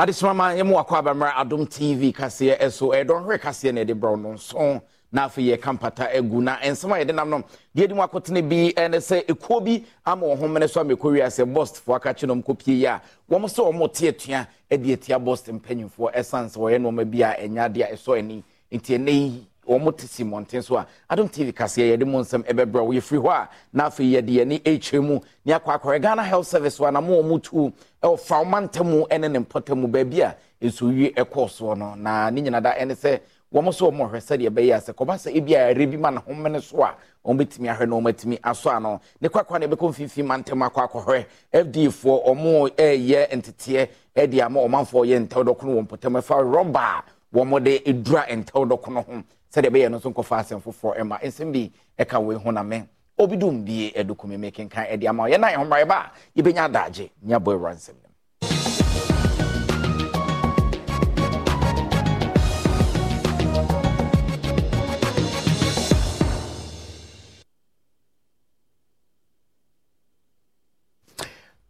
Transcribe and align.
adesomama 0.00 0.54
yɛmu 0.54 0.74
wakɔ 0.76 0.96
abammerɛ 0.98 1.32
adom 1.36 1.66
tv 1.66 2.10
kaseɛ 2.12 2.56
ɛso 2.58 2.88
ɛdɔnhwere 2.96 3.38
kaseɛ 3.38 3.72
na 3.74 3.80
yɛde 3.82 3.94
brɛ 4.00 4.18
no 4.18 4.32
nson 4.32 4.80
na 5.12 5.26
afei 5.28 5.50
yɛka 5.54 5.72
mpata 5.78 6.08
agu 6.16 6.40
na 6.42 6.56
nsɛm 6.56 6.92
a 6.96 7.04
yɛde 7.04 7.14
nam 7.14 7.28
no 7.28 7.42
deɛ 7.76 7.86
di 7.88 7.92
mu 7.94 8.00
akɔtene 8.00 8.48
bi 8.48 8.72
ɛne 8.72 8.96
sɛ 8.96 9.26
ekuo 9.26 9.60
bi 9.62 9.84
ama 10.06 10.26
wɔn 10.26 10.38
ho 10.38 10.48
mene 10.48 10.66
so 10.68 10.80
ama 10.80 10.94
ekɔ 10.94 11.12
wiase 11.20 11.44
bɔst 11.44 11.80
fo 11.82 11.92
aka 11.94 12.14
kye 12.14 12.26
nom 12.26 12.42
kɔpie 12.42 12.78
yi 12.78 12.86
a 12.86 13.02
wɔn 13.30 13.42
sɛ 13.44 13.60
wɔn 13.74 13.92
te 13.92 14.08
atua 14.08 14.46
ɛde 14.70 14.92
atia 14.94 15.18
bɔst 15.20 15.52
mpanyinfoɔ 15.60 16.14
ɛsan 16.14 16.48
sɛ 16.48 16.56
wɔyɛ 16.56 16.78
nneɛma 16.80 17.04
bi 17.10 17.20
a 17.22 17.36
ɛnya 17.46 17.68
adeɛ 17.68 17.92
ɛsɔ 17.92 18.18
ani 18.18 18.42
nti 18.72 18.96
ɛnɛ 18.96 19.10
yi 19.12 19.46
wɔn 19.78 19.96
te 19.96 20.06
si 20.06 20.24
mmɔnten 20.24 20.62
so 20.62 20.76
a 20.76 20.86
adom 21.08 21.28
tv 21.28 21.52
kaseɛ 21.52 21.94
yɛde 21.96 22.04
mu 22.06 22.18
nsɛm 22.20 22.42
ɛbɛbrɛ 22.44 22.80
wɔyɛ 22.86 23.00
firi 23.02 23.20
hɔ 23.20 23.30
a 23.30 23.48
na 23.72 23.84
afei 23.88 24.10
yɛde 24.12 24.28
yɛne 24.30 24.62
ɛkyerɛ 24.62 25.02
mu. 25.02 25.20
Ne 25.44 25.52
akɔ 25.52 25.78
akɔrɛ 25.80 26.00
ghana 26.02 26.22
health 26.24 26.46
service 26.46 26.78
wa 26.80 26.90
na 26.90 27.00
mo 27.00 27.22
wɔn 27.22 27.42
tu 27.42 27.72
ɛwɔ 28.02 28.18
fawoma 28.18 28.60
ntamu 28.68 29.06
ɛne 29.08 29.30
ne 29.30 29.38
mpɔtamu 29.38 29.86
baabi 29.90 30.20
a 30.22 30.36
nsuwie 30.62 31.14
ɛkɔɔ 31.14 31.48
soɔ 31.48 31.76
no. 31.78 31.94
Na 31.94 32.30
ne 32.30 32.40
nyina 32.42 32.60
da 32.60 32.72
ɛne 32.74 32.92
sɛ 32.96 33.20
wɔn 33.52 33.64
nso 33.68 33.90
wɔn 33.90 34.10
hwɛ 34.10 34.18
sɛdeɛ 34.20 34.48
ɛbɛyɛ 34.50 34.74
asɛ 34.76 34.92
kɔba 34.94 35.14
sɛ 35.14 35.36
ebi 35.36 35.54
a 35.54 35.72
yɛre 35.74 35.90
bi 35.90 35.96
ma 35.96 36.10
ne 36.10 36.18
ho 36.26 36.34
mene 36.34 36.60
so 36.60 36.82
a 36.82 36.94
wɔn 37.24 37.38
bɛtumi 37.38 37.68
ahwɛ 37.76 37.88
na 37.88 37.96
wɔn 37.96 38.12
atumi 38.12 38.40
asɔ 38.40 38.76
ano. 38.76 39.00
Ne 39.20 39.28
kwakwa 39.28 39.60
na 39.60 39.66
ɛbɛkɔ 39.66 39.88
mfimfini 39.90 40.26
ma 40.26 40.36
ntɛm 40.38 40.68
akɔ 40.68 40.88
akɔhwɛ. 40.88 41.26
Fda 41.52 41.90
foɔ 41.90 42.24
wɔn 42.26 42.70
ɛɛyɛ 42.76 43.30
nteteɛ 43.36 43.88
ɛde 44.16 44.40
ama 44.44 44.60
ɔmanfoɔ 44.60 45.06
yɛ 45.06 45.28
ntɛw 45.28 45.44
dɔkono 45.44 45.74
wɔn 45.78 45.86
mpɔtam. 45.86 46.18
Ɛfa 46.18 46.42
rɔba 46.42 47.02
wɔn 47.34 47.62
de 47.64 47.78
edura 47.84 48.26
ntɛw 48.28 48.66
dɔkono 48.68 49.04
ho 49.06 49.22
sɛdeɛ 49.52 49.68
ɛbɛyɛ 49.70 49.90
no 49.90 49.98
nso 49.98 50.10
nkɔfa 50.10 50.36
asɛm 50.40 50.60
foforɔ 50.62 50.98
ɛma 51.00 51.20
nsɛm 51.22 51.52
bi 51.52 51.70
ɛka 51.98 52.18
wei 52.24 52.36
ho 52.36 52.50
na 52.50 52.62
mɛ 52.62 52.86
obi 53.18 53.36
dum 53.36 53.64
bie 53.64 53.92
ɛdokumi 53.92 54.36
mɛ 54.38 54.50
kenkan 54.52 54.86
ɛde 54.92 55.08
ama 55.08 55.24
yɛn 55.28 55.40
nan 55.40 55.50
ɛhomaa 55.54 55.84
ɛba 55.84 55.96
a 55.96 56.10
yɛbɛnya 56.36 56.64
adagye. 56.68 57.10
Nya 57.22 57.38
bɔ 57.38 57.52
ewura 57.54 57.74
nsɛm 57.74 57.94
no. 58.02 58.09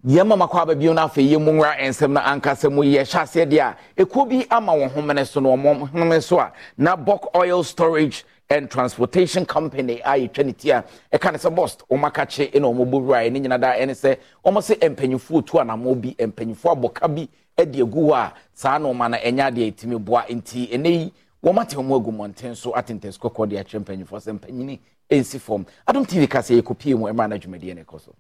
Yɛma 0.06 0.34
makɔ 0.36 0.60
aba 0.62 0.74
bio 0.74 0.92
no 0.94 1.02
afei 1.06 1.28
yɛmu 1.30 1.52
nwura 1.52 1.76
nsɛm 1.78 2.12
no 2.12 2.20
ankasa 2.20 2.70
mu 2.72 2.82
yɛ 2.82 3.02
hyɛ 3.04 3.20
aseɛ 3.22 3.46
deɛ 3.50 3.60
a 3.60 3.76
ɛkuo 4.02 4.28
bi 4.28 4.46
ama 4.50 4.72
wɔn 4.72 4.90
homene 4.94 5.26
so 5.26 5.40
no 5.40 5.54
ɔmɔ 5.56 5.90
homene 5.90 6.22
so 6.22 6.38
a. 6.40 6.52
Na 6.78 6.96
bok 6.96 7.30
oil 7.36 7.62
storage 7.62 8.24
and 8.48 8.70
transportation 8.70 9.44
company 9.44 10.00
a 10.00 10.12
yɛtwa 10.16 10.46
ne 10.46 10.52
ti 10.52 10.70
a 10.70 10.82
ɛka 11.12 11.32
ne 11.32 11.38
sɛ 11.38 11.54
bost 11.54 11.82
wɔn 11.90 12.00
akakye 12.10 12.50
ɛna 12.50 12.72
wɔn 12.74 12.90
bɔ 12.90 13.02
wura 13.02 13.30
ne 13.30 13.40
nyina 13.40 13.60
da 13.60 13.74
ɛne 13.74 13.90
sɛ 13.90 14.16
wɔn 14.42 14.54
sɛ 14.56 14.78
mpanyinfoɔ 14.94 15.46
tu 15.46 15.58
anamɔ 15.58 16.00
bi 16.00 16.14
mpanyinfoɔ 16.18 16.72
abɔka 16.80 17.14
bi 17.14 17.28
ɛde 17.58 17.82
agu 17.82 18.00
hɔ 18.08 18.14
a 18.14 18.32
saa 18.54 18.78
na 18.78 18.88
wɔn 18.88 19.04
ana 19.04 19.18
ɛnya 19.18 19.50
adeɛ 19.52 19.74
ɛtumi 19.74 19.98
boa 20.02 20.24
nti 20.30 20.70
ɛnɛ 20.72 20.86
yi. 20.90 21.12
Wɔn 21.44 21.60
ate 21.60 21.76
wɔn 21.76 22.00
agu 22.00 22.10
mmɔnten 22.10 22.56
so 22.56 22.72
atentɛn 22.72 23.18
kɔkɔɔ 23.18 23.48
de 23.50 23.56
akyerɛ 23.56 23.84
mpanyinfoɔ 23.84 24.18
sɛ 24.18 24.38
mpanyini 24.40 24.78
ɛnsi 25.10 25.38
fam 25.38 25.66
adom 25.86 26.06
tv 26.06 26.26
kasa 26.26 26.54
yɛ 26.54 26.62
kɔpie 26.62 26.96
mu 26.98 27.04
ɛmɛ 27.04 27.24
anadwumadie 27.38 27.74
ne 27.74 27.82
kɔ 27.84 28.00
so. 28.00 28.14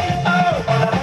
oh. 0.00 0.97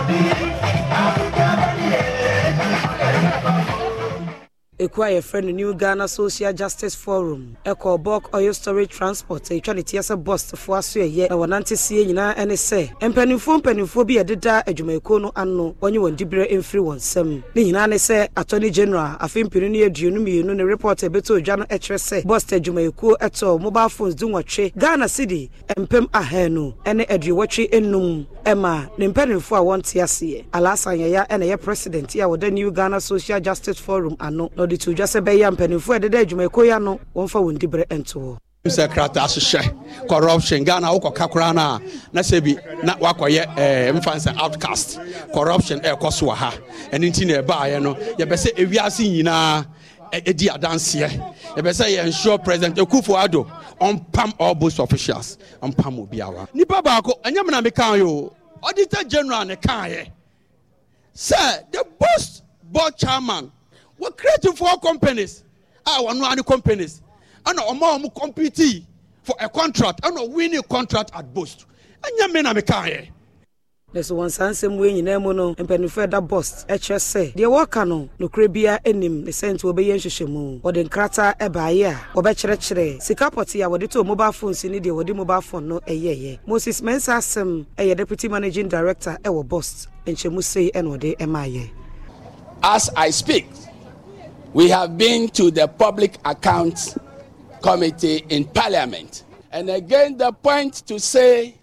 Ekuo 4.95 5.03
a 5.05 5.09
yɛfrɛ 5.11 5.43
no 5.43 5.51
new 5.51 5.73
ghana 5.73 6.07
social 6.07 6.53
justice 6.53 6.95
forum 6.95 7.57
ɛkɔ 7.65 8.01
bulk 8.01 8.33
oil 8.33 8.53
storage 8.53 8.89
transport 8.91 9.43
ɛtwa 9.43 9.75
ne 9.75 9.81
teɛ 9.81 9.99
sɛ 9.99 10.23
bɔstfoɔ 10.23 10.77
aso 10.77 10.99
ɛyɛ 11.01 11.29
na 11.29 11.35
wɔnante 11.35 11.77
sie 11.77 12.05
nyinaa 12.05 12.33
ɛne 12.35 12.53
sɛ 12.55 12.89
mpanimfoɔ 13.01 13.61
mpanimfoɔ 13.61 14.07
bi 14.07 14.13
yɛdeda 14.15 14.63
adwumayɛkuo 14.65 15.21
no 15.21 15.31
ano 15.35 15.75
wɔnye 15.81 15.97
wɔn 15.99 16.15
diberɛ 16.15 16.49
mfiri 16.57 16.79
wɔn 16.81 16.95
nsam. 16.95 17.43
Ne 17.55 17.63
nyinaa 17.65 17.89
ne 17.89 17.95
sɛ 17.97 18.29
attorney 18.37 18.69
general 18.71 19.17
afei 19.19 19.43
mpinu 19.43 19.69
no 19.69 19.77
yɛ 19.79 19.89
aduonu 19.89 20.19
mmienu 20.23 20.55
ne 20.55 20.63
report 20.63 21.03
a 21.03 21.09
ɛbɛtɔ 21.09 21.41
odwa 21.41 21.57
no 21.59 21.65
ɛkyerɛ 21.65 21.99
sɛ 21.99 22.23
bɔst 22.23 22.57
adwumayɛkuo 22.59 23.17
ɛtɔ 23.19 23.59
mobile 23.61 23.89
phones 23.89 24.15
du 24.15 24.27
nwɔtwe 24.29 24.77
ghana 24.77 25.09
city 25.09 25.51
mpem 25.77 26.07
ahanu 26.11 26.73
ɛne 26.85 27.05
aduowɔtwe 27.07 27.69
enum 27.71 28.25
ɛma 28.45 28.87
ne 28.97 29.07
mpanimfoɔ 29.09 29.57
a 29.57 29.61
wɔnte 29.61 30.01
aseɛ. 30.01 30.45
Alaasan 30.53 30.97
yɛya 30.99 31.27
ɛna 31.27 31.43
ɛyɛ 31.51 31.61
president 31.61 32.15
a 32.15 32.19
wɔda 32.19 32.49
new 32.53 32.71
ghana 32.71 33.01
social 33.01 33.41
justice 33.41 33.77
forum 33.79 34.15
ano 34.21 34.49
na 34.55 34.63
ɔde 34.65 34.84
to 34.85 34.93
dwa 34.93 35.05
sɛ 35.07 35.19
bɛyɛ 35.25 35.49
mpanimfoɔ 35.51 35.97
ɛdeda 35.97 36.19
adwumayɛkuo 36.21 36.63
yi 36.65 36.71
ano 36.71 36.99
wɔmfa 37.15 37.39
wɔn 37.41 37.57
diberɛ 37.57 37.85
nto 37.89 38.19
hɔ 38.19 38.37
sɛ 38.69 38.87
krataa 38.87 39.25
hyehyɛ 39.27 40.07
corruption. 40.07 40.63
Ghana 40.63 40.87
wokɔka 40.93 41.31
koraa 41.31 41.53
no 41.55 41.61
a 41.61 41.81
na 42.13 42.21
sɛ 42.21 42.43
bi 42.43 42.55
na 42.83 42.95
wakɔyɛ 42.97 43.57
eh, 43.57 43.91
mfa 43.91 44.13
sɛ 44.15 44.37
outcast. 44.37 44.99
Corruption 45.33 45.79
ɛɛkɔ 45.79 46.13
so 46.13 46.27
wɔ 46.27 46.35
ha. 46.35 46.51
Ɛno 46.91 47.09
nti 47.09 47.25
na 47.25 47.41
ɛbaeɛ 47.41 47.81
no 47.81 47.95
yɛbɛ 47.95 48.33
sɛ 48.37 48.55
ewiase 48.57 49.09
nyinaa 49.09 49.65
ɛdi 50.13 50.49
adanseɛ 50.53 51.09
yɛbɛ 51.57 51.71
sɛ 51.73 51.95
yɛnsure 51.97 52.43
president 52.43 52.75
ekufo 52.77 53.23
ado. 53.23 53.43
Ɔmpam 53.81 54.33
all 54.39 54.53
both 54.53 54.77
officials. 54.79 55.37
Ɔmpam 55.63 56.07
obiawa 56.07 56.47
nipa 56.53 56.81
baako 56.83 57.19
ɛnyɛ 57.23 57.43
mena 57.45 57.61
mekaa 57.63 57.97
yɛ 57.99 58.05
o 58.07 58.33
auditor 58.61 59.03
general 59.05 59.45
ne 59.45 59.55
kaayɛ 59.55 60.09
sɛ 61.15 61.71
the 61.71 61.83
boss 61.99 62.41
board 62.63 62.95
chairman 62.97 63.51
were 63.99 64.11
creating 64.11 64.53
four 64.55 64.77
companies. 64.79 65.43
A 65.85 65.89
wɔn 66.01 66.21
ano 66.23 66.43
companies. 66.43 67.01
Ɛna 67.45 67.59
ɔmo 67.67 67.95
a 67.95 67.99
ɔmo 67.99 68.13
compete 68.15 68.85
for 69.23 69.35
a 69.39 69.47
contract. 69.49 70.01
Ɛna 70.01 70.29
winning 70.29 70.61
contract 70.63 71.11
at 71.13 71.33
boast 71.33 71.65
ɛnyɛ 72.05 72.33
me 72.33 72.41
na 72.41 72.53
me 72.53 72.61
kan 72.61 72.85
yɛ. 72.85 73.07
na 73.93 74.01
so 74.03 74.15
wɔn 74.15 74.29
saa 74.29 74.49
nsɛm 74.51 74.77
wei 74.77 74.91
nyinaa 74.93 75.21
mu 75.23 75.31
no 75.33 75.55
mpanimfoɔ 75.55 76.03
ɛda 76.07 76.19
bɔst 76.27 76.67
ɛkyerɛ 76.67 76.99
sɛ 76.99 77.33
deɛ 77.33 77.47
wɔka 77.47 77.87
no 77.87 78.09
nokorɛ 78.19 78.51
bia 78.51 78.79
anim 78.85 79.23
ne 79.23 79.31
sɛ 79.31 79.53
nti 79.55 79.63
wɔbɛyɛ 79.63 79.95
nhwehwɛmu 79.95 80.61
wɔde 80.61 80.83
nkrataa 80.89 81.37
ɛbaeɛ 81.39 81.87
a 81.91 81.95
wɔbɛkyerɛkyerɛ 82.15 83.01
sika 83.01 83.31
pɔte 83.31 83.55
a 83.63 83.69
wɔde 83.69 83.89
to 83.89 84.03
mobile 84.03 84.33
phone 84.33 84.53
si 84.53 84.67
ne 84.67 84.79
deɛ 84.81 84.91
wɔde 84.91 85.15
mobile 85.15 85.39
phone 85.41 85.67
no 85.69 85.79
ɛyɛɛyɛ 85.79 86.39
moses 86.45 86.81
mensa 86.81 87.13
asɛm 87.13 87.65
ɛyɛ 87.77 87.95
deputy 87.95 88.27
managing 88.27 88.67
director 88.67 89.17
ɛwɔ 89.23 89.47
bɔst 89.47 89.87
nkyɛmu 90.05 90.43
sei 90.43 90.71
ɛna 90.71 90.97
ɔde 90.99 91.17
ɛmaayɛ 91.17 91.69
as 92.63 92.89
i 92.97 93.09
speak 93.09 93.47
we 94.55 94.69
have 94.69 94.97
been 94.97 95.27
to 95.27 95.51
the 95.51 95.67
public 95.67 96.15
accounts 96.23 96.97
committee 97.61 98.23
in 98.29 98.45
parliament. 98.45 99.25
And 99.51 99.69
again, 99.69 100.15
the 100.15 100.31
point 100.31 100.75
to 100.87 100.97
say 100.97 101.55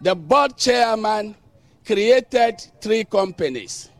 the 0.00 0.16
board 0.16 0.56
chairman 0.56 1.36
created 1.86 2.66
three 2.80 3.04
companies. 3.04 3.90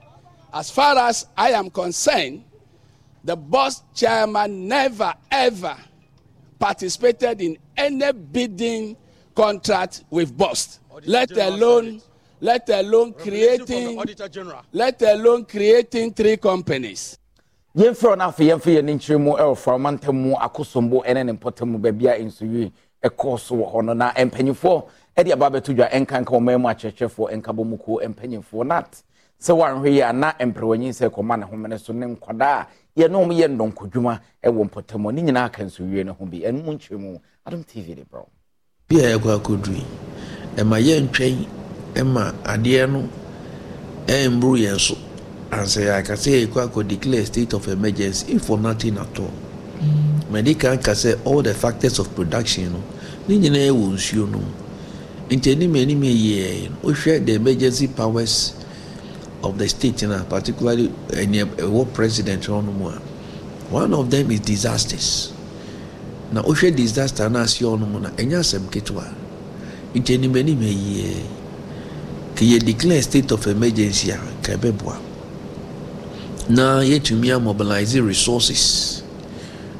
As 0.53 0.73
far 0.73 0.99
as 0.99 1.29
I 1.37 1.51
am 1.51 1.71
concerned, 1.71 2.43
the 3.23 3.37
board 3.37 3.75
chairman 3.95 4.67
never 4.67 5.15
ever 5.31 5.77
participated 6.59 7.41
in 7.41 7.59
any 7.77 8.11
bidding 8.13 8.97
contract 9.37 10.03
with 10.11 10.37
Bost, 10.37 10.81
let 11.05 11.31
alone 11.31 12.03
let 12.41 12.69
alone 12.71 13.13
creating 13.13 14.03
let 14.73 15.01
alone 15.03 15.45
creating 15.45 16.13
three 16.13 16.37
companies. 16.39 17.20
Yɛmfrɛ 17.77 18.17
no 18.19 18.25
afei 18.25 18.49
yɛmfa 18.51 18.71
yɛ 18.71 18.83
ne 18.85 18.95
nkyerɛ 18.95 19.19
mu 19.21 19.33
ɛwɔ 19.37 19.57
faroma 19.57 19.91
ntam 19.93 20.15
mu 20.17 20.35
akosombo 20.35 21.05
ɛne 21.07 21.25
ne 21.27 21.33
mpɔtam 21.33 21.69
mu 21.69 21.79
baabi 21.79 22.07
a 22.09 22.19
nsuwie 22.25 22.73
ɛkɔɔ 23.05 23.39
so 23.39 23.55
wɔ 23.55 23.73
hɔ 23.73 23.85
no. 23.85 23.93
Na 23.95 24.11
mpanyimfoɔ 24.13 24.85
ɛde 25.17 25.33
aba 25.33 25.47
abɛto 25.51 25.73
dwa 25.77 25.87
ɛnka 25.89 26.21
nka 26.21 26.35
ɔman 26.37 26.61
mu 26.61 26.69
akyerɛkyerɛfoɔ 26.69 27.31
ɛnka 27.33 27.55
bɔ 27.55 27.65
mu 27.67 27.77
kuo 27.79 28.01
mpanyimfoɔ 28.03 28.67
nat 28.67 29.03
sɛ 29.41 29.55
woanhwɛ 29.57 29.87
yi 29.93 30.01
a 30.03 30.13
na 30.13 30.33
mprɛwanyin 30.33 30.91
sɛ 30.91 31.11
kɔma 31.11 31.39
ne 31.39 31.47
homene 31.47 31.79
so 31.79 31.93
ne 31.93 32.07
nkwadaa 32.07 32.67
a 32.67 32.67
yɛne 33.01 33.15
ɔm 33.15 33.31
yɛ 33.39 33.47
ndɔnkɔdwuma 33.57 34.21
ɛwɔ 34.43 34.69
mpɔtam 34.69 35.13
ne 35.15 35.23
nyinaa 35.23 35.53
ka 35.53 35.63
nsuwie 35.63 36.05
no 36.05 36.13
ho 36.15 36.25
bi. 36.27 36.39
Ɛno 36.41 36.65
mu 36.65 36.99
mu 36.99 37.19
adom 37.47 37.63
tv 37.65 37.95
de 37.95 38.03
brɛ 38.03 38.27
bi 38.89 38.97
a 38.97 39.17
yɛkɔ 39.17 39.39
akɔduru 39.41 39.77
yi 39.77 39.87
ɛma 40.57 40.81
yɛntwɛn 40.83 41.47
ɛma 41.95 42.35
adeɛ 42.43 42.91
no 42.91 43.09
ɛmboro 44.07 44.59
yɛn 44.59 44.77
so 44.81 44.97
ansɛ 45.51 45.81
yɛaka 45.91 46.15
sɛ 46.17 46.31
yɛkɔ 46.47 46.59
akɔ 46.71 46.87
declare 46.89 47.27
state 47.27 47.53
of 47.53 47.67
emergency 47.69 48.33
if 48.33 48.43
for 48.45 48.59
nothing 48.59 48.97
at 48.99 49.19
all. 49.19 49.33
Mɛde 50.31 50.59
kan 50.59 50.79
ka 50.79 50.93
sɛ 50.93 51.19
all 51.25 51.43
the 51.43 51.53
factors 51.55 51.99
of 51.99 52.15
production 52.15 52.73
no. 52.73 52.83
Ne 53.29 53.39
nyinaa 53.39 53.71
wɔ 53.75 53.93
nsuo 53.95 54.31
no. 54.31 54.41
Nti 55.29 55.53
anim 55.53 55.75
anim 55.77 56.01
no 56.01 56.91
wohwɛ 56.91 57.27
the 57.27 57.35
emergency 57.35 57.89
powers 57.89 58.53
of 59.43 59.59
the 59.59 59.69
state 59.69 60.03
na 60.03 60.23
particularly 60.23 60.89
ɛnea 61.09 61.45
ɛwɔ 61.57 61.93
president 61.93 62.43
hɔ 62.45 62.65
no 62.65 62.73
mu 62.73 62.89
a. 62.89 63.01
One 63.71 63.93
of 63.95 64.11
them 64.11 64.31
is 64.31 64.41
disasters. 64.41 65.33
Na 66.33 66.43
wohwɛ 66.43 66.75
disaster 66.77 67.29
no 67.29 67.41
ase 67.41 67.59
hɔ 67.59 67.79
no 67.81 67.87
mu 67.87 67.99
na 67.99 68.11
ɛnyɛ 68.11 68.39
asɛm 68.39 68.71
ketewa. 68.71 69.05
Nti 69.95 70.15
anim 70.15 70.37
anim 70.37 70.61
yɛ 70.61 71.23
ka 72.37 72.45
yɛ 72.45 72.65
declare 72.65 73.03
state 73.03 73.33
of 73.33 73.45
emergency 73.49 74.11
a 74.13 74.19
ka 74.43 74.53
ɛbɛboa 74.53 75.10
na 76.49 76.81
yɛtumi 76.83 77.31
amobilize 77.35 78.01
resources 78.01 79.03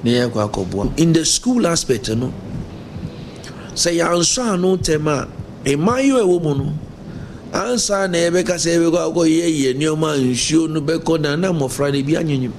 na 0.05 0.11
yɛkɔ 0.11 0.51
akɔboa. 0.51 0.99
In 0.99 1.13
the 1.13 1.25
school 1.25 1.67
aspect 1.67 2.11
no 2.11 2.33
sɛ 3.75 3.97
yɛansɔ 3.99 4.55
ano 4.55 4.77
ntɛm 4.77 5.07
a 5.09 5.29
mmaayewa 5.77 6.21
ɛwɔ 6.23 6.43
mu 6.43 6.55
no 6.55 6.73
ansa 7.53 8.09
na 8.11 8.19
yɛbɛka 8.19 8.55
sɛ 8.59 8.77
yɛbɛkɔ 8.79 8.99
akɔ 9.13 9.23
yɛyɛ 9.27 9.75
nneɛma 9.77 10.15
a 10.15 10.19
nsuo 10.19 10.69
no 10.69 10.81
bɛkɔ 10.81 11.21
na 11.21 11.37
na 11.37 11.53
mmɔfra 11.53 11.93
no 11.93 12.03
bi 12.03 12.13
anyonyim 12.21 12.53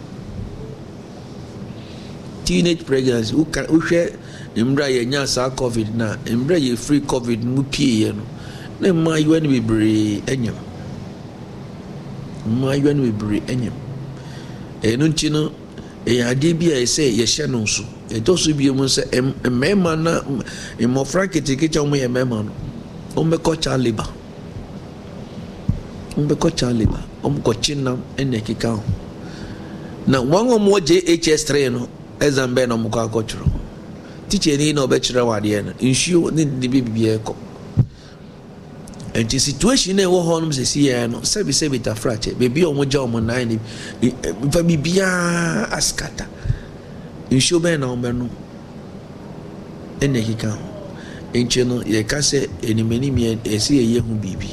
teenage 2.45 2.86
pregnancy 2.86 3.33
wohwɛ 3.36 4.13
mmerɛ 4.56 4.83
a 4.83 5.06
yɛnya 5.06 5.27
saa 5.27 5.50
covid 5.50 5.88
mmerɛ 5.95 6.56
a 6.56 6.59
yɛfiri 6.59 7.01
covid 7.06 7.44
mu 7.44 7.63
pieeɛ 7.63 8.13
no 8.15 8.24
na 8.81 8.89
mmaayewa 8.94 9.39
no 9.44 9.50
bebree 9.50 10.21
anyam. 10.25 10.56
Mmaayewa 12.50 12.95
no 12.95 13.03
bebree 13.03 13.42
anyam. 13.48 13.74
Ɛno 14.81 15.07
nti 15.07 15.29
no 15.31 15.51
ɛyɛ 16.05 16.23
adeɛ 16.31 16.53
bi 16.59 16.71
a 16.71 16.81
ɛsɛ 16.83 17.03
yɛhyɛ 17.17 17.49
no 17.49 17.59
nso. 17.63 17.83
Ɛtɔ 18.09 18.37
so 18.37 18.53
bio 18.53 18.73
mu 18.73 18.83
sɛ 18.85 19.03
mmarima 19.43 19.95
na 20.01 20.21
mmɔfra 20.79 21.27
ketekete 21.31 21.77
a 21.77 21.83
wɔyɛ 21.83 22.07
mmarima 22.09 22.43
no 22.45 22.51
wɔmbɛkɔ 23.15 23.61
child 23.61 23.83
labour. 23.83 24.07
Wɔmbɛkɔ 26.15 26.55
child 26.55 26.77
labour. 26.79 26.99
Wɔmkɔkye 27.23 27.75
nam 27.77 28.01
ɛna 28.17 28.41
ɛkeka 28.41 28.69
ho. 28.75 28.83
Na 30.07 30.19
wɔn 30.21 30.51
a 30.55 30.57
wɔgye 30.59 31.05
hs3 31.05 31.71
no 31.71 31.87
exam 32.19 32.55
bɛɛ 32.55 32.67
na 32.67 32.75
wɔkɔ 32.77 33.09
akɔtwerɛ 33.09 33.47
tikya 34.29 34.57
ni 34.57 34.73
na 34.73 34.85
ɔbɛkyerɛ 34.87 35.21
wɔ 35.21 35.33
adeɛ 35.41 35.65
no 35.65 35.71
nsuo 35.79 36.31
ne 36.31 36.45
ne 36.45 36.67
bibiara 36.67 37.19
kɔ. 37.19 37.35
Nti 39.13 39.39
situation 39.39 39.95
na 39.95 40.03
ɛwɔ 40.03 40.19
hɔ 40.25 40.41
nom 40.41 40.51
sɛsi 40.51 40.87
yɛn 40.87 41.11
no 41.11 41.19
sɛbi 41.19 41.51
sɛbi 41.51 41.79
tafrakyɛ 41.81 42.35
beebi 42.37 42.61
a 42.63 42.67
wɔn 42.67 42.87
gya 42.89 42.99
wɔn 43.01 43.23
nan 43.25 43.47
ne 43.49 43.59
nfa 44.43 44.63
biribiara 44.63 45.67
askata 45.71 46.25
nsuo 47.29 47.59
bɛn 47.59 47.79
na 47.79 47.87
wɔn 47.87 48.01
bɛnom 48.01 48.29
ɛna 50.01 50.19
ɛkeka 50.19 50.49
ho. 50.49 50.71
Nkyɛn 51.33 51.67
no 51.67 51.75
yɛka 51.83 52.17
sɛ 52.19 52.47
enimɛnim 52.61 53.15
yɛ 53.15 53.37
ɛsi 53.45 53.79
yɛ 53.79 53.83
yɛ 53.95 53.99
ho 54.01 54.13
biribi. 54.21 54.49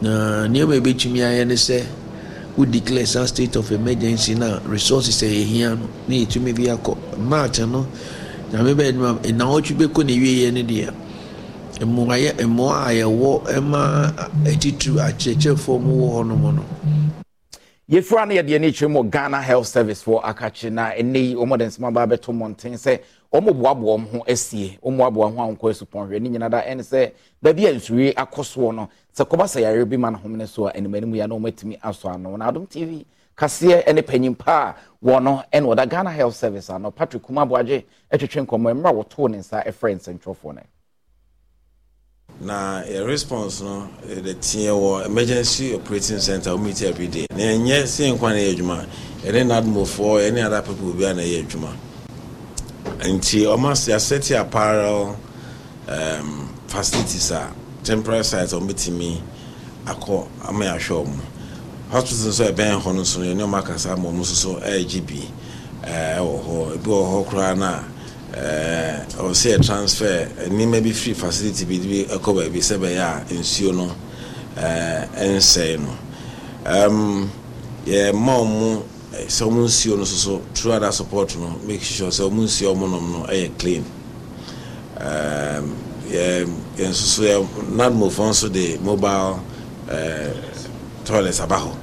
Na 0.00 0.46
nneɛma 0.48 0.80
ebɛtumi 0.80 1.20
ayɛ 1.20 1.46
ne 1.46 1.54
sɛ 1.54 1.84
wo 2.56 2.64
declare 2.64 3.06
some 3.06 3.26
state 3.26 3.56
of 3.56 3.70
emergency 3.72 4.34
na 4.34 4.60
resources 4.66 5.22
a 5.22 5.26
yɛhia 5.26 5.76
no 5.78 5.88
na 6.08 6.14
yɛtumi 6.14 6.54
bi 6.56 6.64
akɔ. 6.72 6.96
March 7.18 7.58
no 7.60 7.86
nyame 8.52 8.74
bɛyɛ 8.74 8.94
no 8.94 9.14
ɛnawɔtwe 9.18 9.76
bɛkɔ 9.76 10.04
ne 10.06 10.12
wieɛ 10.18 10.52
no 10.54 10.62
deɛ 10.62 10.94
mmoayɛ 11.84 12.42
mmoa 12.46 12.86
a 12.86 12.92
yɛwɔ 12.92 13.60
ma 13.62 14.12
atitiri 14.46 15.00
akyerɛkyerɛfoɔ 15.00 15.80
mu 15.80 15.92
wɔ 16.02 16.08
hɔ 16.14 16.26
nom 16.28 16.56
no. 16.56 16.62
Yɛfura 17.90 18.26
no 18.28 18.34
yɛdeɛ 18.34 18.60
ne 18.60 18.68
kyerɛ 18.70 18.90
mu 18.90 19.02
ghana 19.04 19.40
health 19.42 19.66
service 19.66 20.02
foɔ 20.04 20.22
akakye. 20.22 20.70
Na 20.72 20.90
ɛnɛ 20.92 21.16
yi 21.16 21.34
wɔn 21.34 21.58
de 21.58 21.66
nsɛm 21.66 21.86
aba 21.88 22.06
abɛto 22.06 22.32
mmɔnten 22.32 22.74
sɛ 22.74 23.00
wɔn 23.32 23.44
boaboa 23.44 23.98
wɔn 23.98 24.08
ho 24.10 24.24
asie 24.28 24.78
wɔn 24.82 24.96
boaboa 24.96 25.30
ho 25.34 25.42
a 25.42 25.46
wɔn 25.48 25.58
kɔ 25.58 25.70
asupɔn 25.70 26.08
hwɛ. 26.08 26.20
Ne 26.22 26.28
nyinaa 26.30 26.50
da 26.50 26.62
ɛne 26.62 26.80
sɛ 26.82 27.12
baabi 27.42 27.66
a 27.66 27.74
nsuwie 27.74 28.14
akɔ 28.14 28.40
soɔ 28.42 28.74
no 28.74 28.88
sɛ 29.14 29.26
kɔba 29.28 29.44
sɛ 29.44 29.60
yare 29.60 29.84
bi 29.84 29.96
ma 29.96 30.10
ne 30.10 30.16
hom 30.18 30.36
ne 30.36 30.46
so 30.46 30.66
a 30.68 30.70
anim 30.76 30.94
anim 30.94 31.12
yɛ 31.12 31.28
na 31.28 31.34
wɔn 31.34 31.50
atumi 31.52 31.80
asɔ 31.80 32.14
ano. 32.14 32.36
Na 32.36 32.50
adom 32.50 32.66
tv 32.66 33.04
kaseɛ 33.36 33.92
ne 33.94 34.02
panyin 34.02 34.38
pa 34.38 34.70
a 34.70 34.74
wɔn 35.04 35.22
no 35.24 35.42
ɛna 35.52 35.64
wɔda 35.74 35.88
ghana 35.88 36.10
health 36.12 36.36
service 36.36 36.70
ano. 36.70 36.90
Patrick 36.92 37.22
kumaboagye 37.24 37.84
atwitwe 38.10 38.46
nkɔmɔ 38.46 38.72
mmerɛ 38.80 38.88
a 38.88 38.92
wɔtoo 39.04 39.28
ne 39.30 39.38
nsa 39.38 39.64
ɛfrɛ 39.66 39.96
nsɛntwerɛfoɔ 39.98 40.54
no 40.54 40.62
na 42.42 42.82
yɛ 42.82 43.06
response 43.06 43.60
no 43.62 43.88
yɛde 44.08 44.34
teɛ 44.34 44.70
wɔ 44.74 45.06
emergency 45.06 45.74
operating 45.74 46.18
center 46.18 46.50
wɔn 46.50 46.62
meet 46.64 46.82
every 46.82 47.06
day. 47.06 47.26
Na 47.30 47.42
ɛnyɛ 47.44 47.86
se 47.86 48.10
nkwa 48.10 48.30
na 48.30 48.38
yɛ 48.38 48.54
adwuma 48.56 48.86
yɛne 49.24 49.46
nadmofoɔ 49.46 50.20
yɛne 50.30 50.44
other 50.46 50.62
people 50.62 50.92
bi 50.92 51.04
a 51.04 51.14
na 51.14 51.22
yɛ 51.22 51.46
adwuma 51.46 51.72
nti 53.06 53.42
wɔn 53.46 53.70
ase 53.70 53.88
asɛte 53.92 54.36
apparel 54.40 55.16
um, 55.88 56.48
facilities 56.66 57.30
a 57.30 57.52
temporary 57.84 58.24
site 58.24 58.48
wɔn 58.48 58.68
bɛtumi 58.68 59.20
akɔ 59.86 60.26
ama 60.48 60.64
yɛahwɛ 60.64 61.06
wɔn 61.06 61.20
hospital 61.90 62.26
nso 62.28 62.44
ɛbɛn 62.52 62.82
hɔ 62.82 62.94
no 62.94 63.02
nso 63.02 63.20
yɛne 63.20 63.42
wɔn 63.46 63.58
akasa 63.58 63.92
ama 63.92 64.08
wɔn 64.08 64.18
nso 64.18 64.34
so 64.34 64.54
ɛregye 64.56 65.06
bi 65.06 65.22
ɛwɔ 65.86 66.42
hɔ 66.44 66.74
ebi 66.74 66.90
wɔ 66.90 67.06
hɔ 67.06 67.26
koraa 67.30 67.54
na. 67.56 67.91
Ɔwɔ 68.32 69.32
sɛ 69.34 69.50
yɛ 69.56 69.64
transfer 69.66 70.28
nneɛma 70.48 70.80
bi 70.82 70.90
firi 70.92 71.14
facility 71.14 71.64
bi 71.64 71.78
bi 71.78 72.04
ɛkɔ 72.14 72.34
baabi 72.34 72.60
sɛ 72.60 72.78
bɛyɛ 72.78 73.00
a 73.00 73.24
nsuo 73.34 73.72
no 73.74 73.90
ɛnsɛe 74.56 75.78
no. 75.80 75.96
Yɛ 77.86 78.12
ma 78.14 78.36
wɔn 78.38 78.82
sɛ 79.28 79.44
wɔn 79.46 79.64
nsuo 79.66 79.98
no 79.98 80.04
soso 80.04 80.40
through 80.54 80.72
other 80.72 80.92
support 80.92 81.36
no 81.36 81.58
make 81.66 81.82
sure 81.82 82.08
sɛ 82.08 82.28
wɔn 82.30 82.44
nsuo 82.44 82.74
wɔn 82.74 82.90
nom 82.90 83.12
no 83.12 83.26
ɛyɛ 83.26 83.58
clean. 83.58 83.84
Yɛ 86.10 86.46
yɛn 86.76 86.88
nso 86.88 87.04
so 87.04 87.22
yɛ 87.22 87.46
nadmofo 87.76 88.28
nso 88.30 88.48
de 88.50 88.78
mobile 88.78 89.40
toilet 91.04 91.38
aba 91.40 91.56
hɔ. 91.56 91.76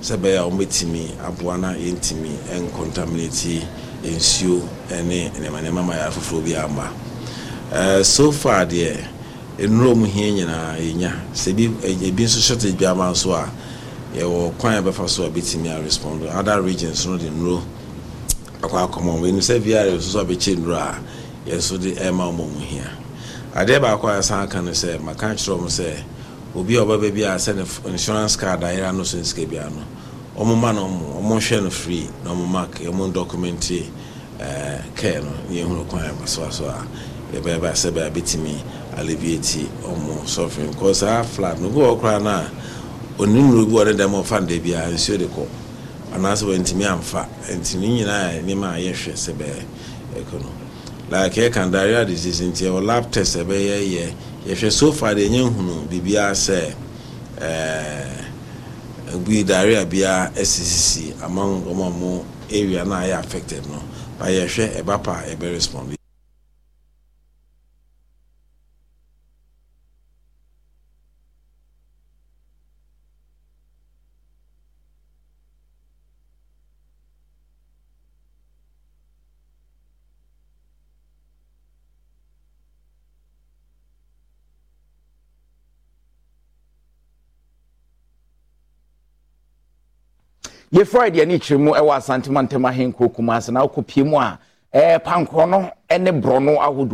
Sɛ 0.00 0.16
bɛyɛ 0.16 0.38
a 0.38 0.48
wɔn 0.48 0.58
bɛtumi 0.58 1.18
aboa 1.26 1.56
na 1.58 1.72
yɛntumi 1.74 2.36
ncontaminate 2.70 3.66
nsuo 4.04 4.62
ne 4.90 5.30
nneɛma 5.30 5.84
ma 5.84 5.94
yɛ 5.94 6.08
afoforɔ 6.08 6.44
bi 6.44 6.54
ama 6.54 6.90
ɛɛ 7.72 8.04
so 8.04 8.30
far 8.32 8.64
deɛ 8.66 9.04
nnuro 9.66 9.94
mu 9.96 10.06
hia 10.06 10.30
nyinaa 10.32 10.76
yɛnya. 10.78 11.12
Sɛ 11.34 11.50
ebi 12.06 12.24
nso 12.24 12.40
shortage 12.40 12.76
bi 12.78 12.84
ama 12.86 13.10
nso 13.10 13.32
a 13.34 13.50
yɛwɔ 14.16 14.56
kwan 14.58 14.74
a 14.76 14.82
bɛfa 14.82 15.08
so 15.08 15.24
a 15.24 15.30
bɛtumi 15.30 15.68
a 15.76 15.82
respond. 15.82 16.22
Other 16.26 16.62
regions 16.62 17.06
no 17.06 17.16
de 17.18 17.28
nnuro 17.28 17.62
akɔ 18.62 18.88
akɔmɔ 18.88 19.18
wɔn 19.20 19.28
enim 19.28 19.40
sɛ 19.40 19.60
vr 19.60 19.90
nso 19.96 20.00
so 20.12 20.20
a 20.20 20.24
bɛkyɛ 20.24 20.56
nnuro 20.56 20.76
a 20.76 20.98
yɛn 21.50 21.56
nso 21.56 21.76
de 21.80 21.92
ɛma 21.96 22.30
wɔn 22.30 22.36
mu 22.36 22.60
hia. 22.60 22.90
Adeɛ 23.54 23.80
baako 23.80 24.08
a 24.08 24.18
yɛsan 24.20 24.42
aka 24.44 24.62
no 24.62 24.70
sɛ 24.70 25.00
maka 25.02 25.26
kyerɛ 25.26 25.58
wɔn 25.58 25.66
sɛ 25.68 26.02
obi 26.54 26.76
a 26.76 26.80
ɔbɛba 26.84 27.14
bi 27.14 27.20
a 27.22 27.34
sɛ 27.36 27.86
insurance 27.88 28.36
card 28.36 28.62
a 28.62 28.66
yɛrɛ 28.66 29.04
so 29.04 29.18
nsika 29.18 29.44
bi 29.50 29.56
ano 29.58 29.82
wɔn 30.36 30.56
ma 30.56 30.70
no 30.72 30.86
wɔn 30.86 31.38
hwɛ 31.40 31.62
no 31.64 31.70
free 31.70 32.08
na 32.24 32.30
wɔn 32.30 32.46
mark 32.48 32.74
wɔn 32.78 33.12
documente 33.12 33.84
ɛɛ 34.40 34.94
care 34.96 35.20
no 35.22 35.30
yɛn 35.50 35.66
hunu 35.66 35.84
kwan 35.88 36.04
yɛn 36.04 36.26
so 36.28 36.42
aso 36.44 36.64
a 36.66 36.86
yɛbɛyɛ 37.34 37.60
ba 37.60 37.72
sɛ 37.72 37.90
bɛyɛ 37.92 38.10
bɛtumi 38.12 38.54
alleviate 38.96 39.68
wɔn 39.82 40.26
suffering. 40.26 40.72
Kɔ 40.74 40.94
saa 40.94 41.22
flat 41.22 41.60
no 41.60 41.68
bi 41.68 41.80
wɔ 41.80 42.00
koraa 42.00 42.22
no 42.22 42.30
a 42.30 42.50
onimuru 43.18 43.66
bi 43.66 43.72
wɔ 43.72 43.84
ne 43.86 43.92
dɛm 44.04 44.12
ɔfa 44.22 44.40
no 44.40 44.46
bi 44.46 44.70
a 44.72 44.88
nsuo 44.90 45.18
de 45.18 45.26
kɔ. 45.26 45.46
Anaasɛ 46.14 46.44
wɔntumi 46.46 46.84
amfa 46.86 47.28
nti 47.50 47.76
ne 47.78 47.86
nyinaa 47.88 48.32
yɛ 48.32 48.42
nneɛma 48.44 48.74
a 48.74 48.78
yɛhwɛ 48.78 49.12
sɛ 49.14 49.32
bɛyɛ 49.34 49.62
ɛkɔ 50.16 50.40
no. 50.42 50.50
Like 51.10 51.32
yɛka 51.34 51.70
diarrhea 51.70 52.04
disease 52.04 52.40
nti 52.40 52.64
ɛwɔ 52.66 52.84
lab 52.84 53.10
test 53.10 53.36
ɛbɛyɛ 53.36 53.88
yɛ 53.88 54.12
yɛhwɛ 54.46 54.72
so 54.72 54.92
far 54.92 55.14
de 55.14 55.28
yɛn 55.28 55.52
hunu 55.54 55.86
biribiara 55.88 56.32
sɛ 56.32 56.74
ɛɛ 57.40 59.24
bi 59.24 59.42
diarrhea 59.42 59.84
biara 59.86 60.30
ɛsisisi 60.34 61.14
among 61.22 61.62
wɔn 61.64 61.86
a 61.86 61.90
wɔn 61.90 62.24
area 62.50 62.84
na 62.84 63.00
ayɛ 63.02 63.18
affected 63.20 63.66
no. 63.68 63.80
by 64.18 64.30
a 64.30 64.48
share, 64.48 64.80
a 64.80 64.82
bapa, 64.82 65.32
a 65.32 65.36
very. 65.36 65.97
Yɛfra 90.72 91.10
deɛ 91.10 91.26
ne 91.26 91.38
kyerɛ 91.38 91.58
mu 91.60 91.72
ɛwɔ 91.72 91.96
asantema 91.96 92.46
kumase 93.14 93.50
na 93.52 93.66
wokɔ 93.66 93.86
pie 93.86 94.02
mu 94.02 94.18
a 94.18 94.38
ɛɛ 94.74 95.02
pankorɔ 95.02 95.48
no 95.48 95.70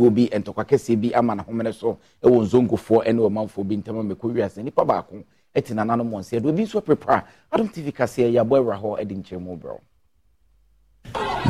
bi 0.09 0.29
ntɔkwa 0.29 1.01
bi 1.01 1.13
ama 1.13 1.35
n'ahomene 1.35 1.73
so 1.73 1.97
ɛwɔ 2.23 2.45
nzongofoɔ 2.47 3.13
ne 3.13 3.21
ɔmanfoɔ 3.21 3.67
bi 3.67 3.75
ntɛm 3.77 4.11
mɛkɔ 4.13 4.33
wiase 4.33 4.63
nipa 4.63 4.85
baako 4.85 5.23
te 5.53 5.73
nananom 5.73 6.09
wɔn 6.09 6.19
nsa 6.21 6.37
obi 6.47 6.63
nso 6.63 6.79
apirapira 6.81 7.23
adom 7.51 7.67
tv 7.69 7.91
kaseɛ 7.91 8.31
yɛabɔ 8.31 8.59
awura 8.59 8.79
hɔ 8.81 9.07
de 9.07 9.15
nkyerɛ 9.15 9.39
mu 9.41 9.59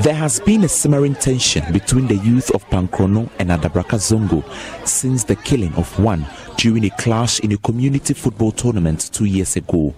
There 0.04 0.14
has 0.14 0.40
been 0.42 0.64
a 0.66 0.68
simmering 0.68 1.16
tension 1.16 1.72
between 1.72 2.08
the 2.08 2.16
youth 2.16 2.54
of 2.54 2.68
Pankrono 2.70 3.30
and 3.40 3.50
Adabraka 3.50 3.98
Zongo 3.98 4.44
since 4.86 5.24
the 5.24 5.36
killing 5.38 5.74
of 5.76 5.88
one 5.98 6.26
during 6.58 6.84
a 6.86 6.90
clash 6.90 7.40
in 7.40 7.54
a 7.54 7.58
community 7.58 8.14
football 8.14 8.52
tournament 8.52 9.10
two 9.14 9.26
years 9.26 9.56
ago. 9.56 9.96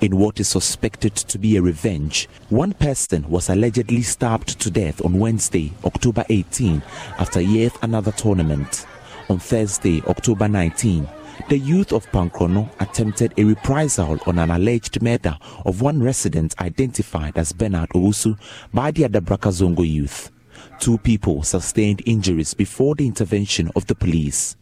In 0.00 0.16
what 0.18 0.40
is 0.40 0.48
suspected 0.48 1.14
to 1.14 1.38
be 1.38 1.56
a 1.56 1.62
revenge, 1.62 2.28
one 2.48 2.72
person 2.72 3.28
was 3.28 3.48
allegedly 3.48 4.02
stabbed 4.02 4.60
to 4.60 4.70
death 4.70 5.04
on 5.04 5.18
Wednesday, 5.18 5.72
October 5.84 6.24
18, 6.28 6.82
after 7.18 7.40
yet 7.40 7.72
another 7.82 8.12
tournament. 8.12 8.86
On 9.28 9.38
Thursday, 9.38 10.02
October 10.06 10.48
19, 10.48 11.08
the 11.48 11.58
youth 11.58 11.92
of 11.92 12.10
Pankrono 12.10 12.68
attempted 12.80 13.32
a 13.36 13.44
reprisal 13.44 14.18
on 14.26 14.38
an 14.38 14.50
alleged 14.50 15.00
murder 15.00 15.36
of 15.64 15.80
one 15.80 16.02
resident 16.02 16.54
identified 16.60 17.38
as 17.38 17.52
Bernard 17.52 17.88
Owusu 17.90 18.38
by 18.74 18.90
the 18.90 19.04
Adabraka 19.04 19.50
Zongo 19.50 19.88
youth. 19.88 20.30
Two 20.78 20.98
people 20.98 21.42
sustained 21.42 22.02
injuries 22.06 22.54
before 22.54 22.94
the 22.94 23.06
intervention 23.06 23.70
of 23.76 23.86
the 23.86 23.94
police. 23.94 24.56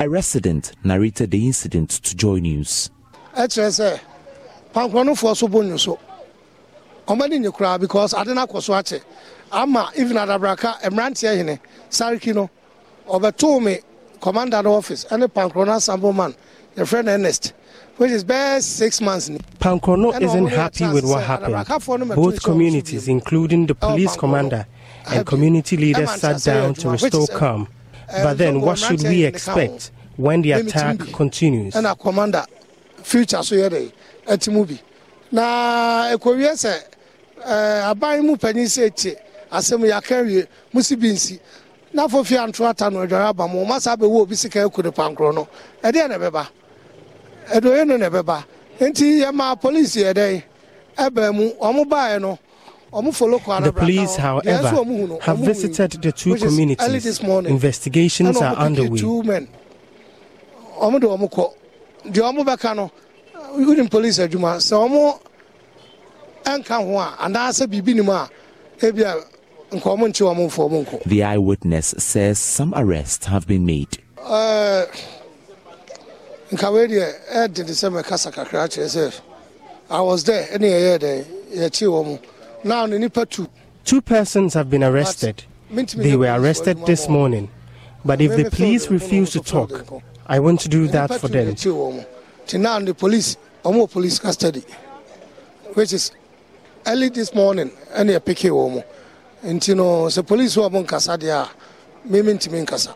A 0.00 0.08
resident 0.08 0.72
narrated 0.84 1.30
the 1.30 1.46
incident 1.46 1.90
to 1.90 2.16
Joy 2.16 2.38
News. 2.38 2.90
Ɛkyerɛ 4.76 4.90
sɛ 4.90 4.92
pankorɔnofoɔ 4.92 5.36
so 5.36 5.48
bo 5.48 5.62
nwu 5.62 5.78
so. 5.78 5.98
Ɔmani 7.08 7.40
nye 7.40 7.50
koraa 7.50 7.80
because 7.80 8.14
ade 8.14 8.28
no 8.28 8.46
akɔ 8.46 8.62
so 8.62 8.72
akyɛ. 8.72 9.00
Ama 9.52 9.90
even 9.96 10.16
adabraka 10.16 10.80
mmeranteɛ 10.82 11.36
hene 11.36 11.58
sariki 11.90 12.34
no 12.34 12.50
ɔbɛtoo 13.08 13.62
me 13.62 13.78
commander 14.20 14.62
no 14.62 14.74
office 14.74 15.04
ɛne 15.06 15.28
pankorɔ 15.28 15.66
no 15.66 15.72
assemble 15.74 16.12
man 16.12 16.34
yɛfrɛ 16.76 17.04
no 17.04 17.12
ernest 17.12 17.52
which 17.96 18.10
is 18.10 18.24
best 18.24 18.76
six 18.76 19.00
months 19.00 19.28
ni. 19.30 19.38
Pankrono 19.58 20.20
isn't 20.20 20.48
happy 20.48 20.86
with 20.88 21.04
what 21.04 21.24
happened. 21.24 21.66
Both 22.14 22.42
communities, 22.42 23.08
including 23.08 23.66
the 23.66 23.74
police 23.74 24.16
commander 24.16 24.66
and 25.10 25.24
community 25.26 25.78
leaders, 25.78 26.10
sat 26.10 26.42
down 26.42 26.74
to 26.74 26.90
restore 26.90 27.26
calm. 27.28 27.68
Eh, 28.10 28.22
but 28.22 28.36
then, 28.36 28.60
what 28.60 28.78
should 28.78 29.02
we 29.02 29.24
expect 29.24 29.92
when 30.16 30.42
the 30.42 30.52
attack 30.52 30.98
continues? 31.14 31.72
ɛna 31.74 31.98
commander 31.98 32.44
future 33.02 33.42
so 33.42 33.56
ɛte 34.28 34.48
mu 34.52 34.64
bi 34.64 34.78
na 35.32 36.12
ɛkɔwie 36.14 36.52
sɛ 36.54 36.72
eh, 37.46 37.88
aban 37.90 38.22
mu 38.26 38.36
panyin 38.36 38.66
sɛ 38.66 38.90
ɛtie 38.90 39.16
asɛm 39.50 39.82
yɛaka 39.88 40.24
wie 40.26 40.44
mu 40.72 40.82
si 40.82 40.96
bi 40.96 41.08
nsi. 41.12 41.38
Na 41.92 42.06
afɔfi 42.06 42.36
antoro 42.38 42.68
ata 42.68 42.90
no 42.90 43.00
adware 43.06 43.28
aba 43.28 43.46
mu 43.48 43.64
ma 43.64 43.78
saa 43.78 43.96
bɛwɔ 43.96 44.20
obi 44.22 44.34
sika 44.36 44.64
aku 44.64 44.82
ne 44.82 44.90
pankorɔ 44.90 45.34
no. 45.34 45.48
Ɛdeɛ 45.82 46.08
na 46.08 46.18
ɛbɛba? 46.18 46.46
Ɛdoyɛ 47.54 47.86
no 47.86 47.96
na 47.96 48.08
ɛbɛba. 48.10 48.44
Nti 48.80 49.20
yɛma 49.22 49.56
polisi 49.60 50.02
yɛ 50.02 50.12
dɛn? 50.14 50.42
Ɛbɛn 50.98 51.34
mu. 51.34 51.50
Ɔmo 51.60 51.84
baeɛ 51.88 52.20
no 52.20 52.38
The 52.92 53.72
police, 53.76 54.16
however, 54.16 55.18
have 55.22 55.38
visited 55.38 55.92
the 56.00 56.12
two 56.12 56.36
communities. 56.36 57.20
Investigations 57.50 58.36
are 58.40 58.54
underway. 58.56 59.00
Wonim 63.64 63.90
police 63.90 64.18
adwuma 64.18 64.56
sɛ 64.56 64.74
ɔmo 64.88 65.18
ɛnka 66.44 66.84
ho 66.84 66.98
a 66.98 67.16
anaasɛ 67.20 67.66
biribi 67.66 67.94
nim 67.94 68.08
a 68.08 68.28
ebia 68.80 69.14
nka 69.72 69.82
ɔmo 69.84 70.08
nkye 70.08 70.24
ɔmo 70.34 70.46
mfa 70.46 70.62
ɔmo 70.68 70.84
nkɔ 70.86 71.02
The 71.04 71.22
eyewitness 71.22 71.94
says 71.98 72.38
some 72.38 72.72
arrests 72.76 73.26
have 73.26 73.46
been 73.46 73.64
made. 73.66 73.98
Ɛɛ, 74.18 74.88
nka 76.52 76.72
wei 76.72 76.86
deɛ 76.88 77.12
ɛde 77.34 77.54
de 77.54 77.72
sɛ 77.72 77.90
mɛkasa 78.02 78.32
kakra 78.32 78.68
kyerɛ 78.68 78.86
sɛ 79.10 79.20
i 79.90 80.00
was 80.00 80.24
there 80.24 80.46
ɛne 80.52 80.60
yɛyɛ 80.70 80.98
dɛ 80.98 81.24
yɛkyee 81.54 81.88
wɔ 81.88 82.04
mo 82.04 82.18
now 82.64 82.86
ne 82.86 82.98
nipa 82.98 83.24
tu 83.26 83.48
Two 83.86 84.02
persons 84.02 84.52
have 84.54 84.68
been 84.68 84.82
arrested. 84.82 85.44
They 85.70 86.16
were 86.16 86.26
arrested 86.40 86.84
this 86.86 87.08
morning. 87.08 87.48
But 88.04 88.20
if 88.20 88.34
the 88.36 88.50
police 88.50 88.90
refuse 88.90 89.30
to 89.30 89.40
talk, 89.40 90.02
I 90.26 90.40
want 90.40 90.58
to 90.60 90.68
do 90.68 90.88
that 90.88 91.20
for 91.20 91.28
them. 91.28 91.54
Till 91.54 92.60
now, 92.60 92.80
the 92.80 92.94
police, 92.94 93.36
almost 93.66 93.92
police 93.92 94.18
custody, 94.20 94.62
which 95.74 95.92
is 95.92 96.12
early 96.86 97.08
this 97.08 97.34
morning, 97.34 97.70
and 97.94 98.08
they 98.08 98.20
pick 98.20 98.44
you. 98.44 98.82
And 99.42 99.66
you 99.66 99.74
know, 99.74 100.08
the 100.08 100.22
police 100.22 100.54
who 100.54 100.62
are 100.62 100.74
on 100.74 100.86
Casadia, 100.86 101.48
Mimim 102.08 102.38
Timin 102.38 102.66
Casa. 102.66 102.94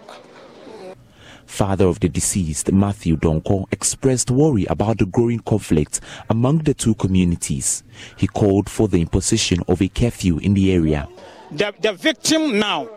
Father 1.45 1.87
of 1.87 1.99
the 1.99 2.09
deceased, 2.09 2.71
Matthew 2.71 3.17
Donko, 3.17 3.67
expressed 3.73 4.31
worry 4.31 4.65
about 4.67 4.99
the 4.99 5.07
growing 5.07 5.41
conflict 5.41 6.01
among 6.31 6.59
the 6.59 6.73
two 6.73 6.95
communities. 6.95 7.83
He 8.17 8.29
called 8.29 8.71
for 8.71 8.87
the 8.87 9.01
imposition 9.01 9.65
of 9.67 9.83
a 9.83 9.89
curfew 9.89 10.39
in 10.39 10.55
the 10.55 10.73
area. 10.73 11.09
The, 11.51 11.75
the 11.81 11.93
victim 11.95 12.61
now, 12.61 12.89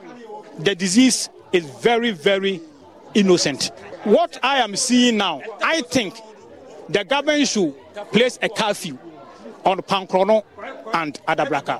the 0.60 0.75
disease 0.75 1.30
is 1.51 1.65
very, 1.82 2.12
very 2.12 2.62
innocent. 3.15 3.72
What 4.03 4.38
I 4.44 4.60
am 4.60 4.75
seeing 4.75 5.18
now, 5.18 5.42
I 5.63 5.82
think 5.82 6.15
the 6.90 7.04
government 7.04 7.48
should 7.48 7.74
place 8.12 8.38
a 8.42 8.50
curfew 8.50 8.98
on 9.66 9.80
Pankrono 9.82 10.44
and 10.94 11.20
Adabraka. 11.28 11.80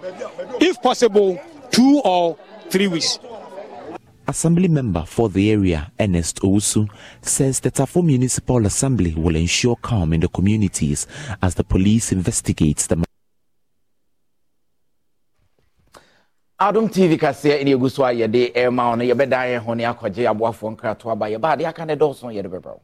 If 0.62 0.82
possible, 0.82 1.40
two 1.72 2.02
or 2.04 2.38
three 2.70 2.88
weeks. 2.88 3.20
Assembly 4.28 4.70
member 4.70 5.04
for 5.06 5.28
the 5.30 5.52
area, 5.52 5.92
Ernest 6.00 6.40
Owusu, 6.42 6.90
says 7.22 7.60
the 7.60 7.72
Tafo 7.72 8.04
Municipal 8.04 8.66
Assembly 8.66 9.14
will 9.16 9.36
ensure 9.36 9.76
calm 9.76 10.14
in 10.14 10.22
the 10.22 10.30
communities 10.30 11.08
as 11.42 11.56
the 11.56 11.64
police 11.64 12.12
investigates 12.14 12.88
the 12.88 13.04
adom 16.64 16.88
tv 16.88 17.18
kaseɛ 17.20 17.60
ɛne 17.62 17.76
ɛgu 17.76 17.90
so 17.92 18.04
a 18.06 18.12
yɛde 18.14 18.54
ɛma 18.56 18.90
wo 18.90 18.96
no 18.96 19.04
yɛbɛda 19.04 19.40
yɛn 19.52 19.60
ho 19.60 19.74
ne 19.74 19.84
akɔgye 19.84 20.24
aboafoɔ 20.32 20.72
nkrato 20.78 21.12
aba 21.12 21.26
yɛba 21.28 21.52
ade 21.54 21.66
aka 21.66 21.86
ne 21.86 21.96
dɔɔso 21.96 22.32
yɛde 22.32 22.48
bɛbrɛ 22.48 22.72
wo 22.78 22.82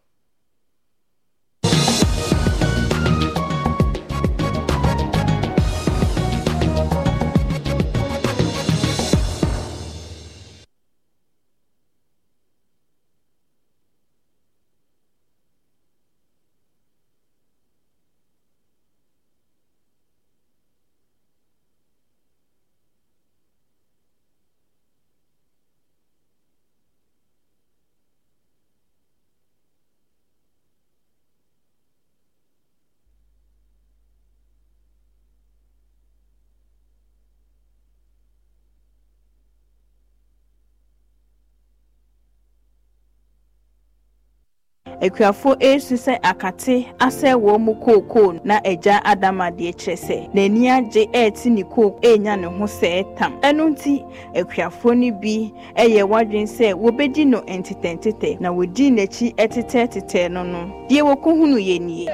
akuafo 45.01 45.56
esu 45.60 45.96
sɛ 45.96 46.20
akate 46.22 46.88
asɛ 47.00 47.34
wɔn 47.36 47.60
mu 47.62 47.74
kookoo 47.75 48.39
na 48.44 48.60
agya 48.65 49.00
adamadeɛ 49.06 49.74
kyerɛ 49.79 49.96
sɛ 49.96 50.29
n'ani 50.34 50.68
agye 50.70 51.06
ɛɛte 51.13 51.46
ne 51.51 51.63
kook 51.63 52.01
ɛɛnya 52.01 52.39
ne 52.39 52.48
ho 52.48 52.65
sɛɛ 52.65 53.15
tam 53.18 53.39
ɛno 53.41 53.70
nti 53.72 54.03
akuafo 54.36 54.94
no 54.98 55.12
bi 55.20 55.53
ɛyɛ 55.77 56.03
wadwen 56.03 56.46
sɛ 56.48 56.74
wɔbɛdi 56.74 57.25
no 57.27 57.41
ntetɛntetɛ 57.41 58.39
na 58.41 58.50
wɔdi 58.50 58.91
n'akyi 58.91 59.34
ɛtetɛtetɛ 59.36 60.32
no 60.32 60.44
no. 60.44 60.60
Deɛ 60.89 61.01
wɔkɔhunu 61.01 61.58
yɛ 61.58 61.79
nie. 61.79 62.06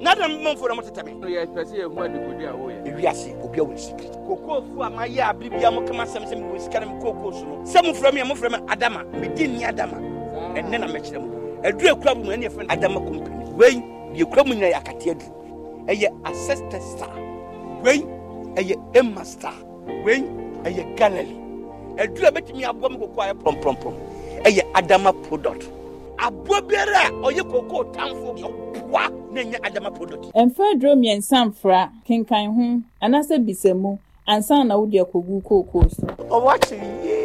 Na 0.00 0.14
dɛm 0.14 0.30
mmɔmfo 0.40 0.68
na 0.68 0.74
motete 0.74 1.04
me. 1.04 1.12
Ewiase 2.84 3.34
obi 3.42 3.58
a 3.58 3.64
wɔ 3.64 3.78
secret 3.78 4.12
kokoofo 4.26 4.82
a 4.86 4.90
mayɛ 4.90 5.30
a 5.30 5.34
bere 5.34 5.50
bia 5.50 5.70
mokama 5.70 6.04
sɛm 6.06 6.24
sɛ 6.24 6.38
mewɔ 6.38 6.60
sika 6.60 6.80
no 6.80 6.86
me 6.94 7.00
kookoo 7.02 7.32
so 7.32 7.44
no 7.44 7.56
sɛ 7.64 7.82
mofrɛ 7.84 8.14
me 8.14 8.20
a 8.20 8.24
mofrɛ 8.24 8.50
me 8.52 8.58
adama. 8.68 9.04
Medi 9.20 9.48
nni 9.48 9.62
adama. 9.64 10.19
Ɛnɛ 10.58 10.78
na 10.80 10.86
mɛkyerɛ 10.86 11.18
mu. 11.20 11.30
Aduru 11.64 11.88
akura 11.94 12.14
mu 12.14 12.24
ɛne 12.30 12.44
yɛfrɛ 12.48 12.62
no 12.66 12.74
adama 12.74 13.00
company. 13.00 13.44
Wei 13.56 13.74
deɛ 14.14 14.24
kura 14.30 14.44
mu 14.44 14.54
nyina 14.54 14.68
yɛ 14.72 14.78
akate 14.82 15.10
aduru 15.12 15.32
ɛyɛ 15.86 16.08
ancestor 16.24 16.80
star. 16.80 17.12
Wei 17.84 18.00
ɛyɛ 18.56 18.76
emma 18.96 19.24
star. 19.24 19.54
Wei 20.04 20.22
ɛyɛ 20.64 20.96
gallery 20.96 21.36
aduru 21.98 22.26
a 22.28 22.32
bɛtumi 22.32 22.64
aboa 22.68 22.88
me 22.90 22.96
kokoo 22.98 23.22
ayɛ 23.22 23.34
prɔmprɔmprɔm 23.42 23.94
ɛyɛ 24.44 24.62
adama 24.74 25.12
product. 25.28 25.68
Aboa 26.18 26.60
biara 26.62 27.08
a 27.08 27.10
ɔyɛ 27.28 27.42
kokoo 27.50 27.84
tamfo 27.92 28.34
ɔboa 28.38 29.10
na 29.32 29.40
ɛnyɛ 29.42 29.58
adama 29.66 29.90
product. 29.94 30.32
Mfa 30.34 30.74
duro 30.78 30.94
mmiɛnsa 30.96 31.44
mfra 31.52 31.90
kenkan 32.06 32.54
ho 32.54 32.80
anaasɛ 33.02 33.38
bisa 33.44 33.74
mu 33.74 33.98
ansa 34.26 34.64
na 34.66 34.76
wode 34.78 34.92
akɔgu 34.98 35.42
kookoo 35.42 35.90
so. 35.90 36.06
Ɔwɔ 36.06 36.54
akyere 36.54 36.88
yie 37.04 37.20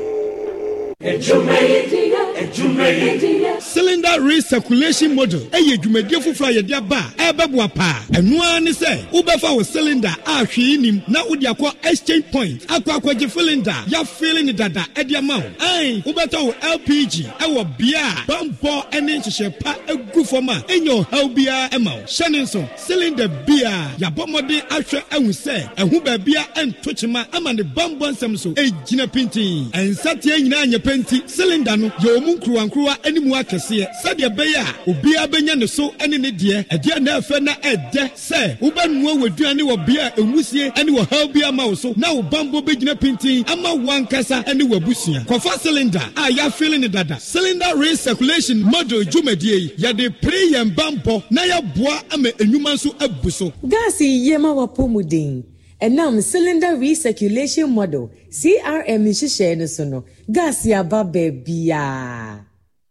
cylinder 3.62 4.20
recirculation 4.20 5.16
model. 5.16 5.40
Ɛyɛ 5.52 5.78
dwumadie 5.82 6.20
foforɔ 6.22 6.50
a 6.50 6.62
yɛde 6.62 6.74
aba. 6.78 7.14
A 7.18 7.34
ɛbɛboa 7.34 7.74
paa 7.74 8.02
ɛno 8.12 8.40
ara 8.42 8.60
ne 8.60 8.72
sɛ 8.72 9.10
wobɛfa 9.12 9.56
wo 9.56 9.64
cylinder 9.64 10.14
a 10.26 10.46
hwee 10.46 10.78
nim 10.78 11.02
na 11.08 11.24
wode 11.26 11.42
akɔ 11.44 11.74
exchange 11.84 12.26
point. 12.32 12.62
Akɔ 12.68 13.00
akɔgye 13.00 13.30
cylinder. 13.32 13.76
Yɛafeele 13.88 14.44
ne 14.46 14.52
dada 14.54 14.86
ɛde 14.96 15.16
ama 15.18 15.38
wo. 15.40 15.66
Ɛn 15.66 16.04
wobɛtɔ 16.04 16.46
wo 16.46 16.54
lpg 16.62 17.26
ɛwɔ 17.40 17.78
bea 17.78 18.02
a 18.06 18.32
bambɔ 18.32 19.02
ne 19.02 19.18
nhyehyɛ 19.20 19.60
pa 19.60 19.76
agu 19.88 20.24
fam 20.26 20.50
a 20.50 20.54
ɛnya 20.68 21.06
ɔhaw 21.06 21.34
biara 21.36 21.70
ɛma 21.72 21.96
wo. 21.96 22.04
Hyɛ 22.04 22.30
ne 22.32 22.40
nso 22.42 22.70
cylinder 22.78 23.28
bia. 23.46 23.92
Yɛabɔ 24.00 24.26
mmɔden 24.28 24.62
ahwɛ 24.70 25.04
ahu 25.12 25.30
sɛ 25.30 25.76
ɛho 25.76 26.04
baabia 26.04 26.46
ɛnto 26.56 26.92
kyema 26.98 27.26
ama 27.34 27.54
ne 27.54 27.64
bambɔ 27.64 28.12
nsɛm 28.12 28.38
so 28.38 28.50
ɛgyina 28.52 29.08
pintin 29.12 29.70
ɛnsateɛ 29.72 30.42
nyinaa 30.44 30.66
nyɛ 30.66 30.80
pɛ 30.80 31.30
cylinder 31.30 31.78
no 31.78 31.90
yɛwɔ 32.02 32.25
mu 32.26 32.36
nkuruwankuruwa 32.36 32.98
ne 33.14 33.20
mu 33.20 33.36
akɛseɛ 33.36 33.88
sɛdeɛ 34.04 34.30
ɛbɛyɛ 34.30 34.58
a 34.60 34.90
obiara 34.90 35.28
bɛnya 35.28 35.56
ne 35.58 35.66
so 35.68 35.94
ne 36.08 36.18
ne 36.18 36.32
deɛ 36.32 36.66
ɛdeɛ 36.70 37.02
na 37.02 37.20
ɛfɛ 37.20 37.42
na 37.44 37.54
ɛdɛ 37.56 38.12
sɛ 38.16 38.58
wobɛnoa 38.60 39.14
w'aduane 39.22 39.62
wɔ 39.62 39.86
bea 39.86 40.08
a 40.08 40.12
ɛnwusie 40.22 40.86
ne 40.86 40.92
wɔ 40.92 41.10
haw 41.10 41.28
bi 41.28 41.42
ama 41.44 41.68
wo 41.68 41.76
so 41.76 41.94
na 41.98 42.14
wo 42.14 42.22
bambɔ 42.24 42.62
bɛgyina 42.66 42.96
pintin 43.00 43.44
ama 43.50 43.70
wankasa 43.76 44.44
ne 44.56 44.64
w'abusua 44.64 45.26
kɔfa 45.26 45.60
cylinder 45.62 46.02
a 46.16 46.30
yɛafele 46.32 46.80
ne 46.80 46.88
dada. 46.88 47.18
Cylinder 47.20 47.76
recirculation 47.76 48.62
model 48.64 49.04
dwumadie 49.04 49.60
yi 49.60 49.70
yɛde 49.78 50.22
pere 50.22 50.52
yɛn 50.52 50.76
bambɔ 50.76 51.24
na 51.32 51.42
yɛboa 51.44 52.14
ama 52.14 52.30
enwuma 52.30 52.74
nso 52.74 52.94
abu 53.02 53.30
so. 53.32 53.52
Gaasi 53.66 54.06
yie 54.26 54.38
wapɔ 54.38 54.90
mu 54.90 55.04
den 55.04 55.44
ɛnam 55.86 56.22
cylinder 56.22 56.74
recirculation 56.82 57.70
model 57.70 58.10
crm 58.40 59.04
nhyehyɛe 59.06 59.58
no 59.58 59.66
so 59.68 59.84
no 59.86 60.04
gaasi 60.36 60.74
aba 60.74 61.04
baabiaa 61.04 62.40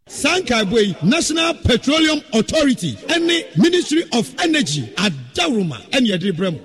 saa 0.08 0.38
nkaebo 0.38 0.78
yi 0.80 0.94
national 1.02 1.54
petroleum 1.66 2.20
authority 2.32 2.96
ne 3.26 3.44
ministry 3.56 4.02
of 4.18 4.24
energy 4.44 4.84
adawroma 5.04 5.76
ɛne 5.90 6.06
yɛde 6.12 6.30
brɛ 6.38 6.50
mu 6.52 6.60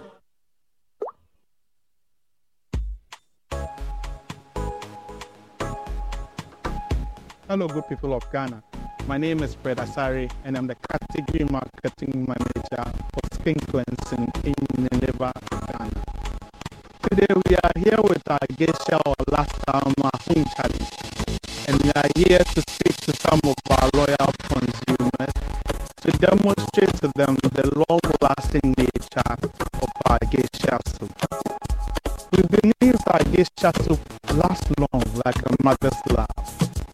Hello, 7.50 7.68
good 7.68 7.88
people 7.90 8.14
of 8.14 8.22
Ghana. 8.32 8.62
My 9.08 9.18
name 9.18 9.42
is 9.42 9.56
Fred 9.56 9.78
Asari, 9.78 10.32
and 10.46 10.56
I'm 10.56 10.68
the 10.68 10.76
category 10.76 11.44
marketing 11.50 12.28
manager 12.30 12.84
for 13.12 13.22
Skin 13.34 13.56
Cleansing 13.56 14.32
in 14.44 14.54
Unilever, 14.78 15.32
Ghana. 15.50 15.79
Today, 17.02 17.34
we 17.48 17.56
are 17.56 17.72
here 17.78 18.02
with 18.04 18.30
our 18.30 18.46
Geisha 18.58 19.00
or 19.06 19.16
last 19.32 19.56
time 19.66 19.94
home 19.96 20.46
challenge, 20.58 20.92
and 21.70 21.82
we 21.82 21.92
are 21.96 22.10
here 22.14 22.40
to 22.40 22.62
speak 22.68 22.98
to 23.08 23.16
some 23.16 23.40
of 23.46 23.56
our 23.72 23.90
loyal 23.94 24.32
consumers 24.44 25.34
to 26.02 26.12
demonstrate 26.20 26.94
to 27.00 27.10
them 27.16 27.38
the 27.56 27.86
long-lasting 27.88 28.76
nature 28.78 29.32
of 29.80 29.90
our 30.08 30.20
Geisha 30.30 30.78
soup. 30.92 31.16
We 32.34 32.44
believe 32.44 33.00
our 33.08 33.24
Geisha 33.32 33.72
soup 33.82 34.02
lasts 34.36 34.70
long 34.78 35.04
like 35.24 35.40
a 35.48 35.56
mother's 35.64 36.02
love. 36.12 36.28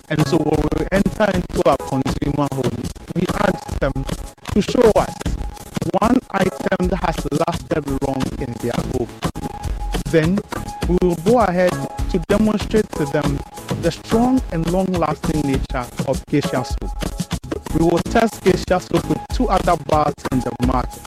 And 0.10 0.22
so 0.28 0.38
when 0.38 0.70
we 0.78 0.86
enter 0.92 1.32
into 1.34 1.68
our 1.68 1.78
consumer 1.78 2.48
homes, 2.54 2.92
we 3.16 3.24
ask 3.42 3.80
them 3.80 3.94
to 4.54 4.62
show 4.62 4.88
us 5.02 5.15
Then 10.16 10.40
we 10.88 10.96
will 11.02 11.18
go 11.28 11.40
ahead 11.40 11.74
to 12.12 12.20
demonstrate 12.30 12.90
to 12.92 13.04
them 13.12 13.38
the 13.82 13.92
strong 13.92 14.42
and 14.54 14.66
long-lasting 14.72 15.42
nature 15.42 15.86
of 16.08 16.26
geisha 16.28 16.64
soup. 16.64 16.90
We 17.78 17.84
will 17.84 18.00
test 18.00 18.42
geisha 18.42 18.80
soup 18.80 19.04
with 19.10 19.20
two 19.34 19.50
other 19.50 19.76
bars 19.88 20.14
in 20.32 20.40
the 20.40 20.56
market, 20.66 21.04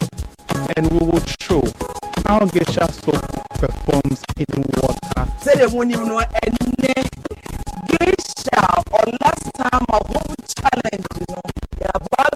and 0.77 0.93
we 0.93 0.99
will 0.99 1.25
show 1.41 1.65
how 2.27 2.45
geisha 2.53 2.93
soup 2.93 3.17
performs 3.57 4.23
in 4.37 4.63
water. 4.77 5.25
geisha 7.89 8.61
or 8.93 9.05
last 9.23 9.49
time 9.57 9.87
a 9.89 10.05
home 10.05 10.37
challenge 10.53 11.07
no 11.31 11.41
yaba 11.81 12.29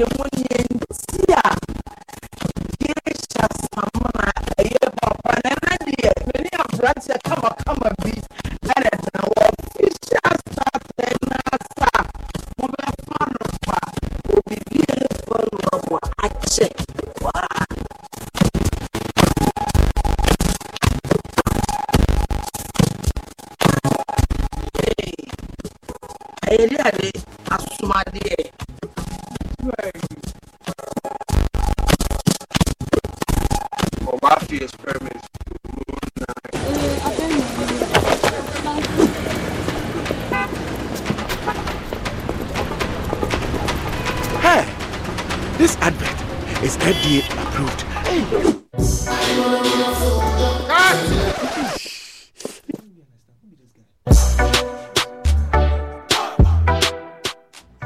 yɛkyerɛkyerɛ 0.00 0.24
mu 0.24 0.29
is 46.62 46.76
FDA 46.78 47.24
approved. 47.42 47.84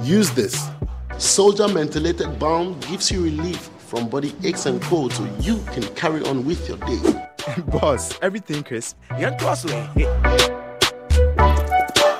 Use 0.02 0.30
this. 0.32 0.68
Soldier 1.18 1.64
Mentholated 1.64 2.38
Balm 2.38 2.78
gives 2.80 3.10
you 3.10 3.22
relief 3.22 3.70
from 3.78 4.08
body 4.08 4.34
aches 4.42 4.66
and 4.66 4.82
colds 4.82 5.16
so 5.16 5.28
you 5.40 5.58
can 5.72 5.82
carry 5.94 6.22
on 6.24 6.44
with 6.44 6.68
your 6.68 6.78
day. 6.78 7.28
Boss, 7.68 8.18
everything 8.22 8.64
crisp. 8.64 8.96
Get 9.18 9.38
to 9.38 9.48
us, 9.48 9.64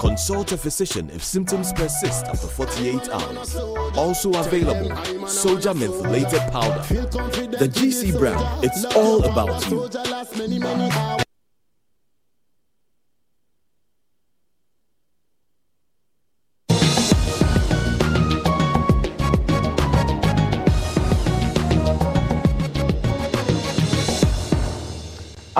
Consult 0.04 0.52
a 0.52 0.58
physician 0.58 1.08
if 1.14 1.24
symptoms 1.24 1.72
persist 1.72 2.26
after 2.26 2.46
48 2.46 3.08
hours. 3.08 3.56
Also 3.96 4.30
available, 4.34 4.94
Soldier 5.26 5.70
Mentholated 5.70 6.50
Powder. 6.52 6.82
The 7.56 7.68
GC 7.68 8.18
brand, 8.18 8.62
it's 8.62 8.84
all 8.94 9.24
about 9.24 9.66
you. 9.70 11.23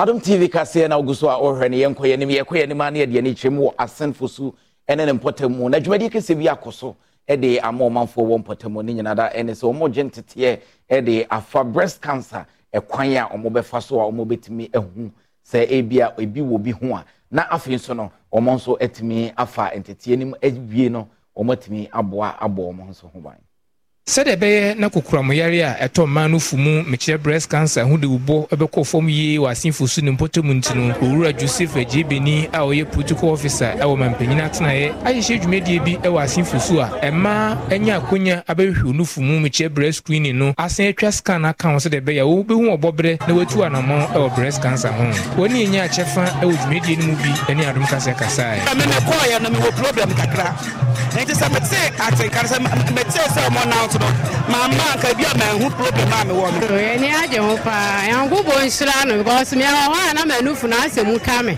Adom 0.05 0.19
tv 0.21 0.47
kaseɛ 0.47 0.87
na 0.87 0.97
wogu 0.97 1.15
so 1.15 1.27
a 1.29 1.33
wɔhwɛ 1.33 1.71
no 1.71 1.77
yɛnkɔ 1.77 2.05
yɛnim 2.05 2.29
yɛkɔ 2.29 2.61
yɛnim 2.61 2.87
a 2.87 2.91
ne 2.91 2.99
yɛde 3.05 3.17
ani 3.17 3.33
kyerɛ 3.33 3.51
mu 3.53 3.61
wɔ 3.69 3.75
asɛnfo 3.75 4.29
so 4.29 4.53
ɛne 4.87 5.03
ne 5.03 5.11
mpɔtam 5.13 5.49
mu 5.57 5.67
na 5.67 5.79
dwumadie 5.79 6.11
kɛsɛ 6.11 6.37
bi 6.37 6.43
akɔ 6.45 6.71
so 6.71 6.95
de 7.27 7.59
ama 7.59 7.85
ɔmanfoɔ 7.85 8.23
wɔ 8.27 8.43
mpɔtam 8.45 8.71
mu 8.71 8.83
ne 8.83 8.93
nyina 8.93 9.15
da 9.15 9.29
ɛne 9.31 9.49
sɛ 9.49 9.65
ɔmɔgye 9.73 10.03
nteteɛ 10.11 11.03
de 11.05 11.25
afa 11.27 11.63
breast 11.63 11.99
cancer 12.03 12.45
ɛkwan 12.71 13.15
a 13.17 13.35
ɔmɔbɛfa 13.35 13.81
so 13.81 13.99
a 13.99 14.11
ɔmɔbɛtumi 14.11 14.75
ahu 14.75 15.09
sɛ 15.43 15.67
ebia 15.71 16.13
ebi 16.19 16.41
wɔ 16.41 16.61
bi 16.63 16.69
ho 16.69 16.95
a. 16.97 17.05
Na 17.31 17.47
afei 17.49 17.73
nso 17.73 17.95
no 17.95 18.11
ɔmo 18.31 18.53
nso 18.53 18.77
atumi 18.79 19.33
afa 19.35 19.71
nteteɛ 19.75 20.19
no 20.19 20.25
mu 20.27 20.35
awie 20.39 20.91
no 20.91 21.07
ɔmɔtumi 21.35 21.89
aboa 21.91 22.37
abɔ 22.39 22.69
ɔmo 22.71 22.89
nso 22.89 23.07
ho 23.11 23.19
ban 23.19 23.37
sɛdeɛ 24.07 24.35
ɛbɛyɛ 24.37 24.75
na 24.77 24.87
kokoramyare 24.89 25.63
a 25.65 25.87
ɛtɔ 25.87 26.05
mmaa 26.05 26.27
no 26.29 26.37
fu 26.37 26.57
mu 26.57 26.83
mekyerɛ 26.83 27.17
breast 27.23 27.49
cancer 27.49 27.83
ho 27.83 27.97
de 27.97 28.05
wobɔ 28.05 28.47
bɛkɔ 28.49 28.85
fam 28.85 29.09
yie 29.09 29.39
wɔ 29.39 29.49
asenfo 29.49 29.89
so 29.89 29.99
ne 30.03 30.11
mpɔtam 30.11 30.45
nti 30.53 30.75
no 30.75 30.93
owura 31.01 31.33
joseph 31.35 31.73
agyebeni 31.73 32.45
a 32.53 32.59
ɔyɛ 32.59 32.85
protocol 32.91 33.31
officer 33.33 33.73
ɛwɔ 33.81 33.97
mampanyini 33.97 34.41
atenaeɛ 34.45 34.93
ahyehyɛ 35.05 35.41
dwumadie 35.41 35.79
bi 35.83 35.97
ɛwɔ 36.07 36.21
asenfo 36.21 36.59
so 36.61 36.79
a 36.81 36.87
ɛmaa 37.01 37.57
anya 37.73 37.97
akonya 37.99 38.43
abɛhwehwɛ 38.45 38.93
no 38.93 39.05
fu 39.05 39.21
mu 39.23 39.39
mekyerɛ 39.39 39.73
breast 39.73 39.97
screening 39.97 40.37
no 40.37 40.53
asan 40.55 40.85
atwa 40.93 41.11
scan 41.11 41.43
aka 41.45 41.67
sɛdeɛ 41.69 42.01
ɛbɛyɛ 42.05 42.21
a 42.21 42.25
wobɛhu 42.29 42.77
ɔbɔberɛ 42.77 43.27
na 43.27 43.33
watu 43.33 43.57
anammɔn 43.65 44.05
ɛwɔ 44.13 44.35
breast 44.35 44.61
cancer 44.61 44.89
ho. 44.91 45.03
Wɔne 45.33 45.65
ɛnya 45.65 45.89
akyɛfa 45.89 46.27
ɛwɔ 46.45 46.53
dwumadie 46.53 46.97
no 46.99 47.05
mu 47.07 47.15
bi 47.15 47.53
ne 47.55 47.63
adom 47.65 47.87
kasa 47.89 48.11
kasae 48.13 48.59
mekɔɔyɛ 48.69 49.41
no 49.41 49.49
mewɔ 49.49 49.71
problem 49.75 50.09
kakra. 50.13 50.53
Nti 51.15 51.33
sɛ 51.33 51.49
mete 51.49 51.81
atenkare 51.97 52.47
sɛ 52.53 52.59
metee 52.93 53.25
sɛ 53.33 53.41
ɔmɔ 53.49 53.65
now 53.65 53.87
no 53.99 54.07
mama 54.49 54.83
nka 54.97 55.13
bi 55.17 55.23
a 55.23 55.33
manhu 55.37 55.69
problem 55.75 56.11
a 56.13 56.19
mewɔ 56.25 56.47
no 56.51 56.67
ɛni 56.77 57.09
agye 57.23 57.39
ho 57.39 57.57
paa 57.57 58.01
nyankopɔn 58.07 58.65
nhyira 58.65 59.05
no 59.07 59.17
because 59.23 59.51
meɛwɔ 59.53 59.81
hɔ 59.93 60.09
a 60.09 60.13
na 60.13 60.21
manufu 60.25 60.67
no 60.69 60.75
asɛ 60.77 61.05
mu 61.05 61.19
ka 61.19 61.41
me 61.41 61.57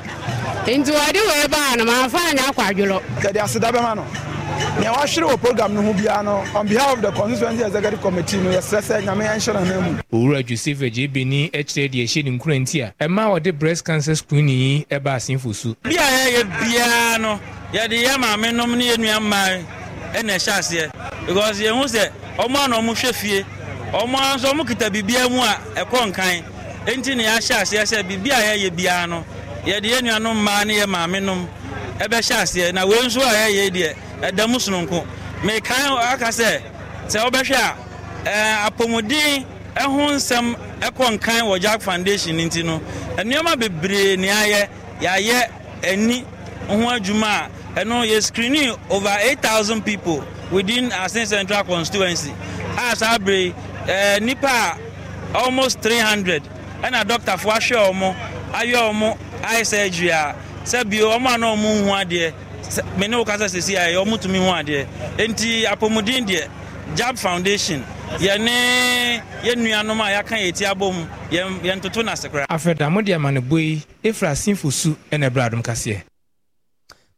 nti 0.67 0.91
wɔde 0.91 1.19
wei 1.27 1.47
baa 1.47 1.75
no 1.77 1.85
mamfa 1.85 2.19
anyɛ 2.31 2.43
akwadworɔ 2.51 3.01
kɛde 3.21 3.37
aseda 3.43 3.71
bɛma 3.71 3.95
no. 3.95 4.05
Nea 4.79 4.91
wahwere 4.91 5.27
wɔ 5.29 5.37
program 5.39 5.73
no 5.75 5.81
ho 5.81 5.93
biara 5.93 6.23
no 6.23 6.43
on 6.57 6.67
behalf 6.67 6.93
of 6.95 7.01
the 7.01 7.11
constituency 7.11 7.63
executive 7.63 8.01
committee 8.01 8.37
no 8.37 8.49
yɛsrɛ 8.51 8.81
sɛ 8.81 9.03
nyame 9.03 9.25
ɛnhyɛ 9.27 9.53
no 9.53 9.59
hana 9.59 9.81
mu. 9.81 9.97
Owura 10.13 10.43
joseph 10.45 10.79
agyebeni 10.79 11.51
kyerɛ 11.51 11.89
deɛ 11.91 12.03
ɛhyɛ 12.03 12.23
ne 12.25 12.31
nkura 12.37 12.59
nti 12.61 12.81
a 12.83 12.93
ɛma 13.05 13.27
wɔde 13.39 13.57
breast 13.57 13.85
cancer 13.85 14.15
screening 14.15 14.57
yi 14.57 14.85
ɛba 14.89 15.15
asenfo 15.17 15.53
so 15.53 15.75
bi 15.83 15.91
a 15.91 15.93
yɛyɛ 15.93 16.43
biara 16.59 17.19
no 17.21 17.39
yɛde 17.73 18.03
yɛ 18.03 18.17
maame 18.17 18.53
nom 18.55 18.75
ne 18.77 18.85
yɛ 18.91 18.97
nua 18.97 19.19
mmaa 19.19 19.63
ɛna 20.13 20.35
ɛhyɛ 20.35 20.51
aseɛ. 20.59 20.91
Because 21.27 21.59
yɛhu 21.59 21.83
sɛ 21.85 22.09
ɔmo 22.37 22.65
a 22.65 22.67
na 22.67 22.77
ɔmo 22.79 22.91
hwɛ 22.95 23.13
fie. 23.13 23.45
Ɔmo 23.91 24.15
nso 24.35 24.51
ɔmo 24.51 24.65
kita 24.67 24.89
biribiara 24.89 25.29
mu 25.29 25.39
a 25.41 25.59
ɛkɔ 25.75 26.11
nkan 26.11 26.43
enti 26.85 27.15
na 27.15 27.23
yɛahyɛ 27.23 27.61
aseɛ 27.61 27.83
sɛ 27.83 28.03
biribi 28.03 28.31
a 28.31 28.41
yɛyɛ 28.57 28.69
biara 28.75 29.07
no 29.09 29.25
yɛde 29.65 29.83
yɛn 29.85 30.01
nuanom 30.03 30.35
mmaa 30.37 30.65
ne 30.65 30.73
yɛ 30.79 30.85
maame 30.87 31.19
nom. 31.23 31.47
Ɛbɛhyɛ 31.99 32.35
aseɛ 32.41 32.73
na 32.73 32.85
wei 32.85 32.97
nso 33.05 33.21
a 33.21 33.31
yɛyɛ 33.33 33.69
deɛ 33.71 33.95
ɛda 34.21 34.49
mu 34.49 34.57
sononko. 34.57 35.05
Mekan 35.43 35.97
aka 36.13 36.27
sɛ 36.27 36.61
sɛ 37.07 37.29
wobɛhwɛ 37.29 37.55
a 37.55 37.75
ɛɛ 38.25 38.67
apɔmuden 38.71 39.45
ɛho 39.75 40.11
nsɛm 40.15 40.55
ɛkɔ 40.81 41.17
nkan 41.17 41.41
wɔ 41.43 41.59
jack 41.61 41.81
foundation 41.81 42.37
nti 42.37 42.63
no. 42.63 42.79
Nneɛma 43.17 43.55
bebree 43.59 44.17
ne 44.17 44.27
ayɛ 44.27 44.67
yɛayɛ 45.01 45.49
ani 45.83 46.25
ho 46.67 46.75
adwuma 46.89 47.49
a 47.75 47.79
ɛno 47.85 48.05
yɛ 48.05 48.21
screening 48.23 48.75
over 48.89 49.15
8000 49.21 49.81
people 49.83 50.23
within 50.51 50.89
asin 50.91 51.25
central 51.27 51.63
constituency. 51.63 52.33
A 52.77 52.95
saa 52.95 53.17
bere 53.17 53.53
ɛɛ 53.85 54.21
nipa 54.21 54.77
almost 55.35 55.79
300 55.81 56.41
ɛna 56.83 57.03
dɔktafoɔ 57.03 57.51
ahwɛ 57.57 57.91
wɔn 57.93 58.15
ayɛ 58.53 58.79
wɔn 58.93 59.17
eye 59.43 59.63
surgery 59.63 60.09
a 60.09 60.35
sɛbi 60.63 60.99
wɔn 61.01 61.25
a 61.33 61.37
na 61.37 61.55
wɔn 61.55 62.05
adeɛ 62.05 62.33
mene 62.97 63.15
wo 63.17 63.25
kasa 63.25 63.45
a 63.45 63.49
wɔn 63.49 64.19
tumi 64.21 64.37
hu 64.37 64.51
adeɛ 64.51 64.85
nti 65.17 65.65
apɔmuden 65.65 66.25
deɛ 66.27 66.47
jab 66.95 67.17
foundation. 67.17 67.83
Yɛne 68.15 69.21
yɛn 69.43 69.57
nuanom 69.59 69.99
a 70.01 70.09
yɛaka 70.15 70.37
yɛ 70.39 70.53
ti 70.55 70.65
abom 70.65 70.95
yɛn 71.29 71.59
yɛn 71.61 71.81
toto 71.81 72.01
na 72.01 72.13
ase 72.13 72.27
koraa. 72.29 72.47
afɛdamo 72.47 73.03
de 73.03 73.11
amanebɔ 73.13 73.59
yi 73.59 73.81
efra 74.03 74.31
sinfo 74.35 74.71
su 74.71 74.95
ɛna 75.11 75.29
ɛbrɛ 75.29 75.61
kaseɛ. 75.61 76.01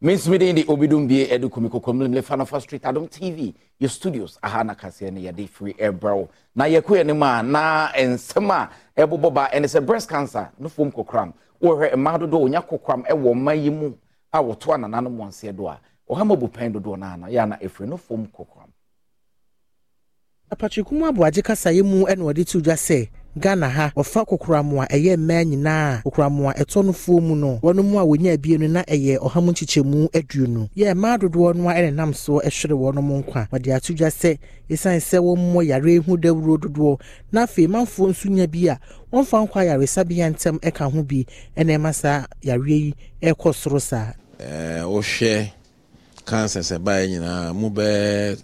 Mensumi 0.02 0.38
den 0.40 0.56
de 0.56 0.64
obidum 0.66 1.08
bie 1.08 1.26
ɛde 1.28 1.50
kumi 1.50 1.70
kɔkɔmlemle 1.70 2.22
fanafa 2.22 2.62
street 2.62 2.84
adom 2.86 3.08
tv 3.08 3.54
yɛ 3.82 3.90
studios 3.90 4.38
aha 4.44 4.64
na 4.64 4.74
kaseɛ 4.76 5.12
no 5.14 5.20
yɛde 5.22 5.48
firi 5.50 5.74
ɛbrɛw 5.78 6.28
na 6.56 6.66
yɛkɔ 6.66 7.04
yɛ 7.04 7.16
mu 7.18 7.24
a 7.26 7.44
na 7.44 7.90
nsɛm 7.94 8.50
a 8.52 8.70
ɛbobɔ 9.02 9.34
ba 9.34 9.50
ɛne 9.54 9.66
sɛ 9.68 9.86
breast 9.86 10.10
cancer 10.10 10.50
no 10.60 10.70
fom 10.70 10.92
kɔkram 10.92 11.34
wɔhwɛ 11.62 11.94
mmaa 11.96 12.18
dodoɔ 12.18 12.48
ɔnya 12.50 12.62
kɔkram 12.68 13.06
ɛwɔ 13.08 13.34
mma 13.36 13.54
yi 13.54 13.70
mu. 13.70 13.94
A 14.32 14.40
wɔto 14.44 14.74
anananom 14.74 15.18
wɔnseɛ 15.18 15.56
do 15.56 15.68
a. 15.68 15.80
Ɔhama 16.10 16.40
bu 16.40 16.48
pɛn 16.48 16.74
dodoɔ 16.74 16.98
no 17.00 17.06
ana 17.06 17.28
yɛ 17.28 17.42
ana 17.44 17.58
ɛfiri 17.58 17.88
no 17.88 17.98
fom 17.98 18.28
kɔkram 18.28 18.70
apatwekumu 20.52 21.06
aboagye 21.10 21.42
kasaeɛ 21.44 21.84
mu 21.84 22.06
ɛna 22.06 22.22
wɔde 22.24 22.46
to 22.48 22.62
dwa 22.62 22.74
sɛ 22.76 23.10
ghana 23.38 23.70
ha 23.70 23.92
wɔfa 23.96 24.26
kokoramu 24.26 24.82
a 24.84 24.86
ɛyɛ 24.88 25.18
mmaa 25.18 25.44
nyinaa. 25.44 26.02
Kokoramu 26.04 26.50
a 26.50 26.54
ɛtɔ 26.54 26.86
no 26.86 26.92
fuo 26.94 27.22
mu 27.22 27.36
no 27.36 27.60
wɔn 27.62 27.84
mu 27.84 28.00
a 28.00 28.04
wɔnya 28.06 28.34
abie 28.34 28.58
no 28.58 28.68
na 28.68 28.84
ɛyɛ 28.84 29.18
ɔha 29.20 29.44
mu 29.44 29.52
nkyekyɛmu 29.52 30.10
aduonu. 30.12 30.70
Yɛ 30.76 30.94
mmaa 30.96 31.18
dodoɔ 31.20 31.56
no 31.56 31.70
a 31.70 31.74
ɛna 31.74 31.94
nam 31.94 32.14
so 32.14 32.40
ɛhwere 32.40 32.74
wɔn 32.76 33.02
mo 33.04 33.22
nkwa. 33.24 33.50
Wɔde 33.50 33.76
ato 33.76 33.94
dwa 33.94 34.08
sɛ 34.10 34.38
esiane 34.70 35.00
sɛ 35.00 35.20
wɔn 35.20 35.66
yare 35.68 35.98
ho 36.02 36.18
dawuro 36.18 36.58
dodoɔ 36.58 37.00
na 37.32 37.46
afei 37.46 37.68
manfoɔ 37.68 38.10
nso 38.10 38.30
nya 38.30 38.48
bi 38.48 38.68
a 38.68 38.80
wɔmfa 39.14 39.48
nkɔ 39.48 39.56
ayaresabea 39.56 40.34
ntɛm 40.34 40.60
ɛka 40.60 40.92
ho 40.92 41.04
bi. 41.04 41.26
Ɛna 41.58 41.78
ɛma 41.78 41.94
saa 41.94 42.26
yare 42.42 42.66
yi 42.68 42.94
ɛkɔ 43.22 43.54
soro 43.54 43.80
saa. 43.82 44.14
ɛɛ 44.40 44.84
wohwɛ 44.86 45.52
cancer 46.26 46.60
sɛ 46.62 46.78
baeɛ 46.84 47.08
nyinaa 47.10 47.54
mu 47.56 47.70
bɛɛ 47.70 48.38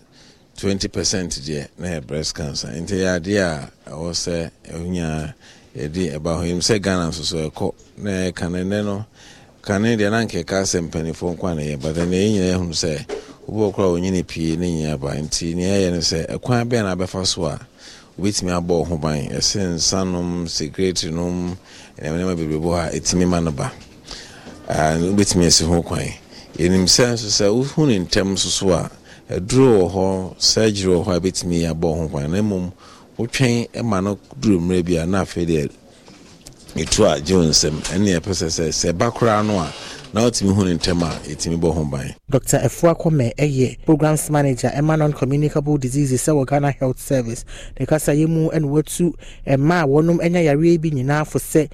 twenty 0.57 0.87
percent 0.87 1.31
deɛ 1.45 1.67
na 1.77 1.87
yɛ 1.87 2.07
breast 2.07 2.33
cancer. 2.35 2.67
Nti 2.69 2.95
yɛ 3.03 3.19
adeɛ 3.19 3.39
a 3.41 3.69
ɛwɔ 3.91 4.09
sɛ 4.13 4.51
ɛhonya 4.71 5.33
yɛde 5.75 6.13
ɛba 6.15 6.31
hɔ 6.39 6.43
yɛm 6.49 6.61
sɛ 6.61 6.81
ghana 6.81 7.09
nso 7.09 7.23
so 7.23 7.49
ɛkɔ. 7.49 7.73
Na 7.97 8.11
yɛ 8.11 8.35
kane 8.35 8.63
nnɛ 8.63 8.85
no 8.85 9.05
kane 9.61 9.97
deɛ 9.97 10.09
na 10.11 10.23
nkɛka 10.25 10.63
sɛ 10.63 10.87
mpanimfoɔ 10.89 11.35
nkwa 11.37 11.55
na 11.55 11.61
yɛ 11.61 11.81
bata 11.81 12.05
na 12.05 12.15
yɛn 12.15 12.31
nyinaa 12.31 12.73
sɛ 12.73 13.05
wobɔ 13.47 13.73
koraa 13.75 13.91
onyini 13.99 14.23
pii 14.25 14.55
ne 14.57 14.67
nyinaa 14.71 14.97
ba 14.99 15.09
nti 15.15 15.55
nea 15.55 15.75
ɛyɛ 15.75 15.91
no 15.91 15.99
sɛ 15.99 16.27
ɛkwan 16.39 16.69
bɛɛ 16.69 16.83
na 16.83 16.95
abɛfa 16.95 17.25
so 17.27 17.45
a 17.45 17.59
wobɛtumi 18.17 18.51
abɔ 18.55 18.87
ho 18.87 18.97
ban. 18.97 19.27
Ɛsɛ 19.27 19.75
nsa 19.75 20.47
security 20.49 21.11
nom 21.11 21.57
nneɛma 21.99 22.15
nneɛma 22.17 22.35
bebree 22.37 22.59
bɔ 22.59 22.71
hɔ 22.71 22.87
a 22.87 22.99
ɛtumi 22.99 23.27
ma 23.27 23.39
no 23.41 23.51
ba. 23.51 23.71
Wobɛtumi 24.69 25.47
asi 25.47 25.65
ho 25.65 25.81
kwan. 25.83 26.07
Yɛnim 26.57 26.85
sɛ 26.87 27.11
nso 27.13 27.27
sɛ 27.27 27.51
wohu 27.51 27.87
ne 27.87 27.99
ntɛm 27.99 28.31
nso 28.33 28.47
so 28.47 28.69
a 28.71 28.89
aduro 29.29 29.79
wɔ 29.79 29.89
hɔ 29.93 30.35
surgery 30.37 30.93
wɔ 30.93 31.03
hɔ 31.05 31.15
a 31.15 31.19
bɛtumi 31.19 31.69
abɔ 31.71 31.97
ho 31.97 32.07
kwan. 32.07 32.31
Na 32.31 32.41
mmom 32.41 32.71
wotwɛn 33.17 33.83
ma 33.83 33.99
no 34.01 34.19
duro 34.39 34.59
mmerɛ 34.59 34.85
bi 34.85 34.93
a 34.97 35.05
na 35.05 35.23
afei 35.23 35.45
deɛ 35.45 35.69
ɛtu 36.75 37.05
a 37.11 37.19
gye 37.21 37.35
wo 37.35 37.43
nsɛm. 37.43 37.73
Ɛne 37.93 38.19
ɛpɛ 38.19 38.31
sɛ 38.33 38.47
sɛ 38.47 38.67
sɛ 38.69 38.93
ɛba 38.93 39.11
koraa 39.13 39.43
no 39.45 39.57
a 39.59 39.73
na 40.13 40.21
wotumi 40.21 40.53
hu 40.55 40.63
ne 40.65 40.73
ntɛm 40.75 41.01
a 41.03 41.09
ɛtumi 41.29 41.59
bɔ 41.59 41.73
ho 41.73 41.83
ban. 41.85 42.13
Dr 42.29 42.59
efua 42.59 42.93
kɔmɛ 42.95 43.35
ɛyɛ 43.35 43.85
programs 43.85 44.29
manager 44.29 44.69
ɛma 44.75 44.97
non 44.97 45.11
communicable 45.13 45.77
diseases 45.77 46.21
sɛ 46.21 46.31
wɔ 46.35 46.45
ghana 46.45 46.71
health 46.71 46.99
service. 46.99 47.45
Ne 47.79 47.85
kasa 47.85 48.11
yɛ 48.11 48.27
mu 48.27 48.49
ɛna 48.51 48.65
watu 48.69 49.13
ɛma 49.47 49.83
a 49.83 49.87
wɔnom 49.87 50.23
anya 50.23 50.39
yareɛ 50.53 50.79
bi 50.81 50.89
nyinaa 50.91 51.25
fo 51.25 51.39
sɛ 51.39 51.69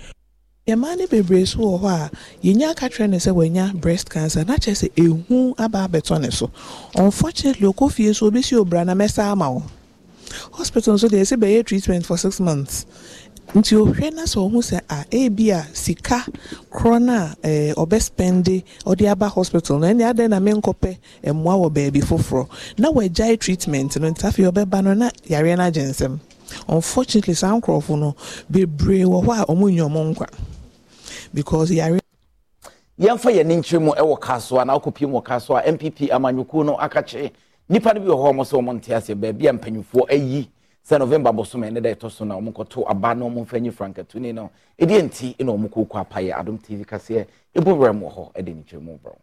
mmaa 0.67 0.95
no 0.95 1.08
bebree 1.08 1.45
so 1.47 1.58
wɔ 1.60 1.80
hɔ 1.82 1.89
a 1.89 2.12
yɛnya 2.43 2.69
aka 2.71 2.88
kyerɛ 2.89 3.10
no 3.10 3.17
sɛ 3.17 3.34
wanya 3.34 3.74
breast 3.82 4.10
cancer 4.10 4.45
na 4.45 4.56
kyerɛ 4.58 4.78
sɛ 4.78 4.91
ehu 4.95 5.56
aba 5.58 5.88
abɛtɔ 5.88 6.21
ne 6.21 6.30
so. 6.30 6.52
Unfortunately 6.95 7.67
okɔ 7.67 7.91
fie 7.91 8.13
so 8.13 8.28
obi 8.28 8.41
si 8.43 8.56
obra 8.56 8.86
na 8.86 8.93
mɛsa 8.93 9.32
ama 9.32 9.52
wo. 9.52 9.63
Hospital 10.54 10.93
nso 10.95 11.10
deɛ 11.10 11.21
ɛsɛ 11.21 11.38
bɛyɛ 11.41 11.65
treatment 11.65 12.06
for 12.06 12.15
six 12.15 12.39
months. 12.39 12.86
Nti 13.56 13.76
ohwɛ 13.76 14.13
na 14.13 14.24
sɛ 14.24 14.38
ɔho 14.52 14.60
sɛ 14.62 14.80
a 14.88 15.04
ebi 15.12 15.50
a 15.50 15.67
sika 15.76 16.24
korɔ 16.71 17.02
no 17.02 17.13
a 17.13 17.36
ɛɛ 17.47 17.74
ɔbɛspɛnde 17.74 18.63
ɔde 18.86 19.12
aba 19.12 19.28
hospital 19.30 19.80
no 19.80 19.88
ɛne 19.88 20.10
adan 20.10 20.30
na 20.30 20.39
menkɔpɛ 20.39 20.97
mmoa 21.26 21.58
wɔ 21.58 21.74
baabi 21.74 22.02
foforɔ. 22.04 22.47
Na 22.78 22.91
wɔagyae 22.91 23.39
treatment 23.39 24.00
no 24.00 24.10
nti 24.12 24.21
afei 24.30 24.50
ɔbɛba 24.50 24.84
no 24.84 24.93
na 24.93 25.10
yareɛ 25.28 25.58
no 25.58 25.63
agye 25.63 25.89
nsɛm. 25.89 26.19
Unfortunately 26.69 27.34
saa 27.34 27.60
nkurɔfo 27.60 27.97
no 28.00 28.15
bebree 28.50 29.04
wɔ 29.04 29.26
hɔ 29.26 29.41
a 29.41 29.45
ɔmo 29.47 29.74
nya 29.74 29.89
ɔmo 29.89 30.15
nkwa. 30.15 30.28
Because 31.33 31.71
yare. 31.71 31.99
yɛmfa 32.99 33.31
yɛn 33.31 33.45
ne 33.45 33.55
nkyerɛ 33.57 33.81
mu 33.81 33.91
wɔ 33.91 34.19
kasoa 34.19 34.65
na 34.65 34.77
wokɔpie 34.77 35.07
mu 35.09 35.19
wɔ 35.19 35.23
kasoa 35.23 35.63
npp 35.65 36.09
amanyɔkuo 36.09 36.65
no 36.65 36.75
aka 36.75 37.01
kyerɛ 37.01 37.31
nnipa 37.69 37.93
no 37.95 37.99
bi 38.01 38.07
wɔ 38.07 38.15
hɔ 38.15 38.31
ɔmo 38.33 38.43
sɛ 38.43 38.55
ɔmo 38.59 38.73
nte 38.79 38.89
aseɛ. 38.95 39.15
Baabi 39.15 39.47
a 39.47 39.53
mpanyinfoɔ 39.53 40.09
ayi 40.09 40.47
sɛ 40.87 40.99
november 40.99 41.31
bɔsome 41.31 41.71
ne 41.71 41.79
da 41.79 41.89
ɛtɔ 41.93 42.11
so 42.11 42.25
na 42.25 42.35
ɔmo 42.35 42.51
kɔto 42.53 42.83
aba 42.89 43.15
na 43.15 43.25
ɔmo 43.25 43.45
mfa 43.45 43.59
nyi 43.61 43.71
frankatuni 43.71 44.33
no. 44.33 44.51
Ɛdeɛ 44.79 45.01
nti 45.09 45.35
na 45.43 45.51
ɔmo 45.53 45.69
kɔkɔ 45.69 46.05
apayɛ 46.07 46.33
adom 46.39 46.57
tv 46.61 46.85
kaseɛ. 46.85 47.25
Ɛbɔ 47.55 47.77
werɛ 47.77 47.97
mu 47.99 48.07
wɔ 48.07 48.13
hɔ 48.15 48.33
ɛde 48.35 48.45
ne 48.55 48.63
nkyerɛ 48.63 48.81
mu 48.81 48.97
brɛ 49.03 49.15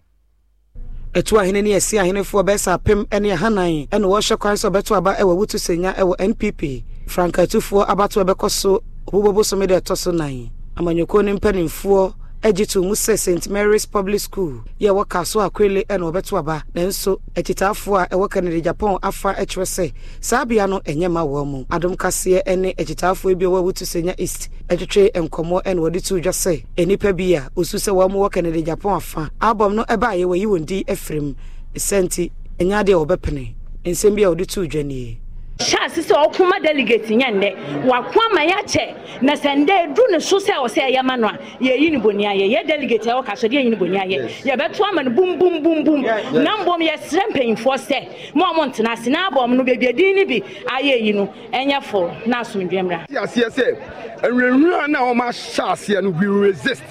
ɛto 1.15 1.39
ahene 1.41 1.63
ne 1.63 1.71
yɛsi 1.73 1.99
ahenefoɔ 1.99 2.43
bɛsɛ 2.45 2.71
apem 2.77 3.07
ne 3.23 3.31
ahanan 3.33 3.87
ɛna 3.89 4.07
wɔhyɛ 4.07 4.39
kwan 4.39 4.55
sɛ 4.57 4.69
ɔbɛto 4.71 4.97
aba 4.97 5.15
ɛwɔ 5.15 5.37
wotu 5.37 5.59
senya 5.59 5.95
ɛwɔ 5.97 6.15
npp 6.19 6.85
frankatufoɔ 7.07 7.87
abato 7.89 8.23
ɛbɛkɔ 8.25 8.51
so 8.51 8.83
ɔbobɔ 9.07 9.35
bosome 9.35 9.67
da 9.67 9.81
ɛtɔ 9.81 9.97
so 9.97 10.11
nan 10.11 10.51
amanyɔkuo 10.79 11.23
ne 11.25 11.33
mpanimfoɔ 11.35 12.13
agye 12.43 12.65
to 12.67 12.83
mu 12.83 12.95
sɛ 12.95 13.19
st 13.19 13.49
mary's 13.51 13.85
public 13.85 14.21
school. 14.21 14.63
Yɛ 14.81 14.91
ɛwɔ 14.95 15.09
kaso 15.09 15.41
akwele 15.41 15.85
ɛna 15.87 16.07
ɔbɛto 16.13 16.39
aba. 16.39 16.63
Nanso 16.75 17.19
akyitaafoɔ 17.35 18.03
a 18.05 18.07
ɛwɔ 18.15 18.31
canada 18.31 18.61
japan 18.61 18.97
afa 19.03 19.35
kyerɛ 19.35 19.67
sɛ 19.67 19.93
saa 20.21 20.45
bea 20.45 20.67
no 20.69 20.79
ɛnyɛ 20.81 21.11
ma 21.11 21.25
wɔn 21.25 21.47
mu. 21.47 21.65
Adom 21.65 21.97
kaseɛ 21.97 22.57
ne 22.57 22.75
akyitaafoɔ 22.75 23.37
bi 23.39 23.45
a 23.47 23.49
wɔwɔ 23.49 23.63
wotu 23.65 23.85
senya 23.85 24.15
east 24.19 24.49
ɛtwetwe 24.69 25.11
nkɔmmɔ 25.15 25.63
ɛna 25.65 25.81
wɔde 25.81 26.05
to 26.07 26.15
dwa 26.21 26.31
sɛ 26.33 26.65
nnipa 26.77 27.13
bi 27.17 27.35
a 27.35 27.51
osu 27.57 27.77
sɛ 27.77 27.91
wɔn 27.93 28.13
wɔ 28.15 28.31
canada 28.31 28.63
japan 28.63 28.93
afa 28.95 29.31
album 29.41 29.75
no 29.75 29.83
ɛbaa 29.85 30.15
yɛ 30.15 30.27
wɔyi 30.27 30.47
wɔn 30.47 30.65
di 30.65 30.85
afirim 30.85 31.35
sɛnti 31.75 32.31
ɛnyɛ 32.61 32.85
adeɛ 32.85 32.93
a 32.95 33.05
wɔbɛpene. 33.07 33.55
Nsɛm 33.85 34.15
bi 34.15 34.23
a 34.23 34.29
wɔde 34.31 34.47
to 34.47 34.61
dwa 34.69 34.85
nie 34.85 35.19
hyɛ 35.59 35.85
ase 35.85 36.03
sɛ 36.03 36.15
ɔkoma 36.15 36.63
delegate 36.63 37.09
nyɛ 37.11 37.31
nnɛ 37.35 37.85
wako 37.87 38.21
ama 38.31 38.41
yɛakyɛ 38.47 39.23
na 39.23 39.33
sɛ 39.35 39.65
ndɛ 39.67 39.75
edu 39.93 40.03
ne 40.11 40.19
so 40.21 40.39
sɛ 40.39 40.55
ɔsɛ 40.55 40.91
ɛyɛ 40.91 41.03
ma 41.05 41.17
no 41.17 41.29
a 41.29 41.39
yɛyi 41.61 41.91
ne 41.93 41.99
boni 41.99 42.25
ayɛ 42.25 42.47
yɛ 42.55 42.67
delegate 42.67 43.07
a 43.07 43.11
ɛwɔ 43.11 43.25
kaso 43.27 43.49
deɛ 43.49 43.65
yɛyi 43.65 43.71
ne 43.71 43.77
boni 43.77 43.99
ayɛ 43.99 44.29
yɛbɛto 44.45 44.81
ama 44.89 45.03
no 45.03 45.11
bum 45.11 45.39
bum 45.39 45.63
bum 45.63 45.85
bum. 45.85 46.03
Na 46.03 46.57
mbom 46.63 46.81
yɛsrɛ 46.81 47.21
mpanyinfoɔ 47.33 47.77
sɛ 47.77 48.35
mo 48.37 48.45
a 48.45 48.55
mo 48.55 48.63
ntena 48.67 48.93
ase 48.93 49.09
na 49.09 49.31
abɔm 49.31 49.57
no 49.57 49.65
beebi 49.65 49.89
edin 49.89 50.15
ne 50.17 50.25
bi. 50.25 50.41
Ayɛ 50.71 51.03
yi 51.03 51.13
no 51.13 51.27
ɛnyɛ 51.53 51.83
fo 51.83 52.11
na 52.27 52.41
asomdwe 52.43 52.81
mmra. 52.83 53.07
aseɛ 53.09 53.51
sɛ 53.51 53.77
nwurawura 54.23 54.89
na 54.89 55.01
wɔn 55.01 55.19
ahyɛ 55.19 55.73
aseɛ 55.73 56.03
no 56.05 56.11
we 56.11 56.27
resist. 56.27 56.83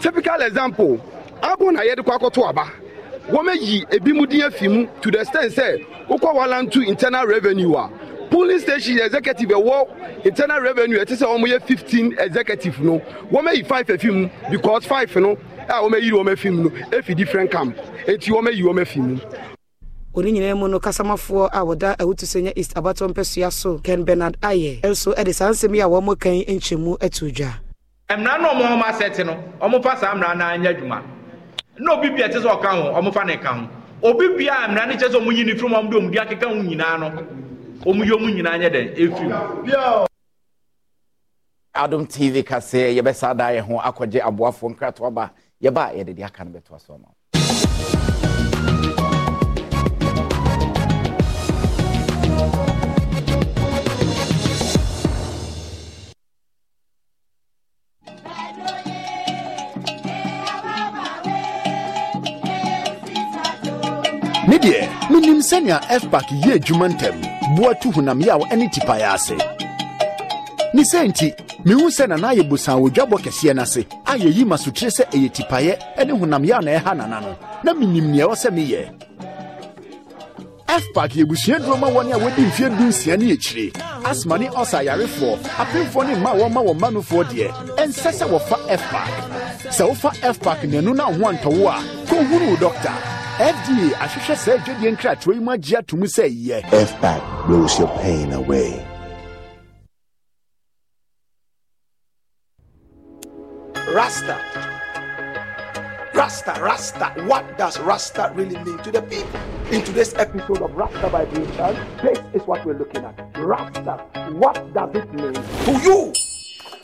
Typical 0.00 0.40
example. 0.40 0.98
Abo 1.42 1.70
na 1.70 1.80
yɛde 1.80 2.00
kɔ 2.02 2.18
akɔto 2.18 2.48
aba 2.48 2.64
wɔmɛyi 3.28 3.84
ebi 3.92 4.12
mu 4.14 4.26
din 4.26 4.42
afi 4.42 4.68
mu 4.68 4.86
to 5.00 5.10
the 5.10 5.20
extent 5.20 5.52
sɛ 5.52 5.84
wokɔ 6.08 6.34
walanto 6.34 6.86
internal 6.86 7.26
revenue 7.26 7.74
a 7.76 7.90
polling 8.30 8.58
station 8.60 8.98
executive 8.98 9.48
ɛwɔ 9.50 10.24
internal 10.24 10.60
revenue 10.60 10.98
ɛte 10.98 11.16
sɛ 11.16 11.26
wɔn 11.26 11.46
yɛ 11.46 11.62
fifteen 11.62 12.14
executive 12.18 12.80
no 12.80 13.00
wɔmɛyi 13.30 13.66
five 13.66 13.86
afi 13.86 14.10
mu 14.12 14.28
because 14.50 14.84
five 14.86 15.14
no 15.16 15.32
a 15.68 15.72
wɔmɛyi 15.82 16.10
wɔn 16.10 16.32
afi 16.32 16.50
mu 16.52 16.62
no 16.64 16.70
efi 16.90 17.14
different 17.16 17.50
camp 17.50 17.76
eti 18.06 18.30
wɔmɛyi 18.30 18.62
wɔn 18.62 18.80
afi 18.82 18.96
mu. 19.00 19.18
oni 20.14 20.32
nyinaa 20.32 20.56
mu 20.58 20.68
no 20.68 20.80
kasamafoɔ 20.80 21.50
a 21.52 21.58
wɔda 21.60 21.96
awutu 21.98 22.24
sɛnya 22.26 22.52
east 22.56 22.74
abatɔ 22.74 23.12
mpɛsua 23.12 23.52
so 23.52 23.78
ken 23.78 24.04
bernard 24.04 24.36
ayɛ 24.40 24.80
nso 24.82 25.12
de 25.24 25.32
saa 25.32 25.50
nsɛm 25.50 25.74
yi 25.74 25.80
a 25.80 25.84
wɔn 25.88 26.18
kan 26.18 26.32
nkyɛmu 26.32 26.96
ato 27.02 27.28
dwa. 27.30 27.52
mmara 28.10 28.40
no 28.42 28.48
ɔmo 28.48 28.62
ɔmo 28.74 28.82
asɛte 28.84 29.26
no 29.26 29.36
ɔmo 29.60 29.82
fa 29.82 29.96
saa 29.96 30.14
mmara 30.14 30.36
no 30.36 30.44
anya 30.44 30.74
adwuma 30.74 31.19
na 31.80 31.92
obi 31.94 32.10
bia 32.10 32.28
te 32.28 32.38
sɛ 32.38 32.48
ɔka 32.48 32.70
ho 32.76 33.00
ɔmo 33.00 33.12
fa 33.12 33.24
ne 33.24 33.36
ka 33.36 33.52
ho. 33.54 33.68
Obi 34.02 34.28
bia 34.36 34.68
mmara 34.68 34.86
no 34.86 34.94
kyɛ 34.94 35.08
sɛ 35.08 35.16
ɔmo 35.20 35.32
yi 35.36 35.44
ne 35.44 35.54
firim 35.54 35.72
ɔmo 35.72 35.90
de 35.90 35.96
ɔmo 35.96 36.10
di 36.12 36.18
akeka 36.18 36.46
ho 36.48 36.54
nyinaa 36.62 36.98
no 37.00 37.10
ɔmu 37.84 38.04
yɛ 38.04 38.12
ɔmu 38.16 38.34
nyinaa 38.34 38.58
nyɛ 38.58 38.70
dɛn? 38.70 38.96
Ɛfiri 38.96 39.28
mu. 39.28 40.06
Adom 41.74 42.06
tv 42.06 42.42
kaseɛ 42.42 42.94
yɛbɛsa 43.00 43.36
da 43.36 43.48
yɛ 43.50 43.60
ho 43.60 43.78
akɔgye 43.78 44.20
aboafoɔ 44.20 44.74
nkratoa 44.76 45.14
ba. 45.14 45.30
Yɛba 45.62 45.90
a 45.90 45.94
yɛde 46.04 46.14
de 46.14 46.22
aka 46.22 46.44
no 46.44 46.50
bɛtoa 46.58 46.80
so 46.80 46.94
ama. 46.94 48.09
Ne 64.50 64.58
deɛ 64.58 64.80
menim 65.10 65.38
sɛnea 65.48 65.78
fpak 66.02 66.26
yɛ 66.44 66.52
adwuma 66.58 66.86
ntɛm 66.88 67.16
boa 67.56 67.72
tu 67.80 67.88
honam 67.92 68.20
yaw 68.20 68.40
ne 68.56 68.66
tipaeɛ 68.68 69.14
ase. 69.14 69.34
Ne 70.74 70.82
sɛ 70.82 71.06
nti 71.08 71.28
mehu 71.64 71.86
sɛ 71.88 72.08
nana 72.08 72.28
ayɛ 72.34 72.42
bosan 72.50 72.80
wɔ 72.82 72.90
dwabɔ 72.90 73.16
kɛseɛ 73.24 73.54
no 73.54 73.62
ase 73.62 73.86
a 74.06 74.12
yɛyi 74.18 74.44
ma 74.44 74.56
sotire 74.56 74.90
sɛ 74.90 75.04
ɛyɛ 75.14 75.30
tipaeɛ 75.36 76.04
ne 76.04 76.12
honam 76.12 76.44
yaw 76.44 76.58
na 76.62 76.70
ɛha 76.72 76.96
nana 76.96 77.20
no 77.20 77.36
na 77.62 77.72
menim 77.74 78.10
nea 78.10 78.26
ɛwɔ 78.26 78.34
sɛ 78.34 78.50
meyɛ. 78.50 78.90
Fpak 80.66 81.10
yɛ 81.14 81.22
abusua 81.22 81.58
duro 81.60 81.76
ma 81.76 81.86
wɔne 81.86 82.12
a 82.14 82.18
wɔdi 82.18 82.42
mfeɛ 82.50 82.76
du 82.78 82.84
nsia 82.90 83.16
ne 83.18 83.32
akyire. 83.32 83.70
Asma 84.04 84.36
ne 84.38 84.48
ɔsa 84.48 84.82
ayarefoɔ 84.82 85.38
apemfoɔ 85.62 86.06
ne 86.08 86.14
mma 86.16 86.30
a 86.30 86.38
wɔma 86.40 86.60
wɔn 86.66 86.78
manofoɔ 86.80 87.22
deɛ 87.30 87.48
ɛnsɛ 87.78 88.10
sɛ 88.18 88.26
wɔfa 88.26 88.56
fpak 88.66 89.10
sɛ 89.70 89.86
wofa 89.86 90.10
fpak 90.34 90.64
nanu 90.66 90.92
no 90.96 91.04
ho 91.04 91.30
antɔwo 91.30 91.68
a 91.70 91.78
kɔhunu 92.10 92.50
wo 92.50 92.56
dɔkta 92.56 93.19
fda 93.40 93.86
ahwehwɛ 94.04 94.36
saa 94.36 94.54
adwadeɛ 94.58 94.90
nkratoɔ 94.92 95.32
yi 95.34 95.40
mu 95.40 95.50
agye 95.52 95.76
ato 95.78 95.96
mu 95.96 96.06
sɛ 96.06 96.28
yɛ 96.28 96.60
FPAC 96.88 97.20
blows 97.46 97.78
your 97.78 97.88
pain 98.00 98.32
away. 98.32 98.84
Rasta. 103.96 104.36
Rasta, 106.14 106.52
Rasta. 106.60 107.06
What 107.24 107.56
does 107.56 107.80
Rasta 107.80 108.30
really 108.34 108.56
mean 108.62 108.78
to 108.84 108.90
the 108.92 109.00
people? 109.02 109.40
In 109.72 109.82
today's 109.84 110.14
episode 110.14 110.60
of 110.60 110.76
Rasta 110.76 111.08
by 111.08 111.24
Vibration, 111.24 111.76
this 112.02 112.18
is 112.34 112.42
what 112.46 112.64
we're 112.66 112.78
looking 112.78 113.04
at. 113.04 113.18
Rasta. 113.38 114.04
What 114.32 114.54
does 114.74 114.94
it 114.94 115.12
mean 115.14 115.32
to 115.32 115.72
you? 115.80 116.12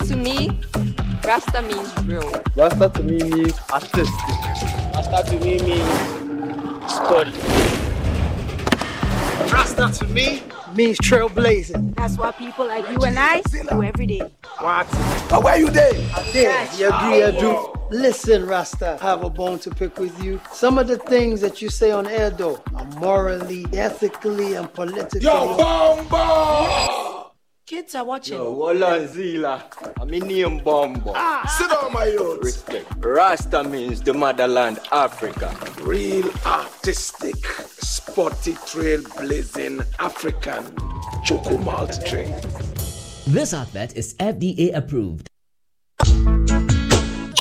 To 0.08 0.16
me, 0.16 0.58
Rasta 1.22 1.60
means 1.62 1.92
real. 2.06 2.32
Rasta 2.56 2.88
to 2.88 3.02
me 3.02 3.18
means 3.22 3.60
artistic. 3.70 4.36
Rasta 4.94 5.22
to 5.30 5.40
me 5.44 5.60
means 5.62 6.25
study. 6.88 7.32
Rasta 9.52 9.90
to 9.98 10.12
me 10.12 10.42
means 10.74 10.98
trailblazing. 10.98 11.94
That's 11.94 12.18
why 12.18 12.32
people 12.32 12.66
like 12.66 12.88
you 12.90 12.98
and 13.04 13.18
I 13.18 13.40
do 13.42 13.82
every 13.82 14.06
day. 14.06 14.30
What? 14.58 14.86
But 15.28 15.42
where 15.44 15.58
you 15.58 15.70
there? 15.70 15.94
Yeah, 16.32 16.76
you 16.76 16.88
agree, 16.88 17.22
I 17.24 17.30
do. 17.38 17.72
Listen, 17.90 18.46
Rasta, 18.46 18.98
I 19.00 19.04
have 19.04 19.22
a 19.22 19.30
bone 19.30 19.58
to 19.60 19.70
pick 19.70 19.98
with 19.98 20.22
you. 20.22 20.40
Some 20.52 20.76
of 20.76 20.88
the 20.88 20.98
things 20.98 21.40
that 21.40 21.62
you 21.62 21.70
say 21.70 21.92
on 21.92 22.06
air, 22.06 22.30
though, 22.30 22.60
are 22.74 22.84
morally, 22.98 23.66
ethically, 23.72 24.54
and 24.54 24.72
politically. 24.72 25.20
Yo, 25.20 25.56
bomba! 25.56 27.15
Kids 27.66 27.96
are 27.96 28.04
watching. 28.04 28.36
Yo, 28.36 28.52
Walla 28.52 29.08
Zila. 29.08 29.60
I'm 30.00 30.14
Indian 30.14 30.62
Bombo. 30.62 31.12
Ah. 31.16 31.44
Sit 31.58 31.68
down, 31.68 31.92
my 31.92 32.04
youth. 32.04 32.38
Respect. 32.44 32.86
Rasta 32.98 33.64
means 33.64 34.00
the 34.00 34.14
motherland, 34.14 34.78
Africa. 34.92 35.52
Real 35.82 36.30
artistic, 36.46 37.34
sporty, 37.44 38.52
trailblazing 38.52 39.84
African 39.98 40.62
choco 41.24 41.58
malt 41.58 41.98
drink. 42.06 42.32
This 43.26 43.52
advert 43.52 43.96
is 43.96 44.14
FDA 44.20 44.72
approved. 44.72 45.28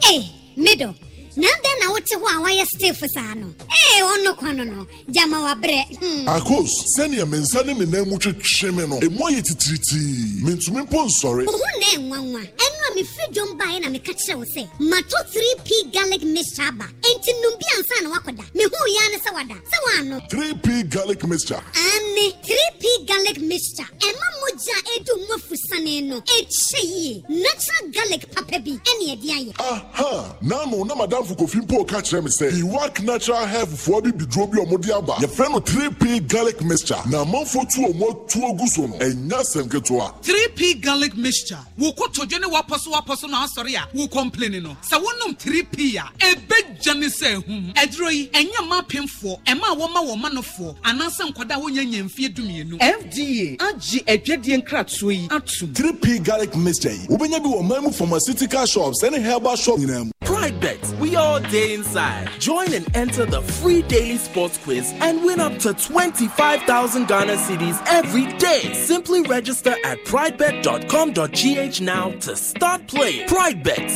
Hey, 0.01 0.31
middle. 0.57 0.95
Na 1.38 1.48
dɛn 1.63 1.80
na 1.82 1.91
wote 1.91 2.13
hɔ 2.15 2.28
a 2.28 2.41
woayɛ 2.43 2.65
stiff 2.65 3.04
saa 3.13 3.34
no 3.36 3.54
ee 3.69 4.02
ɔno 4.02 4.38
kwa 4.38 4.52
no 4.54 4.63
no 4.63 4.88
gyama 5.10 5.38
wabrɛ 5.45 6.26
akos 6.28 6.69
sɛnea 6.98 7.28
me 7.30 7.38
nsa 7.39 7.65
ne 7.65 7.74
me 7.74 7.86
nan 7.86 8.08
mu 8.10 8.17
twetwe 8.17 8.74
me 8.74 8.86
no. 8.88 9.00
Ɛmu 9.00 9.19
ayɛ 9.30 9.41
titiritii 9.43 10.41
mentumi 10.43 10.82
mpo 10.88 11.06
nsɔre 11.06 11.45
wo 11.45 11.52
ho 11.52 11.58
na 11.80 11.88
ɛnwanwa 11.95 12.41
ɛno 12.41 12.82
a 12.88 12.95
mefiri 12.95 13.34
dwom 13.34 13.58
baeɛ 13.60 13.82
na 13.82 13.89
meka 13.89 14.13
kyerɛ 14.13 14.36
wo 14.38 14.45
sɛ 14.45 14.67
mato 14.80 15.17
3p 15.34 15.91
garlic 15.93 16.24
mixture. 16.24 16.63
Aba 16.65 16.86
enti 17.04 17.32
nom 17.41 17.54
bi 17.60 17.65
ansa 17.76 18.04
na 18.04 18.10
woakɔda 18.10 18.43
mehuu 18.56 18.88
yɛa 18.95 19.12
ne 19.12 19.17
sɛ 19.17 19.34
wada 19.34 19.56
sɛ 19.56 19.78
woano 19.86 20.21
3p 20.30 20.89
garlic 20.89 21.24
mixture. 21.28 21.62
Ane 21.76 22.34
3p 22.43 23.06
garlic 23.08 23.41
mixture. 23.41 23.88
Ɛma 24.00 24.28
mogya 24.41 24.76
a 24.78 25.00
ɛdu 25.00 25.13
mu 25.28 25.36
afusane 25.36 26.04
no 26.08 26.21
ɛkyɛ 26.21 26.82
yie 26.84 27.24
natural 27.28 27.91
garlic 27.91 28.32
papa 28.34 28.60
bi 28.60 28.71
ɛne 28.71 29.06
ɛde 29.15 29.30
ayɛ 29.38 29.54
aha 29.60 30.36
naano 30.41 30.86
na 30.88 30.95
madamfo 31.25 31.35
kofi 31.35 31.57
mpo 31.57 31.85
ka 31.85 32.01
kyerɛ 32.01 32.23
me 32.23 32.29
sɛ 32.29 32.51
iwak 32.59 33.03
natural 33.03 33.45
hair 33.45 33.65
fofoɔ 33.65 34.03
bi 34.03 34.11
biduro 34.11 34.47
bi 34.51 34.59
a 34.61 34.65
ɔmode 34.65 34.91
aba 34.97 35.13
yɛfrɛ 35.15 35.51
no 35.51 35.59
3p 35.59 36.27
garlic 36.27 36.61
mixture. 36.63 36.97
Na 37.09 37.23
amanfoɔ 37.23 37.69
tu 37.73 37.81
ɔmo 37.81 38.09
atu 38.11 38.39
agu 38.45 38.67
so 38.67 38.85
no 38.88 38.97
ɛnya 38.97 39.43
sɛm 39.53 39.69
ketewa 39.69 40.13
3p 40.23 40.81
garlic 40.81 41.15
mixture. 41.17 41.57
Wo 41.77 41.91
kotodwe 41.93 42.39
ne 42.39 42.47
wapɔ 42.47 42.77
so 42.79 42.91
wapɔ 42.91 43.17
so 43.17 43.27
na 43.27 43.45
asɔre 43.45 43.75
a 43.75 43.88
wo 43.97 44.07
complain 44.07 44.61
no 44.63 44.77
sɛ 44.89 45.01
wonom 45.01 45.38
3p 45.38 45.95
a 45.97 46.09
ɛbɛgya 46.19 46.99
ne 46.99 47.07
sɛ 47.07 47.35
ahum 47.43 47.73
ɛduro 47.73 48.11
yi 48.11 48.27
ɛnyɛ 48.29 48.67
ma 48.67 48.81
apemfoɔ 48.81 49.39
ɛma 49.45 49.77
wɔma 49.77 50.05
wɔn 50.07 50.21
manofoɔ 50.21 50.75
anaasɛ 50.83 51.31
nkwadaa 51.33 51.61
wonya 51.61 51.83
nya 51.85 52.03
mfeɛ 52.03 52.33
dumienu 52.33 52.77
fda 52.77 53.57
agye 53.67 54.03
adwadeɛ 54.05 54.63
nkratoɔ 54.63 55.13
yi 55.13 55.27
atom 55.31 55.73
3p 55.73 56.23
garlic 56.23 56.55
mixture 56.55 56.91
yi 56.91 57.07
wobɛnya 57.07 57.41
bi 57.41 57.49
wɔ 57.49 57.67
man 57.67 57.83
mu 57.83 57.91
pharmaceutical 57.91 58.65
shops 58.65 59.03
ɛne 59.03 59.21
herbal 59.21 59.55
shop. 59.55 59.77
Nyinaa 59.79 60.05
mu 60.05 60.11
Pride 60.45 60.60
Bet, 60.60 60.99
we 60.99 61.15
all 61.15 61.39
day 61.39 61.73
inside. 61.73 62.29
Join 62.38 62.71
and 62.75 62.86
enter 62.95 63.25
the 63.25 63.41
free 63.41 63.81
daily 63.81 64.17
sports 64.17 64.60
quiz 64.60 64.93
and 64.97 65.23
win 65.23 65.39
up 65.39 65.58
to 65.58 65.73
25,000 65.73 67.08
Ghana 67.08 67.34
cedis 67.34 67.81
every 67.88 68.31
day. 68.38 68.71
Simply 68.75 69.23
register 69.23 69.73
at 69.84 69.97
pridebet.com.gh 70.05 71.81
now 71.81 72.12
to 72.12 72.36
start 72.36 72.86
playing. 72.86 73.27
Pride 73.27 73.63
Bet, 73.63 73.89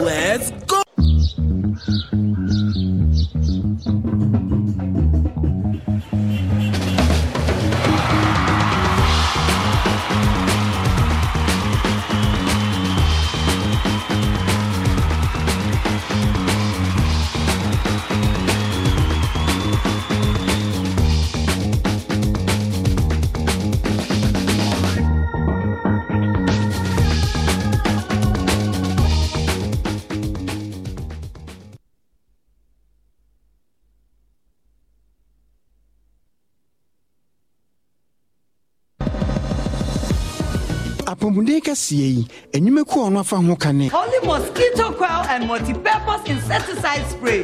let's 0.00 0.50
kɛseɛ 41.62 42.08
yi 42.16 42.26
enyimeku 42.52 43.00
a 43.00 43.08
ɔno 43.10 43.20
afa 43.20 43.36
ho 43.36 43.56
kane 43.56 43.88
Holy 43.88 44.26
mosquito 44.26 44.92
coil 44.92 45.24
and 45.28 45.46
multi-purpose 45.46 46.28
insecticide 46.28 47.04
spray. 47.08 47.42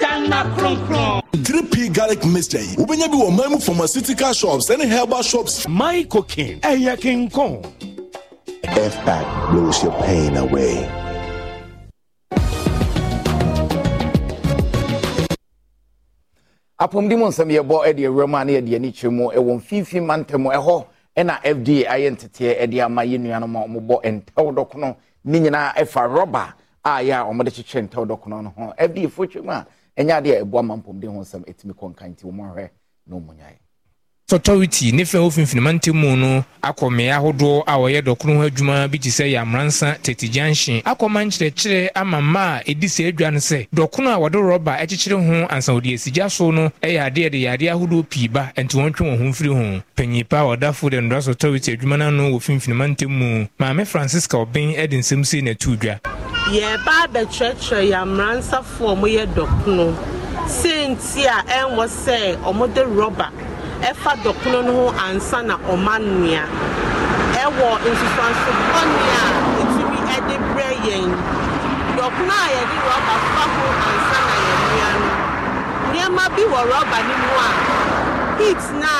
Dana 0.00 0.54
kron 0.56 0.76
kron. 0.86 1.22
3p 1.32 1.92
garlic 1.92 2.24
mixture 2.24 2.60
yi 2.60 2.76
wobɛnya 2.76 3.08
bi 3.10 3.16
wɔ 3.16 3.36
man 3.36 3.50
mu 3.52 3.58
pharmaceutical 3.58 4.32
shops 4.32 4.68
ɛne 4.70 4.88
herbal 4.88 5.22
shops 5.22 5.66
my 5.68 6.02
cooking 6.04 6.60
ɛyɛ 6.60 6.96
kinkɔn 6.98 7.62
FPAC 8.62 9.50
blows 9.50 9.82
your 9.82 9.92
pain 10.02 10.36
away. 10.36 10.88
apɔmuden 16.80 17.18
mu 17.18 17.26
nsɛm 17.26 17.50
yɛbɔ 17.50 17.96
de 17.96 18.02
awura 18.06 18.26
mu 18.28 18.36
a 18.36 18.44
ne 18.44 18.52
yɛde 18.60 18.74
ani 18.76 18.92
kyerɛ 18.92 19.10
mu 19.12 19.24
ɛwɔ 19.30 19.56
mfimfini 19.60 20.06
mantam 20.06 20.44
ɛhɔ 20.44 20.86
ɛna 21.18 21.34
fda 21.42 21.76
ayɛ 21.94 22.10
nteteɛ 22.14 22.66
de 22.70 22.80
ama 22.80 23.02
yɛ 23.04 23.18
nuanom 23.18 23.56
a 23.56 23.60
wɔbɔ 23.66 23.96
ntɛw 24.12 24.54
dɔkono 24.56 24.96
ne 25.24 25.38
nyinaa 25.40 25.74
ɛfa 25.74 26.02
rɔba 26.06 26.54
a 26.84 26.90
yɛ 27.02 27.12
a 27.18 27.24
wɔde 27.26 27.50
kyekyere 27.50 27.82
ntɛw 27.88 28.06
dɔkono 28.06 28.42
no 28.42 28.50
ho 28.56 28.72
fda 28.78 29.08
fo 29.10 29.24
twɛ 29.26 29.42
mu 29.42 29.50
a 29.50 29.66
ɛnyɛ 29.96 30.12
adeɛ 30.20 30.34
a 30.40 30.44
ɛboa 30.44 30.62
ma 30.64 30.76
mpɔmuden 30.76 31.10
ho 31.14 31.20
nsɛm 31.20 31.42
ɛtumi 31.44 31.74
kɔ 31.74 32.08
nti 32.10 32.24
wɔn 32.24 32.70
na 33.06 33.16
wɔn. 33.16 33.58
Authority 34.32 34.92
ne 34.92 35.04
fɛn 35.04 35.20
ofimfini 35.24 35.60
mantam 35.60 35.96
mu 35.96 36.14
no 36.16 36.44
akɔ 36.62 36.90
mmea 36.90 37.16
ahodoɔ 37.16 37.62
a 37.66 37.72
wɔyɛ 37.78 38.02
dɔkono 38.02 38.36
ho 38.36 38.42
adwuma 38.48 38.88
bi 38.90 38.98
te 38.98 39.08
sɛ 39.08 39.24
yɛamransa 39.32 40.02
tete 40.02 40.28
junction. 40.30 40.82
Akɔma 40.82 41.24
nkyerɛkyerɛ 41.24 41.88
ama 41.96 42.20
mma 42.20 42.60
a 42.60 42.62
ɛdi 42.64 42.84
sɛ 42.84 43.08
adwa 43.12 43.32
no 43.32 43.38
sɛ 43.38 43.68
dɔkono 43.74 44.08
a 44.12 44.18
wɔde 44.18 44.36
rɔba 44.36 44.78
akyekyere 44.82 45.16
ho 45.16 45.46
ansa 45.48 45.72
wɔde 45.72 45.94
asigya 45.94 46.30
so 46.30 46.50
no 46.50 46.70
ɛyɛ 46.82 47.00
adeɛ 47.10 47.30
de 47.30 47.38
yadeɛ 47.44 47.70
ahodoɔ 47.72 48.04
pii 48.10 48.28
ba 48.28 48.52
ɛnti 48.54 48.74
wɔntwe 48.76 49.00
wɔn 49.06 49.18
ho 49.18 49.24
mfiri 49.24 49.48
ho. 49.54 49.82
Panyin 49.96 50.28
pa 50.28 50.40
a 50.42 50.56
wɔdafo 50.56 50.90
de 50.90 50.98
ndras 51.00 51.28
authority 51.28 51.76
adwuma 51.76 51.96
no 51.98 52.30
wɔ 52.30 52.38
fimfini 52.42 52.74
mantam 52.76 53.08
mu 53.08 53.46
maame 53.58 53.86
francisca 53.86 54.36
ɔben 54.36 54.76
de 54.90 54.96
nsɛm 54.98 55.24
sei 55.24 55.40
na 55.40 55.52
ɛto 55.52 55.74
dwa. 55.78 55.98
Yɛba 56.52 57.08
abɛkyerɛkyerɛ 57.08 57.92
yɛamransafoɔ 57.92 58.92
a 58.92 58.96
wɔyɛ 59.00 59.26
dɔkono 59.34 59.96
senti 60.48 61.24
a 61.24 61.42
ɛnwɔ 61.48 61.88
sɛ 61.88 63.47
ɛfa 63.82 64.12
dɔkono 64.24 64.62
no 64.66 64.72
ho 64.72 64.94
ansa 65.06 65.42
na 65.42 65.56
ɔma 65.72 65.94
nnua 66.00 66.42
ɛwɔ 67.42 67.68
nsusuanso 67.90 68.50
bɔne 68.70 69.04
a 69.22 69.24
ɛtumi 69.60 69.98
ɛde 70.14 70.34
brɛ 70.52 70.68
yɛn. 70.86 71.10
Dɔkono 71.96 72.34
a 72.44 72.48
yɛde 72.56 72.76
rɔba 72.88 73.14
fa 73.32 73.42
ho 73.54 73.64
ansa 73.88 74.18
na 74.28 74.34
yɛnnua 74.46 74.90
no 75.00 75.08
nneɛma 75.92 76.24
bi 76.36 76.42
wɔ 76.52 76.60
rɔba 76.72 76.98
no 77.08 77.14
mu 77.22 77.30
a 77.46 77.48
heat 78.38 78.62
na 78.82 78.94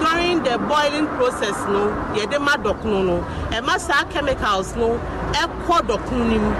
during 0.00 0.42
the 0.42 0.58
boiling 0.70 1.06
process 1.16 1.56
no 1.68 1.90
yɛde 2.14 2.40
ma 2.40 2.54
dɔkono 2.56 3.04
no. 3.04 3.24
Ɛma 3.50 3.78
saa 3.80 4.04
chemicals 4.12 4.74
no 4.76 4.98
ɛkɔ 5.32 5.76
dɔkono 5.88 6.24
no 6.30 6.38
mu. 6.44 6.52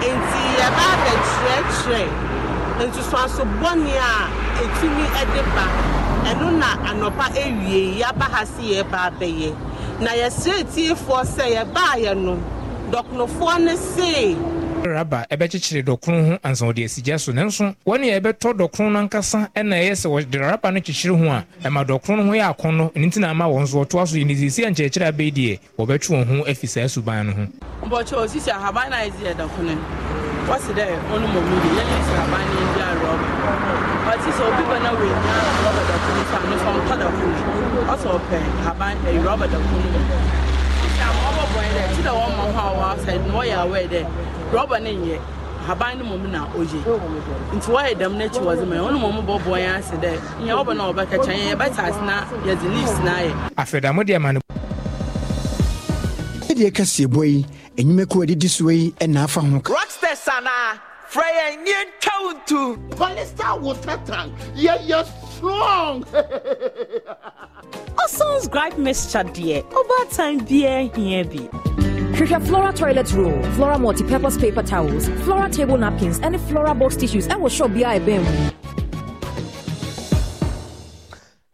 Nti 0.00 0.40
yɛba 0.58 0.84
abɛkyerɛkyerɛ 0.94 2.08
nsusuanso 2.88 3.44
bɔne 3.60 3.92
a 3.92 4.28
ɛtumi 4.62 5.04
ɛde 5.20 5.42
ba. 5.54 6.03
Ɛno 6.30 6.58
na 6.58 6.76
anɔpa 6.90 7.26
ewie 7.36 7.98
yaba 8.00 8.24
ha 8.32 8.44
si 8.46 8.74
yɛba 8.74 9.10
abɛyɛ. 9.10 9.54
Na 10.00 10.10
yɛsrɛ 10.10 10.64
tiefoɔ 10.72 11.24
sɛ 11.24 11.44
yɛbaayɛ 11.56 12.16
no 12.16 12.38
dɔkonofoɔ 12.90 13.60
ne 13.64 13.76
see 13.76 14.36
raba 14.84 15.24
ɛbɛkyekyere 15.30 15.82
dɔkono 15.84 16.26
ho 16.28 16.38
ansa 16.44 16.66
wɔde 16.66 16.84
asigya 16.84 17.18
so. 17.18 17.32
Nanso 17.32 17.74
wɔne 17.86 18.20
ɛbɛtɔ 18.20 18.52
dɔkono 18.58 18.92
no 18.92 18.98
ankasa 19.08 19.48
ɛna 19.56 19.76
ɛyɛ 19.80 19.92
sɛ 19.92 20.06
wɔde 20.10 20.40
raba 20.40 20.72
no 20.72 20.80
kyekyere 20.80 21.16
ho 21.18 21.24
a 21.30 21.44
ɛma 21.64 21.84
dɔkono 21.86 22.16
no 22.18 22.24
ho 22.24 22.32
yɛ 22.32 22.54
akɔnnɔ 22.54 22.92
ɛno 22.92 23.06
nti 23.06 23.18
na 23.20 23.30
ama 23.30 23.44
wɔn 23.44 23.66
so 23.66 23.78
wɔtoa 23.84 24.06
so 24.06 24.16
yɛne 24.16 24.36
siesie 24.36 24.66
ankyerɛkyerɛ 24.66 25.08
abɛyi 25.12 25.32
deɛ 25.32 25.58
wɔbɛtwe 25.78 26.10
wɔn 26.10 26.26
ho 26.38 26.44
afi 26.44 26.66
saa 26.68 26.84
suban 26.88 27.26
no 27.26 27.32
ho. 27.32 27.46
Mbɔkyɛ 27.88 28.16
osisi 28.24 28.50
ahaban 28.50 28.90
na 28.90 28.96
ɛdi 28.96 29.24
ɛdɔkono 29.32 29.74
wɔsi 30.48 30.70
dɛ 30.76 30.84
ɔno 31.12 31.26
mɔ 31.32 31.40
mi 31.48 31.56
de 31.62 31.68
yɛne 31.80 31.96
si 32.04 32.12
ahaban 32.12 32.44
no 32.44 32.60
bi 32.74 32.80
arɔba 32.84 33.63
ɔti 34.14 34.30
sɛ 34.38 34.42
obi 34.48 34.62
na 34.84 34.90
wɔ 34.98 35.04
enya 35.10 35.34
rɔba 35.64 35.82
dɔkono 35.88 36.22
so 36.30 36.36
a 36.38 36.46
no 36.50 36.56
so 36.62 36.68
ɔntɔ 36.78 36.94
dɔkono 37.02 37.36
ɔsɛ 37.92 38.08
ɔpɛ 38.18 38.38
ahaban 38.60 38.94
ɛyi 39.06 39.18
rɔba 39.26 39.46
dɔkono 39.52 39.86
mu 39.92 40.00
ɔbɔbɔ 41.28 41.58
yɛ 41.66 41.70
dɛ 41.76 41.82
ti 41.96 42.00
dɛ 42.06 42.12
wɔn 42.18 42.30
ma 42.38 42.44
ho 42.54 42.60
a 42.62 42.72
wɔn 42.78 42.88
asɛ 42.94 43.12
na 43.26 43.32
wɔyɛ 43.38 43.56
awɛ 43.64 43.80
dɛ 43.92 44.00
rɔba 44.54 44.76
ne 44.82 44.92
nyɛ 45.02 45.18
haban 45.66 45.98
no 45.98 46.04
mɔmu 46.04 46.28
na 46.30 46.40
oye 46.54 46.78
nti 47.56 47.68
wɔyɛ 47.74 47.92
dɛm 48.00 48.12
n'akyi 48.18 48.40
wɔ 48.46 48.52
dze 48.58 48.66
ma 48.70 48.76
ɔno 48.86 48.96
mɔmu 49.04 49.20
bɔbɔ 49.28 49.52
yɛn 49.64 49.74
ase 49.78 49.96
dɛ 50.04 50.12
nyɛ 50.44 50.52
ɔbɛ 50.62 50.72
na 50.76 50.82
ɔbɛka 50.92 51.16
kyɛn 51.24 51.38
yɛ 51.42 51.46
yɛbɛta 51.50 51.82
ase 51.88 52.00
na 52.06 52.14
yɛdze 52.46 52.66
leaves 52.74 52.98
na 53.04 53.12
ayɛ. 53.18 53.32
afɛdamo 53.58 54.00
deɛ 54.06 54.20
ma 54.20 54.30
no. 54.32 54.40
ɛdeɛ 56.48 56.70
kɛseɛ 56.70 57.06
bɔ 57.08 57.22
yi 57.26 57.46
enyimako 57.78 58.22
a 58.22 58.26
ɛdidi 58.26 58.48
soɔ 58.56 58.72
yi 58.78 58.94
ɛna 59.00 59.24
afa 59.24 59.40
ho. 59.40 59.58
rockstars 59.58 60.28
ana 60.28 60.93
frɛ 61.14 61.28
yɛn 61.38 61.64
nie 61.64 61.80
ntwa 61.86 62.14
wo 62.24 62.30
ntu. 62.34 62.60
polista 62.98 63.60
water 63.62 63.98
tank 64.04 64.32
yɛyɛ 64.56 65.00
strong. 65.30 66.02
Oson's 68.04 68.48
gripe 68.48 68.76
mixture 68.78 69.22
deɛ 69.22 69.62
ɔbaatan 69.80 70.40
biara 70.48 70.90
hia 70.96 71.22
bi. 71.24 71.42
hwehwɛ 72.18 72.46
flora 72.46 72.72
toilet 72.72 73.12
roll 73.12 73.42
flora 73.54 73.78
multi-purpose 73.78 74.36
paper 74.38 74.62
towels 74.64 75.08
flora 75.24 75.48
table 75.48 75.76
napkins 75.76 76.18
and 76.18 76.40
flora 76.48 76.74
box 76.74 76.96
tissues 76.96 77.28
ɛwɔ 77.28 77.48
shop 77.48 77.70
bi 77.70 77.82
a 77.82 78.00
ɛbɛn 78.00 78.20
mu 78.24 78.50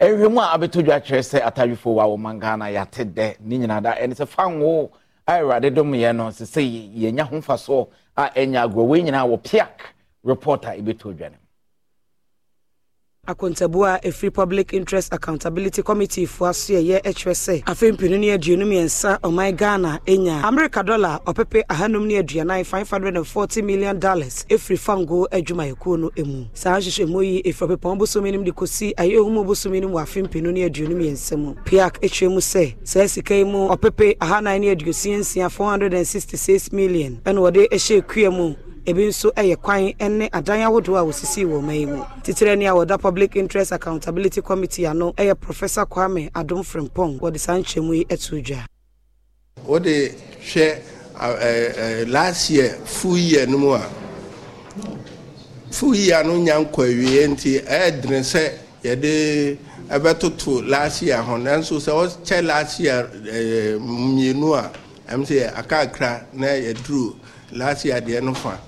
ɛhwɛ 0.01 0.33
mu 0.33 0.40
a 0.40 0.57
abɛto 0.57 0.81
dwa 0.83 1.01
kyerɛ 1.05 1.20
sɛ 1.20 1.38
atadwefoɔ 1.44 1.92
wɔ 2.01 2.05
wɔma 2.16 2.40
ghana 2.40 2.64
yɛate 2.64 3.12
dɛ 3.12 3.37
ne 3.40 3.59
nyinaa 3.59 3.83
da 3.83 3.92
ɛne 3.94 4.14
sɛ 4.16 4.27
fa 4.27 4.44
ngo 4.49 4.90
a 5.29 5.33
awurade 5.33 5.75
dom 5.75 5.92
yɛ 5.92 6.16
no 6.16 6.29
sɛ 6.29 6.44
sɛ 6.49 6.61
yɛnya 6.96 7.29
ho 7.29 7.37
mfasoɔ 7.37 7.88
a 8.16 8.31
ɛnya 8.35 8.62
agorɔ. 8.66 8.87
Wei 8.87 9.03
nyinaa 9.03 9.27
wɔ 9.29 9.42
piak 9.42 9.94
report 10.25 10.64
a 10.66 10.77
ɛbɛto 10.77 11.16
dwa 13.26 13.28
no 13.28 13.33
akontabu 13.33 13.85
a 13.87 13.98
ɛfiri 14.02 14.30
public 14.33 14.72
interest 14.72 15.12
accountability 15.12 15.83
committee 15.83 16.26
fo 16.26 16.46
aso 16.46 16.72
ɛyɛ 16.74 17.00
ɛkyerɛ 17.02 17.35
sɛ 17.35 17.62
afei 17.64 17.92
mpinu 17.92 18.18
ne 18.18 18.28
aduonu 18.37 18.64
mmiɛnsa 18.66 19.20
ɔman 19.20 19.56
ghana 19.56 20.00
enya. 20.06 20.42
America 20.44 20.83
dollar 20.83 21.20
ɔpepe 21.26 21.62
ahanum 21.68 22.06
ne 22.06 22.22
aduanan 22.22 22.64
five 22.64 22.88
hundred 22.88 23.16
and 23.16 23.26
forty 23.26 23.62
million 23.62 23.98
dollars 23.98 24.44
ɛfiri 24.48 24.78
fango 24.78 25.26
adwumayɛkuo 25.30 25.98
no 26.00 26.11
emu. 26.16 26.46
Saa 26.54 26.78
nhyehyɛmu 26.78 27.22
yi 27.24 27.42
ɛfiri 27.42 27.76
ɔpepɔn 27.76 27.98
bosomi 27.98 28.30
nim 28.33 28.44
de 28.44 28.52
kɔsi 28.52 28.94
ayɛ 28.94 29.18
ohun 29.20 29.44
bosomi 29.46 29.80
nim 29.80 29.90
wɔ 29.90 30.02
afei 30.02 30.22
mpinu 30.26 30.52
ne 30.52 30.68
aduonu 30.68 30.94
mmiɛnsa 30.96 31.38
mu. 31.38 31.54
Piak 31.64 32.00
ɛkyerɛ 32.00 32.30
mu 32.33 32.40
sɛ 32.40 32.74
saa 32.85 33.06
sika 33.06 33.35
yi 33.37 33.44
mu 33.44 33.68
ɔpepe 33.68 34.16
ahanan 34.18 34.61
ne 34.61 34.74
aduosia 34.74 35.18
nsia 35.18 35.50
four 35.50 35.68
hundred 35.70 35.92
and 35.94 36.06
sixty 36.06 36.37
six 36.37 36.72
million. 36.72 37.20
Ɛna 37.24 37.38
wɔde 37.50 37.68
ɛhyɛ 37.68 38.06
kua 38.09 38.30
mu 38.30 38.54
ebi 38.87 39.07
nso 39.07 39.31
yɛ 39.37 39.57
kwan 39.57 39.93
ne 40.19 40.29
adan 40.33 40.61
ahodoɔ 40.61 40.99
a 40.99 41.05
wɔsisi 41.05 41.45
wɔ 41.45 41.61
ɔman 41.61 41.75
yi 41.79 41.87
mu. 41.87 42.05
Titire 42.23 42.57
ni 42.57 42.66
a 42.66 42.71
wɔda 42.73 42.99
public 43.01 43.37
interest 43.37 43.73
accountability 43.73 44.40
committee 44.43 44.87
ano 44.87 45.12
yɛ 45.12 45.38
professor 45.38 45.85
kwame 45.87 46.31
adom 46.33 46.62
frimpong 46.64 47.21
wɔde 47.21 47.38
saa 47.38 47.55
nkyɛnmu 47.59 47.95
yi 47.95 48.05
to 48.16 48.40
dwa. 48.43 48.64
wode 49.66 50.14
hwɛ 50.40 52.09
last 52.09 52.51
year 52.51 52.71
full 52.85 53.16
year 53.19 53.47
no 53.47 53.59
mu 53.59 53.73
a 53.75 53.87
full 55.71 55.95
year 55.95 56.25
no 56.25 56.38
nya 56.38 56.55
nkɔ 56.64 56.73
awie 56.88 57.27
nti 57.29 57.61
ɛyɛ 57.62 58.01
dene 58.03 58.21
sɛ 58.23 58.53
yɛde 58.83 59.59
ɛbɛtoto 59.90 60.66
last 60.69 61.03
year 61.03 61.19
ho. 61.23 61.37
Nanso 61.37 61.77
sɛ 61.79 61.93
wɔkyɛ 61.93 62.45
last 62.47 62.81
year 62.81 63.11
mmienu 63.79 64.55
a 64.57 64.71
ɛm 65.12 65.25
sɛ 65.27 65.53
akakra 65.55 66.25
na 66.33 66.47
yɛduru 66.47 67.14
last 67.53 67.85
year 67.85 68.01
deɛ 68.01 68.23
no 68.23 68.33
fa 68.33 68.59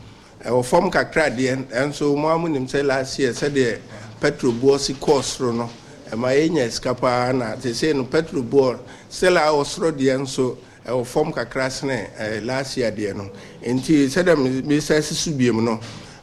ɛwɔ 0.44 0.64
fam 0.64 0.90
kakra 0.90 1.30
deɛ 1.30 1.56
nso 1.86 2.16
mo 2.16 2.28
amu 2.28 2.48
nim 2.48 2.66
sɛ 2.66 2.84
last 2.84 3.18
year 3.18 3.32
sɛdeɛ 3.32 3.78
petrol 4.20 4.52
boɔ 4.52 4.78
si 4.78 4.94
kɔɔ 4.94 5.22
soro 5.22 5.52
no 5.54 5.70
ɛma 6.10 6.28
yɛnya 6.34 6.70
sika 6.70 6.94
paa 6.94 7.32
na 7.32 7.54
te 7.56 7.70
sɛ 7.70 7.94
no 7.94 8.04
petrol 8.04 8.42
boɔ 8.42 8.78
still 9.08 9.36
a 9.36 9.40
ɛwɔ 9.40 9.64
soro 9.66 9.92
deɛ 9.92 10.18
nso 10.20 10.56
ɛwɔ 10.86 11.06
fam 11.06 11.32
kakra 11.32 11.70
sene 11.70 12.08
ɛɛ 12.18 12.44
last 12.44 12.76
year 12.76 12.90
deɛ 12.90 13.14
no. 13.16 13.30
Nti 13.64 14.06
sɛdeɛ 14.06 14.62
mbisa 14.64 14.98
sisu 15.00 15.32
biem 15.36 15.62
no 15.64 15.78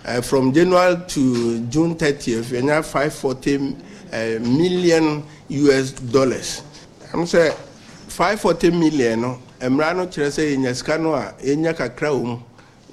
ɛɛ 0.06 0.24
from 0.24 0.52
january 0.54 0.98
to 1.08 1.60
june 1.70 1.96
thirtieth 1.96 2.52
yɛnya 2.52 2.84
five 2.84 3.14
forty 3.14 3.58
ɛɛ 4.12 4.40
million 4.46 5.24
us 5.50 5.92
dollars. 5.92 6.62
Ɛm 7.14 7.24
sɛ 7.24 7.54
five 8.08 8.40
forty 8.42 8.70
million 8.70 9.22
no 9.22 9.40
mmara 9.62 9.96
no 9.96 10.08
kyerɛ 10.08 10.28
sɛ 10.28 10.56
yɛnya 10.58 10.76
sika 10.76 10.98
no 10.98 11.14
a 11.14 11.34
yɛnya 11.42 11.74
kakra 11.74 12.10
wɔ 12.12 12.24
mu 12.26 12.38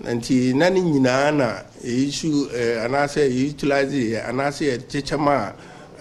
nti 0.04 0.54
na 0.54 0.68
ne 0.70 0.80
nyinaa 0.80 1.30
na 1.30 1.62
yɛyisu 1.84 2.50
ɛɛ 2.52 2.84
anaasɛ 2.84 3.22
yɛutilize 3.28 4.00
yɛ 4.12 4.28
anaasɛ 4.28 4.64
yɛkyekyɛ 4.76 5.18
mu 5.18 5.30
a 5.30 5.54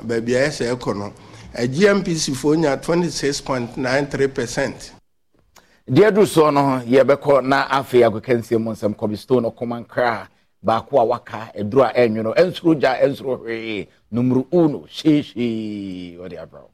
baabi 0.04 0.36
a 0.36 0.40
yɛsɛ 0.48 0.76
ɛkɔ 0.76 0.98
no 0.98 1.14
gmpc 1.56 2.34
foɔ 2.36 2.58
nya 2.58 2.78
twenty 2.82 3.10
six 3.10 3.40
point 3.42 3.78
nine 3.78 4.06
three 4.08 4.28
percent. 4.28 4.92
deɛ 5.90 6.14
du 6.14 6.22
soɔ 6.22 6.54
no 6.54 6.62
yɛbɛkɔ 6.86 7.46
na 7.46 7.68
afei 7.70 8.04
akɔkansie 8.04 8.60
mu 8.60 8.72
nsɛm 8.72 8.96
kɔbi 8.96 9.18
stone 9.18 9.44
ɔkɔma 9.46 9.86
nkra 9.86 10.28
baako 10.64 11.00
a 11.00 11.06
waka 11.06 11.52
aduru 11.58 11.84
a 11.84 11.94
ɛnwono 11.94 12.36
ɛnsoro 12.36 12.80
gya 12.80 12.98
ɛnsoro 13.02 13.38
hwee 13.40 13.88
numuru 14.12 14.46
uno 14.52 14.86
hyeehwee 14.90 16.18
wɔde 16.18 16.38
abrɛw 16.44 16.68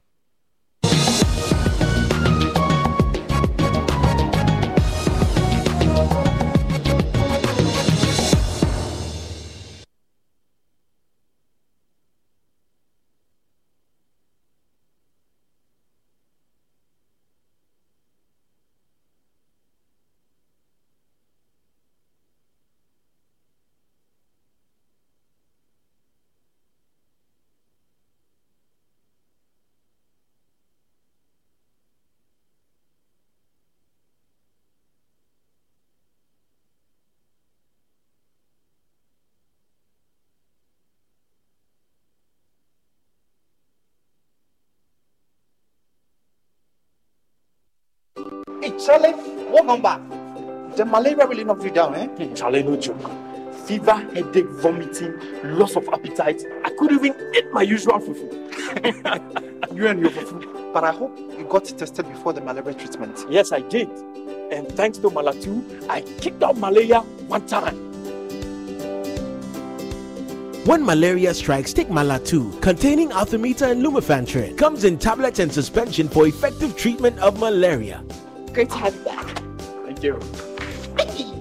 what 49.78 50.00
number? 50.00 50.76
The 50.76 50.86
malaria 50.86 51.28
really 51.28 51.44
knocked 51.44 51.64
you 51.64 51.72
down, 51.72 51.96
eh? 51.96 52.34
Charlie, 52.34 52.64
no 52.64 52.76
joke. 52.78 53.00
Fever, 53.66 53.96
headache, 54.14 54.48
vomiting, 54.48 55.14
loss 55.58 55.76
of 55.76 55.88
appetite. 55.90 56.44
I 56.66 56.70
couldn't 56.72 57.06
even 57.06 57.34
eat 57.36 57.52
my 57.52 57.62
usual 57.62 58.00
fufu. 58.00 58.32
you 59.76 59.88
and 59.88 60.00
your 60.00 60.10
fufu. 60.12 60.74
But 60.74 60.84
I 60.84 60.92
hope 60.92 61.18
you 61.18 61.46
got 61.50 61.66
tested 61.66 62.08
before 62.08 62.34
the 62.34 62.42
malaria 62.42 62.74
treatment. 62.74 63.26
Yes, 63.30 63.52
I 63.52 63.62
did. 63.62 63.90
And 64.52 64.68
thanks 64.74 64.98
to 65.00 65.10
Malatu, 65.10 65.90
I 65.90 66.02
kicked 66.02 66.44
out 66.44 66.58
malaria 66.58 67.02
one 67.28 67.46
time. 67.46 67.90
When 70.66 70.86
malaria 70.86 71.34
strikes, 71.34 71.74
take 71.74 71.88
Malatu, 71.88 72.62
containing 72.62 73.10
Artemether 73.10 73.72
and 73.72 73.84
Lumefantrine. 73.84 74.58
Comes 74.58 74.84
in 74.84 74.98
tablets 75.00 75.40
and 75.40 75.52
suspension 75.52 76.08
for 76.08 76.28
effective 76.28 76.78
treatment 76.78 77.18
of 77.20 77.40
malaria. 77.40 78.04
Great 78.54 78.70
to 78.70 78.78
have 78.78 78.94
you 78.96 79.02
back. 79.06 79.41
Thank 80.02 81.20
you. 81.20 81.36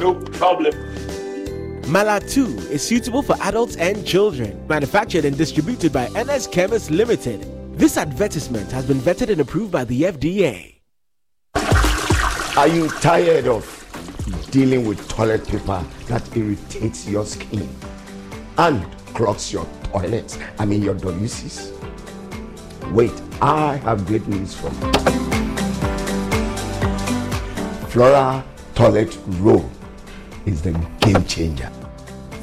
no 0.00 0.14
problem. 0.32 0.72
Malatu 1.84 2.58
is 2.70 2.82
suitable 2.82 3.22
for 3.22 3.36
adults 3.40 3.76
and 3.76 4.04
children. 4.06 4.66
Manufactured 4.66 5.24
and 5.24 5.38
distributed 5.38 5.92
by 5.92 6.08
NS 6.08 6.48
Chemist 6.48 6.90
Limited. 6.90 7.46
This 7.78 7.96
advertisement 7.96 8.70
has 8.72 8.84
been 8.84 8.98
vetted 8.98 9.30
and 9.30 9.40
approved 9.40 9.70
by 9.70 9.84
the 9.84 10.02
FDA. 10.02 10.80
Are 12.56 12.66
you 12.68 12.88
tired 13.00 13.46
of 13.46 13.64
dealing 14.50 14.84
with 14.84 15.08
toilet 15.08 15.46
paper 15.46 15.84
that 16.08 16.36
irritates 16.36 17.08
your 17.08 17.24
skin 17.24 17.68
and 18.58 18.84
clogs 19.14 19.52
your 19.52 19.66
toilets? 19.84 20.36
I 20.58 20.64
mean, 20.66 20.82
your 20.82 20.96
WCs? 20.96 21.72
Wait, 22.92 23.12
I 23.40 23.76
have 23.76 24.04
great 24.06 24.26
news 24.26 24.54
for 24.54 24.68
you. 24.72 25.37
Flora 27.88 28.44
Toilet 28.74 29.18
Roll 29.40 29.68
is 30.44 30.60
the 30.60 30.72
game 31.00 31.24
changer. 31.24 31.72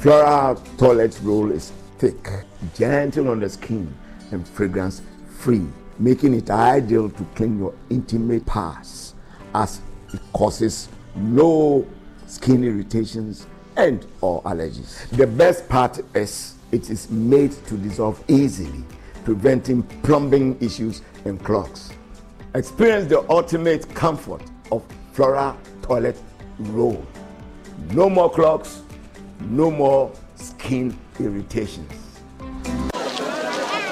Flora 0.00 0.60
Toilet 0.76 1.16
Roll 1.22 1.52
is 1.52 1.70
thick, 1.98 2.28
gentle 2.74 3.28
on 3.28 3.38
the 3.38 3.48
skin, 3.48 3.94
and 4.32 4.46
fragrance 4.46 5.02
free, 5.38 5.64
making 6.00 6.34
it 6.34 6.50
ideal 6.50 7.08
to 7.08 7.24
clean 7.36 7.60
your 7.60 7.72
intimate 7.90 8.44
parts 8.44 9.14
as 9.54 9.80
it 10.12 10.20
causes 10.32 10.88
no 11.14 11.86
skin 12.26 12.64
irritations 12.64 13.46
and 13.76 14.04
or 14.22 14.42
allergies. 14.42 15.08
The 15.10 15.28
best 15.28 15.68
part 15.68 16.00
is 16.16 16.54
it 16.72 16.90
is 16.90 17.08
made 17.08 17.52
to 17.66 17.76
dissolve 17.76 18.20
easily, 18.26 18.82
preventing 19.22 19.84
plumbing 20.02 20.58
issues 20.60 21.02
and 21.24 21.40
clogs. 21.44 21.92
Experience 22.56 23.08
the 23.08 23.24
ultimate 23.30 23.94
comfort 23.94 24.42
of 24.72 24.82
Flora 25.16 25.56
Toilet 25.80 26.20
Roll. 26.58 27.02
No 27.92 28.10
more 28.10 28.30
clogs, 28.30 28.82
no 29.40 29.70
more 29.70 30.12
skin 30.34 30.94
irritations. 31.18 31.90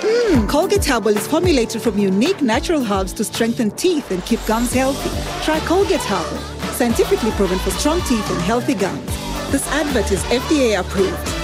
Mm, 0.04 0.46
Colgate 0.46 0.84
Herbal 0.84 1.16
is 1.16 1.26
formulated 1.26 1.80
from 1.80 1.98
unique 1.98 2.42
natural 2.42 2.84
herbs 2.92 3.14
to 3.14 3.24
strengthen 3.24 3.70
teeth 3.70 4.10
and 4.10 4.22
keep 4.26 4.44
gums 4.44 4.74
healthy. 4.74 5.08
Try 5.42 5.60
Colgate 5.60 6.02
Herbal, 6.02 6.36
scientifically 6.74 7.30
proven 7.30 7.58
for 7.60 7.70
strong 7.70 8.02
teeth 8.02 8.30
and 8.30 8.42
healthy 8.42 8.74
gums. 8.74 9.06
This 9.50 9.66
advert 9.68 10.12
is 10.12 10.22
FDA 10.24 10.78
approved. 10.78 11.43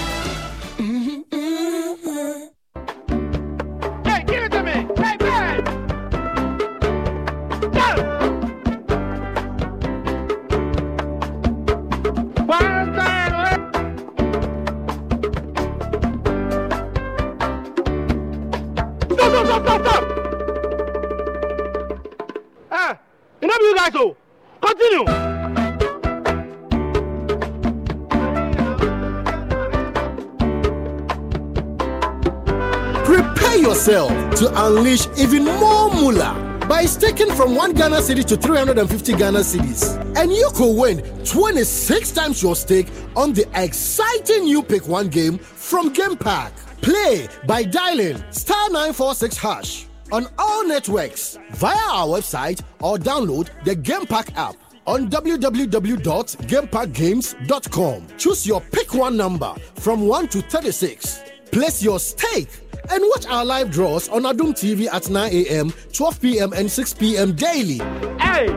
To 34.41 34.49
unleash 34.67 35.07
even 35.19 35.45
more 35.45 35.93
moolah 35.93 36.65
by 36.67 36.87
staking 36.87 37.31
from 37.35 37.55
1 37.55 37.75
Ghana 37.75 37.97
cedi 37.97 38.25
to 38.25 38.39
350 38.39 39.13
Ghana 39.13 39.41
cedis. 39.41 39.99
And 40.17 40.33
you 40.33 40.49
could 40.55 40.75
win 40.81 41.03
26 41.27 42.13
times 42.13 42.43
your 42.43 42.57
stake 42.57 42.87
on 43.15 43.35
the 43.35 43.47
exciting 43.55 44.45
new 44.45 44.63
Pick 44.63 44.89
1 44.89 45.09
game 45.09 45.37
from 45.37 45.93
Game 45.93 46.17
Pack. 46.17 46.55
Play 46.81 47.29
by 47.47 47.65
dialing 47.65 48.17
star 48.31 48.71
946 48.71 49.37
hash 49.37 49.87
on 50.11 50.27
all 50.39 50.67
networks 50.67 51.37
via 51.51 51.77
our 51.91 52.07
website 52.07 52.63
or 52.81 52.97
download 52.97 53.51
the 53.65 53.75
Game 53.75 54.07
Pack 54.07 54.35
app 54.39 54.57
on 54.87 55.11
www.gamepackgames.com. 55.11 58.07
Choose 58.17 58.47
your 58.47 58.63
pick 58.63 58.95
one 58.95 59.19
number 59.19 59.55
from 59.75 60.07
1 60.07 60.29
to 60.29 60.41
36. 60.41 61.21
Place 61.53 61.83
your 61.83 62.01
stake 62.01 62.60
and 62.91 63.05
watch 63.09 63.27
our 63.27 63.45
live 63.45 63.71
draws 63.71 64.09
on 64.09 64.23
Adom 64.23 64.53
TV 64.53 64.89
at 64.93 65.09
9 65.09 65.33
a.m., 65.33 65.73
12 65.93 66.21
p.m., 66.21 66.53
and 66.53 66.71
6 66.71 66.95
p.m. 66.95 67.33
daily. 67.33 67.79
Hey, 68.19 68.49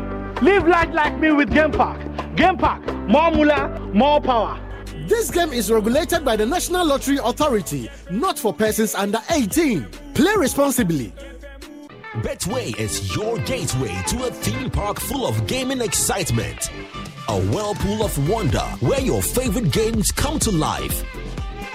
live 0.41 0.67
life 0.67 0.89
like 0.91 1.17
me 1.19 1.31
with 1.31 1.53
Game 1.53 1.71
Pack. 1.71 1.99
Game 2.35 2.57
Pack, 2.57 2.81
more 3.07 3.31
moolah, 3.31 3.79
more 3.93 4.19
power. 4.19 4.59
This 5.07 5.29
game 5.29 5.53
is 5.53 5.71
regulated 5.71 6.25
by 6.25 6.35
the 6.35 6.45
National 6.45 6.85
Lottery 6.85 7.17
Authority, 7.23 7.89
not 8.09 8.39
for 8.39 8.53
persons 8.53 8.95
under 8.95 9.19
18. 9.29 9.85
Play 10.15 10.33
responsibly. 10.37 11.13
Betway 12.21 12.77
is 12.79 13.15
your 13.15 13.37
gateway 13.39 13.95
to 14.07 14.27
a 14.27 14.31
theme 14.31 14.69
park 14.69 14.99
full 14.99 15.27
of 15.27 15.45
gaming 15.47 15.81
excitement. 15.81 16.69
A 17.27 17.41
whirlpool 17.47 18.03
of 18.03 18.29
wonder 18.29 18.59
where 18.79 19.01
your 19.01 19.21
favorite 19.21 19.71
games 19.71 20.11
come 20.11 20.39
to 20.39 20.51
life. 20.51 21.01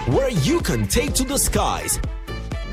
Where 0.07 0.29
you 0.29 0.61
can 0.61 0.87
take 0.87 1.13
to 1.15 1.23
the 1.23 1.37
skies 1.37 1.99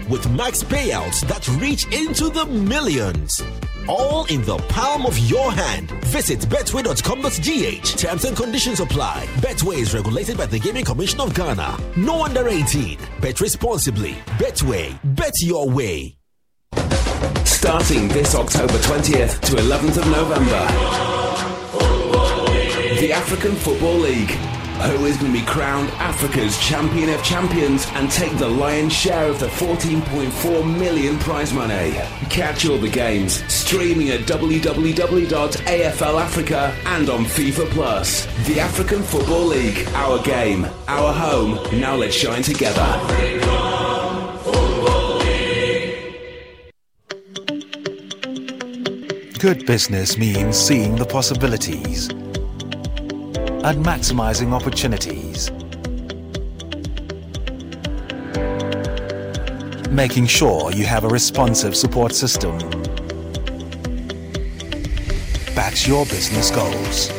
with 0.09 0.29
max 0.31 0.63
payouts 0.63 1.27
that 1.29 1.47
reach 1.61 1.87
into 1.93 2.29
the 2.31 2.47
millions. 2.47 3.43
All 3.89 4.25
in 4.27 4.43
the 4.43 4.59
palm 4.69 5.07
of 5.07 5.17
your 5.19 5.53
hand. 5.53 5.91
Visit 6.07 6.41
betway.com.gh. 6.41 7.99
Terms 7.99 8.25
and 8.25 8.37
conditions 8.37 8.81
apply. 8.81 9.27
Betway 9.37 9.77
is 9.79 9.95
regulated 9.95 10.37
by 10.37 10.47
the 10.47 10.59
Gaming 10.59 10.85
Commission 10.85 11.21
of 11.21 11.35
Ghana. 11.35 11.79
No 11.97 12.25
under 12.25 12.49
18. 12.49 12.99
Bet 13.21 13.41
responsibly. 13.41 14.15
Betway. 14.39 14.99
Bet 15.17 15.35
your 15.41 15.69
way. 15.69 16.17
Starting 17.45 18.09
this 18.09 18.35
October 18.35 18.75
20th 18.75 19.41
to 19.41 19.57
11th 19.57 19.97
of 19.99 20.07
November, 20.09 20.67
the 23.01 23.13
African 23.13 23.55
Football 23.55 23.99
League. 23.99 24.56
Who 24.77 25.07
is 25.07 25.17
going 25.17 25.33
to 25.33 25.39
be 25.39 25.45
crowned 25.45 25.89
Africa's 25.93 26.61
champion 26.61 27.09
of 27.09 27.23
champions 27.25 27.87
and 27.95 28.11
take 28.11 28.37
the 28.37 28.49
lion's 28.49 28.93
share 28.93 29.27
of 29.27 29.41
the 29.41 29.47
14.4 29.47 30.79
million 30.79 31.19
prize 31.19 31.53
money? 31.53 31.93
Catch 32.29 32.69
all 32.69 32.77
the 32.77 32.89
games 32.89 33.43
streaming 33.53 34.11
at 34.11 34.21
www.AFL 34.21 36.21
Africa 36.21 36.77
and 36.85 37.09
on 37.09 37.25
FIFA 37.25 37.71
Plus. 37.71 38.27
The 38.47 38.61
African 38.61 39.03
Football 39.03 39.47
League, 39.47 39.89
our 39.95 40.23
game, 40.23 40.67
our 40.87 41.13
home. 41.13 41.59
Now 41.81 41.97
let's 41.97 42.15
shine 42.15 42.43
together. 42.43 42.85
Good 49.39 49.67
business 49.67 50.19
means 50.19 50.57
seeing 50.57 50.97
the 50.97 51.07
possibilities 51.07 52.09
and 53.67 53.85
maximizing 53.85 54.53
opportunities. 54.53 55.51
Making 59.91 60.27
sure 60.27 60.71
you 60.71 60.85
have 60.87 61.03
a 61.03 61.09
responsive 61.09 61.75
support 61.75 62.15
system 62.15 62.59
backs 65.57 65.89
your 65.89 66.05
business 66.07 66.53
goals. 66.53 67.11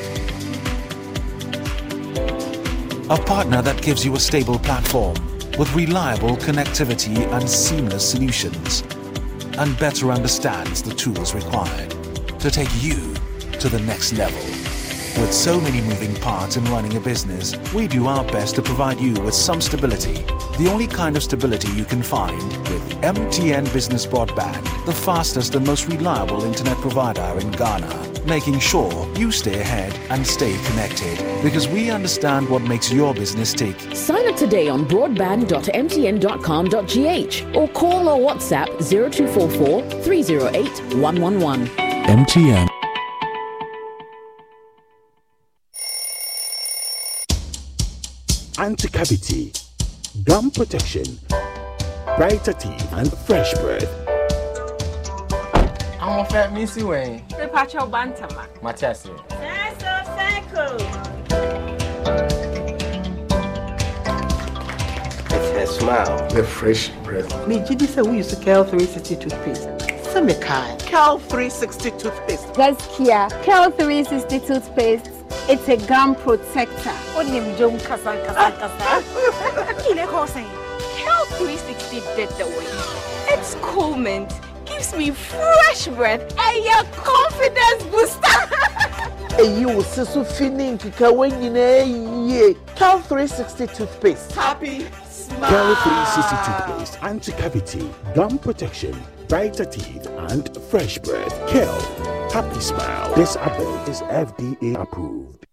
A 3.09 3.17
partner 3.25 3.61
that 3.61 3.81
gives 3.81 4.05
you 4.05 4.15
a 4.15 4.19
stable 4.19 4.57
platform 4.59 5.15
with 5.59 5.73
reliable 5.75 6.37
connectivity 6.37 7.29
and 7.33 7.49
seamless 7.49 8.09
solutions 8.09 8.83
and 9.57 9.77
better 9.79 10.11
understands 10.11 10.81
the 10.81 10.93
tools 10.93 11.33
required 11.33 11.89
to 12.39 12.49
take 12.49 12.69
you 12.81 13.13
to 13.59 13.67
the 13.67 13.79
next 13.81 14.13
level. 14.13 14.56
With 15.19 15.33
so 15.33 15.59
many 15.59 15.81
moving 15.81 16.13
parts 16.15 16.57
in 16.57 16.65
running 16.65 16.95
a 16.95 16.99
business, 16.99 17.55
we 17.73 17.87
do 17.87 18.05
our 18.07 18.23
best 18.25 18.55
to 18.55 18.61
provide 18.61 18.99
you 18.99 19.13
with 19.13 19.33
some 19.33 19.61
stability. 19.61 20.23
The 20.57 20.69
only 20.71 20.87
kind 20.87 21.17
of 21.17 21.23
stability 21.23 21.71
you 21.71 21.85
can 21.85 22.03
find 22.03 22.41
with 22.69 23.01
MTN 23.01 23.71
Business 23.73 24.05
Broadband, 24.05 24.63
the 24.85 24.93
fastest 24.93 25.55
and 25.55 25.65
most 25.65 25.87
reliable 25.87 26.43
internet 26.43 26.77
provider 26.77 27.39
in 27.39 27.49
Ghana. 27.51 28.07
making 28.27 28.59
sure 28.59 29.07
you 29.15 29.31
stay 29.31 29.59
ahead 29.59 29.97
and 30.09 30.27
stay 30.27 30.55
connected 30.65 31.17
because 31.41 31.67
we 31.67 31.89
understand 31.89 32.47
what 32.49 32.61
makes 32.61 32.91
your 32.91 33.13
business 33.13 33.53
tick. 33.53 33.79
Sign 33.95 34.27
up 34.27 34.35
today 34.35 34.67
on 34.67 34.85
broadband.mtn.com.gh 34.85 37.55
or 37.55 37.69
call 37.69 38.09
or 38.09 38.19
WhatsApp 38.19 38.67
0244 38.83 39.81
308 40.03 40.95
111. 40.95 41.67
MTN. 42.07 42.76
Anti-cavity, 48.59 49.51
gum 50.23 50.49
protection, 50.51 51.03
brighter 52.17 52.53
teeth, 52.53 52.91
and 52.93 53.11
fresh 53.25 53.53
breath. 53.55 53.89
ahoɔfɛ 56.01 56.51
mensi 56.53 56.81
wɛn 56.81 57.21
mepakyɛ 57.37 57.81
wo 57.81 57.87
bantama 57.89 58.45
mate 58.63 58.83
ase 58.83 59.09
Circle, 59.37 60.03
circle. 60.17 60.77
It's 65.35 65.49
her 65.57 65.65
smile. 65.67 66.27
The 66.29 66.43
fresh 66.43 66.89
breath. 67.03 67.29
megye 67.47 67.77
di 67.77 67.85
sɛ 67.85 68.03
woyi 68.05 68.23
so 68.23 68.39
kel 68.41 68.63
360 68.63 69.15
toothpaste 69.17 69.67
sɛ 70.13 70.19
mekae 70.25 70.79
kel 70.87 71.19
360 71.19 71.91
toothpaste 71.99 72.47
Gaskia, 72.55 73.29
Kel 73.43 73.69
360 73.71 74.39
toothpaste. 74.47 75.11
It's 75.49 75.67
a 75.69 75.77
gum 75.87 76.15
protector. 76.15 76.91
Kel 80.97 81.25
360 81.25 81.99
did 82.15 82.29
the 82.37 82.45
way. 82.45 82.67
It's 83.33 83.55
cool 83.61 83.95
mint. 83.95 84.33
Gives 84.65 84.93
me 84.93 85.11
fresh 85.11 85.87
breath 85.87 86.21
and 86.37 86.63
your 86.65 86.83
confidence 86.93 87.83
booster. 87.83 88.27
ɛyi 89.37 89.65
wo 89.69 89.81
se 89.83 90.03
so 90.03 90.23
fi 90.23 90.49
ne 90.49 90.71
nkekawa 90.71 91.27
nyinaa 91.29 91.85
yie 92.27 92.55
kel 92.75 92.99
360 93.01 93.67
toothpaste 93.67 94.33
Happy 94.33 94.85
smile. 95.09 95.49
Kel 95.49 95.75
360 95.75 96.35
toothpaste, 96.45 96.97
anti-cavity, 97.03 97.89
gum 98.15 98.39
protection, 98.39 98.95
brighter 99.27 99.65
teeth, 99.65 100.07
and 100.29 100.49
fresh 100.71 100.97
breath. 100.97 101.35
Kel, 101.49 101.77
happy 102.31 102.59
smile. 102.59 103.15
This 103.15 103.35
advert 103.35 103.89
is 103.89 104.01
FDA 104.01 104.81
approved. 104.81 105.47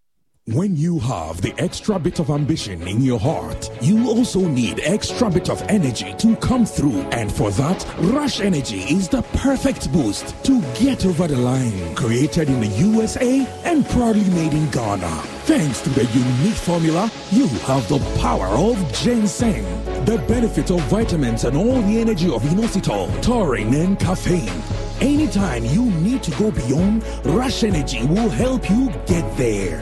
When 0.49 0.75
you 0.75 0.99
have 0.99 1.41
the 1.41 1.55
extra 1.57 1.97
bit 1.97 2.19
of 2.19 2.29
ambition 2.29 2.87
in 2.87 3.01
your 3.01 3.19
heart, 3.19 3.71
you 3.81 4.07
also 4.07 4.41
need 4.41 4.79
extra 4.83 5.27
bit 5.27 5.49
of 5.49 5.59
energy 5.69 6.13
to 6.19 6.35
come 6.35 6.67
through. 6.67 7.01
And 7.11 7.31
for 7.31 7.49
that, 7.49 7.83
Rush 7.97 8.41
Energy 8.41 8.81
is 8.81 9.09
the 9.09 9.23
perfect 9.33 9.91
boost 9.91 10.35
to 10.43 10.61
get 10.75 11.03
over 11.03 11.27
the 11.27 11.37
line. 11.37 11.95
Created 11.95 12.49
in 12.49 12.59
the 12.59 12.67
USA 12.67 13.47
and 13.63 13.89
proudly 13.89 14.29
made 14.35 14.53
in 14.53 14.69
Ghana. 14.69 15.09
Thanks 15.45 15.81
to 15.81 15.89
the 15.89 16.05
unique 16.05 16.53
formula, 16.53 17.11
you 17.31 17.47
have 17.65 17.89
the 17.89 17.97
power 18.19 18.45
of 18.45 18.77
ginseng, 18.93 19.63
the 20.05 20.23
benefit 20.27 20.69
of 20.69 20.79
vitamins 20.81 21.43
and 21.45 21.57
all 21.57 21.81
the 21.81 21.99
energy 21.99 22.31
of 22.31 22.43
inositol, 22.43 23.09
taurine, 23.23 23.73
and 23.73 23.99
caffeine. 23.99 24.84
Anytime 25.01 25.65
you 25.65 25.85
need 26.01 26.23
to 26.23 26.31
go 26.31 26.51
beyond, 26.51 27.03
Rush 27.25 27.63
Energy 27.63 28.05
will 28.05 28.29
help 28.29 28.69
you 28.69 28.89
get 29.05 29.25
there. 29.37 29.81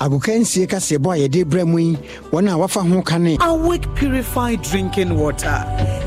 agokansie 0.00 0.66
kaseɛbɔ 0.66 1.10
a 1.12 1.18
yɛde 1.28 1.44
brɛ 1.44 1.66
mu 1.66 1.78
yi 1.78 1.98
wɔn 2.30 2.48
a 2.50 2.56
wafa 2.56 2.80
ho 2.80 3.02
ka 3.02 3.18
ne 3.18 3.36
awake 3.40 3.84
purified 3.96 4.62
drinking 4.62 5.18
water 5.18 5.58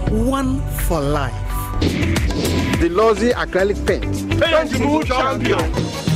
one 0.10 0.62
for 0.88 1.02
life 1.02 1.36
The 2.82 2.90
Lozi 2.90 3.32
acrylic 3.34 3.86
paint. 3.86 4.40
Paintable 4.42 5.04
champion. 5.04 6.11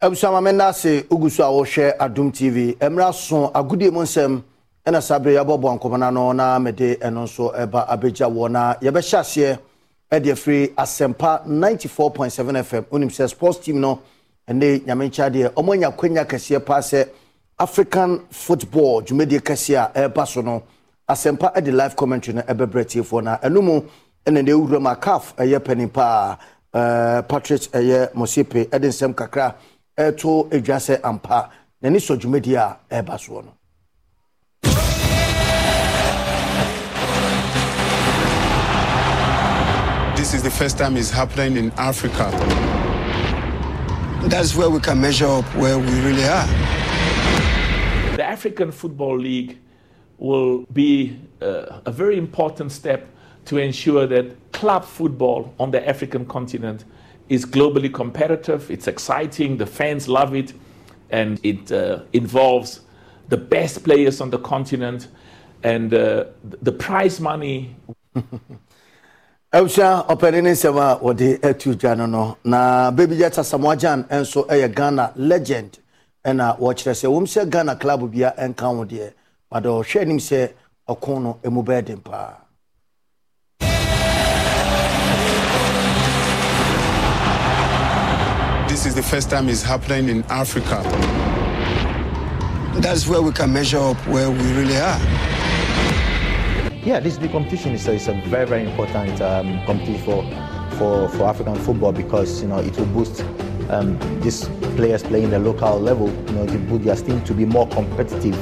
Abusua 0.00 0.40
ma 0.42 0.52
nna 0.52 0.66
ase 0.68 1.04
ogu 1.10 1.30
so 1.30 1.42
a 1.44 1.48
wɔhwɛ 1.50 1.96
adom 1.98 2.30
tv 2.32 2.76
mmerɛ 2.80 3.14
so 3.14 3.50
agodie 3.54 3.90
mu 3.90 4.00
nsɛm 4.02 4.42
ɛna 4.86 5.00
saa 5.02 5.18
berɛ 5.18 5.40
yɛabɔbɔ 5.42 5.78
nkɔmmɔna 5.78 6.12
no 6.12 6.32
na 6.32 6.58
mede 6.58 6.96
ɛno 7.00 7.22
nso 7.24 7.50
ɛba 7.56 7.88
abɛgya 7.88 8.28
wɔ. 8.30 8.50
Na 8.50 8.74
yɛbɛhyɛ 8.74 9.18
aseɛ 9.20 9.58
ɛde 10.12 10.32
afiri 10.32 10.74
asɛmpa 10.76 11.46
94.7 11.46 12.62
fm 12.62 12.84
wonim 12.90 13.08
sɛ 13.08 13.28
sports 13.30 13.58
team 13.64 13.80
no 13.80 14.00
ɛne 14.46 14.84
nyame 14.84 15.08
nkyɛ 15.08 15.30
deɛ 15.32 15.48
ɔmo 15.54 15.72
anya 15.72 15.90
kwanya 15.90 16.26
kɛseɛ 16.26 16.60
paa 16.64 16.80
sɛ 16.80 17.08
african 17.58 18.20
football 18.30 19.00
dwumadie 19.00 19.40
kɛseɛ 19.40 19.76
a 19.96 20.08
ɛreba 20.10 20.26
so 20.28 20.42
no 20.42 20.62
asɛmpa 21.08 21.54
ɛde 21.56 21.72
live 21.72 21.96
commentary 21.96 22.34
no 22.36 22.42
ɛbɛbrɛ 22.42 22.84
tiefoɔ 22.84 23.22
na 23.24 23.38
ɛno 23.38 23.62
mu 23.62 23.80
ɛna 24.26 24.44
ne 24.44 24.52
ɛwura 24.52 24.78
mu 24.78 24.88
a 24.90 24.96
caf 24.96 25.34
ɛyɛ 25.36 25.64
panin 25.64 25.88
paa 25.88 26.36
ɛɛ 26.74 27.26
patrick 27.26 27.62
ɛyɛ 27.72 28.12
mosepe 28.12 28.66
ɛde 28.68 28.88
nsɛm 28.92 29.14
kakra 29.14 29.54
ɛto 29.98 30.48
edwa 30.50 30.76
sɛ 30.76 31.00
ampa 31.02 31.50
n'ani 31.82 31.98
sɔ 31.98 32.16
dwumadie 32.20 32.56
a 32.56 32.78
ɛreba 32.90 33.16
soɔ 33.16 33.44
no. 33.44 33.52
This 40.16 40.34
is 40.34 40.42
the 40.42 40.50
first 40.50 40.76
time 40.76 40.96
it's 40.96 41.10
happening 41.10 41.56
in 41.56 41.70
Africa. 41.78 42.30
That's 44.28 44.54
where 44.54 44.68
we 44.68 44.80
can 44.80 45.00
measure 45.00 45.26
up 45.26 45.44
where 45.54 45.78
we 45.78 46.00
really 46.00 46.24
are. 46.24 46.46
The 48.16 48.24
African 48.24 48.72
Football 48.72 49.18
League 49.18 49.58
will 50.18 50.66
be 50.72 51.18
uh, 51.40 51.80
a 51.86 51.92
very 51.92 52.18
important 52.18 52.72
step 52.72 53.06
to 53.46 53.58
ensure 53.58 54.06
that 54.08 54.52
club 54.52 54.84
football 54.84 55.54
on 55.58 55.70
the 55.70 55.88
African 55.88 56.26
continent 56.26 56.84
is 57.28 57.44
globally 57.44 57.92
competitive. 57.92 58.70
It's 58.70 58.86
exciting, 58.86 59.56
the 59.56 59.66
fans 59.66 60.08
love 60.08 60.34
it, 60.34 60.52
and 61.10 61.40
it 61.42 61.70
uh, 61.72 62.00
involves 62.12 62.80
the 63.28 63.36
best 63.36 63.82
players 63.84 64.20
on 64.20 64.30
the 64.30 64.38
continent. 64.38 65.08
And 65.62 65.92
uh, 65.92 66.26
the 66.44 66.72
prize 66.72 67.20
money 67.20 67.74
abusua 69.56 70.04
ɔpɛni 70.08 70.42
ne 70.42 70.50
nsɛm 70.52 70.76
a 70.76 70.98
wɔde 71.00 71.40
atu 71.40 71.74
dwa 71.74 71.94
no 71.96 72.36
na 72.44 72.90
baby 72.90 73.16
jet 73.16 73.32
asamoah 73.38 73.76
gyan 73.78 74.04
nso 74.08 74.44
yɛ 74.48 74.74
ghana 74.74 75.12
legend 75.16 75.78
ɛna 76.24 76.58
wɔkyerɛ 76.58 76.92
sɛ 76.92 77.06
wɔm 77.08 77.24
sɛ 77.24 77.48
ghana 77.48 77.76
club 77.76 78.10
bia 78.12 78.34
ɛnka 78.36 78.60
ho 78.76 78.84
deɛ 78.84 79.12
bade 79.50 79.64
ɔhwɛ 79.66 80.00
anim 80.02 80.18
sɛ 80.18 80.52
ɔko 80.88 81.22
no 81.22 81.80
den 81.80 82.00
paa 82.00 82.34
This 88.86 88.94
is 88.94 89.02
the 89.04 89.10
first 89.16 89.30
time 89.30 89.48
it's 89.48 89.64
happening 89.64 90.08
in 90.08 90.22
Africa. 90.28 90.80
That's 92.80 93.08
where 93.08 93.20
we 93.20 93.32
can 93.32 93.52
measure 93.52 93.80
up 93.80 93.96
where 94.06 94.30
we 94.30 94.38
really 94.52 94.76
are. 94.76 95.00
Yeah, 96.84 97.00
this 97.00 97.18
big 97.18 97.32
competition 97.32 97.72
is 97.72 97.88
a, 97.88 97.94
is 97.94 98.06
a 98.06 98.12
very, 98.26 98.46
very 98.46 98.64
important 98.64 99.20
um, 99.20 99.60
competition 99.66 100.00
for, 100.04 100.22
for, 100.78 101.08
for 101.08 101.24
African 101.24 101.56
football 101.56 101.90
because 101.90 102.40
you 102.40 102.46
know 102.46 102.58
it 102.58 102.78
will 102.78 102.86
boost 102.86 103.24
um, 103.70 103.98
these 104.20 104.44
players 104.76 105.02
playing 105.02 105.30
the 105.30 105.40
local 105.40 105.80
level. 105.80 106.08
You 106.08 106.32
know, 106.34 106.46
to 106.46 106.56
boost 106.56 106.84
their 106.84 106.94
team 106.94 107.24
to 107.24 107.34
be 107.34 107.44
more 107.44 107.66
competitive 107.66 108.38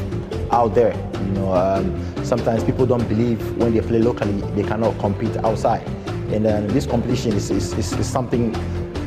out 0.53 0.75
there. 0.75 0.95
You 1.21 1.31
know, 1.31 1.55
um, 1.55 2.23
sometimes 2.23 2.65
people 2.65 2.85
don't 2.85 3.09
believe 3.09 3.41
when 3.57 3.73
they 3.73 3.81
play 3.81 3.99
locally 3.99 4.43
they 4.55 4.63
cannot 4.63 4.99
compete 4.99 5.35
outside, 5.39 5.89
and 6.31 6.47
uh, 6.47 6.61
this 6.67 6.85
competition 6.85 7.33
is, 7.33 7.51
is, 7.51 7.73
is, 7.73 7.95
is 7.95 8.07
something 8.07 8.55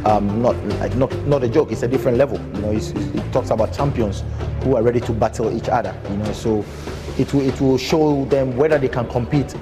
um, 0.05 0.41
not 0.41 0.55
not 0.95 1.13
not 1.27 1.43
a 1.43 1.49
joke. 1.49 1.71
It's 1.71 1.83
a 1.83 1.87
different 1.87 2.17
level. 2.17 2.39
You 2.55 2.61
know, 2.61 2.71
it 2.71 3.33
talks 3.33 3.49
about 3.49 3.73
champions 3.73 4.23
who 4.63 4.75
are 4.75 4.83
ready 4.83 4.99
to 5.01 5.11
battle 5.11 5.55
each 5.55 5.69
other. 5.69 5.95
You 6.09 6.17
know, 6.17 6.31
so 6.33 6.63
it 7.17 7.33
will 7.33 7.41
it 7.47 7.59
will 7.59 7.77
show 7.77 8.25
them 8.25 8.55
whether 8.57 8.77
they 8.77 8.87
can 8.89 9.07
compete 9.09 9.55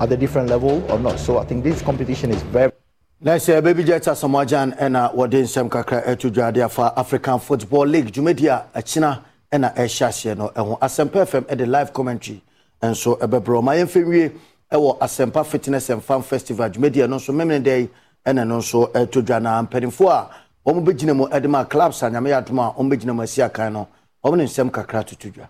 at 0.00 0.12
a 0.12 0.16
different 0.16 0.48
level 0.48 0.84
or 0.90 0.98
not. 0.98 1.18
So 1.18 1.38
I 1.38 1.44
think 1.44 1.64
this 1.64 1.82
competition 1.82 2.30
is 2.30 2.42
very. 2.44 2.72
na 3.20 3.34
sɛ 3.34 3.56
uh, 3.58 3.60
baby 3.60 3.82
jet 3.82 4.02
asamoah 4.06 4.46
gyan 4.46 4.78
ɛna 4.78 5.06
uh, 5.06 5.12
wɔde 5.12 5.42
nsɛm 5.42 5.68
kakra 5.68 6.06
uh, 6.06 6.10
atu 6.14 6.30
dwade 6.30 6.62
afa 6.64 6.92
african 6.96 7.40
football 7.40 7.84
league 7.84 8.12
dwumadi 8.12 8.46
a 8.46 8.66
akyina 8.78 9.22
ɛna 9.52 9.74
ɛhyɛ 9.74 10.06
aseɛ 10.06 10.36
no 10.38 10.48
ɛho 10.54 10.78
asɛmpa 10.78 11.26
fm 11.26 11.42
ɛde 11.50 11.66
live 11.66 11.92
commentary 11.92 12.40
nso 12.80 13.18
ɛbɛbrɛ 13.18 13.58
ɔma 13.58 13.74
yɛmfa 13.74 14.04
nwie 14.06 14.30
ɛwɔ 14.70 14.98
asɛmpa 15.00 15.44
fitness 15.44 15.90
and 15.90 16.04
fan 16.04 16.22
festival 16.22 16.70
dwumadi 16.70 17.08
no 17.08 17.16
nso 17.16 17.34
memene 17.34 17.88
ɛna 18.28 18.46
no 18.46 18.58
nso 18.58 18.92
ɛto 18.92 19.22
dwa 19.24 19.40
na 19.40 19.62
mpanimfoɔ 19.62 20.10
a 20.10 20.28
wɔn 20.70 20.84
bɛgyina 20.84 21.16
mu 21.16 21.24
ɛde 21.26 21.48
ma 21.48 21.64
clubs 21.64 22.02
a 22.02 22.10
nyame 22.10 22.28
yɛ 22.30 22.38
adom 22.44 22.58
a 22.60 22.72
wɔn 22.76 22.88
bɛgyina 22.92 23.14
mu 23.14 23.22
asi 23.22 23.40
akan 23.42 23.72
no. 23.72 23.88
Wɔn 24.24 24.36
ne 24.38 24.44
nsɛm 24.44 24.70
kakra 24.70 25.04
toto 25.06 25.28
dwa 25.30 25.48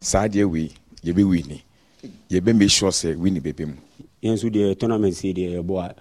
saa 0.00 0.26
deɛ 0.28 0.44
wei 0.50 0.70
yɛbɛwi 1.04 1.46
ni. 1.48 1.62
Yɛbɛ 2.30 2.56
make 2.56 2.70
sure 2.70 2.90
sɛ 2.90 3.16
wini 3.16 3.40
bɛbɛ 3.40 3.66
mu. 3.66 3.74
Yɛn 4.22 4.34
nso 4.34 4.48
deɛ 4.50 4.78
tournament 4.78 5.14
sei 5.14 5.32
deɛ 5.34 5.60
yɛbɔ 5.62 5.74
a 5.84 5.94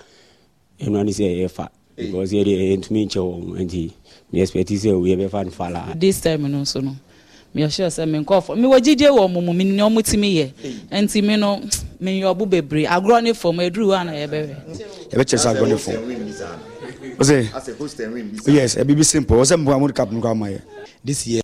ɛno 0.86 1.04
ne 1.06 1.12
sɛ 1.12 1.44
yɛfa 1.44 1.70
because 1.96 2.32
yɛdeɛ 2.32 2.78
yɛntumi 2.78 3.06
nkyɛ 3.06 3.22
wɔ 3.22 3.46
mu 3.46 3.56
nti 3.66 3.92
me 4.32 4.42
expect 4.42 4.70
sɛ 4.70 4.90
yɛbɛfa 4.94 5.46
no 5.46 5.52
fa 5.52 5.70
laa 5.70 5.94
this 5.96 6.22
time 6.22 6.42
no 6.52 6.62
nso 6.62 6.82
no 6.84 6.96
meyɛhyɛ 7.56 7.90
sɛ 7.90 8.08
me 8.10 8.20
nkɔɔfo 8.20 8.56
mewɔ 8.58 8.80
gyidie 8.84 9.10
wɔ 9.10 9.32
mo 9.32 9.42
mu 9.42 9.54
mene 9.54 9.78
ɔmo 9.82 10.02
tumi 10.04 10.36
yɛ 10.40 10.52
nti 10.92 11.22
me 11.24 11.36
no 11.38 11.60
meyɛ 12.02 12.34
ɔbo 12.34 12.50
bebree 12.50 12.86
agorɔ 12.88 13.24
ne 13.24 13.34
fam 13.34 13.58
aduru 13.60 13.88
hɔ 13.94 14.02
a 14.02 14.04
na 14.04 14.12
yɛbɛhwɛ 14.12 14.56
yɛbɛkyerɛ 15.12 15.38
sɛ 15.38 15.48
agorɔ 15.56 15.68
ne 15.70 15.78
fam 15.78 15.96
ɔsɛ 17.20 18.48
yes 18.48 18.76
ɛbibi 18.78 19.04
simple. 19.06 19.38
Ɔsɛ 19.38 19.58
mpoa 19.58 19.80
mode 19.80 19.94
cap 19.96 20.12
no 20.12 20.20
kɔ 20.20 20.32
ama 20.32 20.48
yɛ 20.48 20.62
this 21.04 21.28
year. 21.28 21.42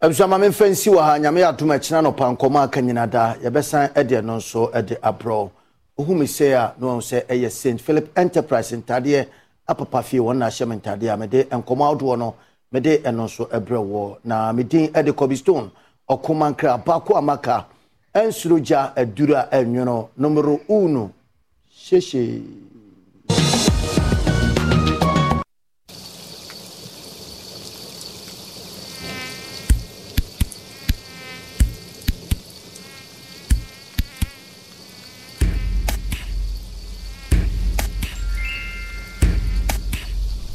Abusuama 0.00 0.38
memfa 0.38 0.68
nsi 0.70 0.90
wɔ 0.90 1.00
ha 1.02 1.18
nyame 1.18 1.40
yɛ 1.40 1.48
adom 1.56 1.70
akyina 1.70 2.02
nɔpa 2.02 2.36
nkɔmmɔ 2.36 2.64
aka 2.64 2.80
nyina 2.82 3.06
daa 3.10 3.34
yɛbɛsan 3.36 3.92
ɛde 3.94 4.20
ɛno 4.20 4.36
nso 4.36 4.70
ɛde 4.72 4.98
aborɔ 5.00 5.50
wohu 5.98 6.16
me 6.18 6.26
sei 6.26 6.52
a 6.52 6.74
na 6.78 6.86
wahu 6.86 7.00
sɛ 7.00 7.26
ɛyɛ 7.26 7.50
st 7.50 7.80
philip 7.80 8.10
enterprise 8.18 8.72
ntadeɛ 8.72 9.26
apapa 9.68 10.02
fie 10.04 10.18
wɔn 10.18 10.36
na 10.38 10.46
ahyɛ 10.46 10.66
me 10.68 10.76
ntadeɛ 10.76 11.12
a 11.12 11.16
mede 11.16 11.44
nkɔmmɔ 11.50 11.84
ahodoɔ 11.98 12.18
no 12.18 12.34
mede 12.72 12.92
ɛno 13.08 13.24
nso 13.24 13.44
ɛbrɛ 13.56 13.78
wɔ 13.90 14.16
na 14.24 14.52
medin 14.52 14.88
ɛde 14.92 15.12
kobi 15.14 15.36
stone 15.36 15.70
ɔkomankra 16.08 16.78
baako 16.84 17.14
amaka 17.16 17.66
ɛnsuro 18.14 18.58
gya 18.66 18.92
aduru 18.96 19.34
a 19.34 19.48
ɛnwono 19.50 20.08
numero 20.16 20.60
uno 20.68 21.10
hyehye 21.70 22.42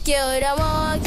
Kill 0.08 0.40
them 0.40 0.58
all, 0.62 0.98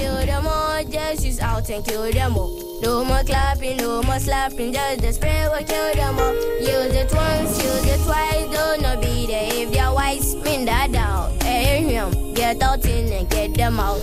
kill 0.85 0.93
them 0.93 1.01
all, 1.01 1.11
just 1.11 1.25
use 1.25 1.41
out 1.41 1.71
and 1.71 1.85
kill 1.85 2.11
them 2.11 2.37
all. 2.37 2.81
No 2.83 3.05
more 3.05 3.23
clapping, 3.25 3.77
no 3.77 4.03
more 4.03 4.19
slapping, 4.19 4.73
just 4.73 5.01
the 5.01 5.13
spray 5.13 5.47
will 5.49 5.65
kill 5.65 5.95
them 5.95 6.19
all. 6.19 6.35
Use 6.61 6.95
it 6.95 7.13
once, 7.13 7.63
use 7.63 7.87
it 7.87 8.01
twice, 8.05 8.45
do 8.45 8.83
not 8.83 9.01
be 9.01 9.27
there 9.27 9.49
if 9.53 9.73
they're 9.73 9.93
white, 9.93 10.21
spin 10.21 10.65
that 10.67 10.93
down. 10.93 11.39
Hey, 11.41 11.83
him, 11.83 12.35
get 12.35 12.63
out 12.63 12.85
in 12.85 13.13
and 13.13 13.29
get 13.29 13.55
them 13.55 13.81
out. 13.81 14.01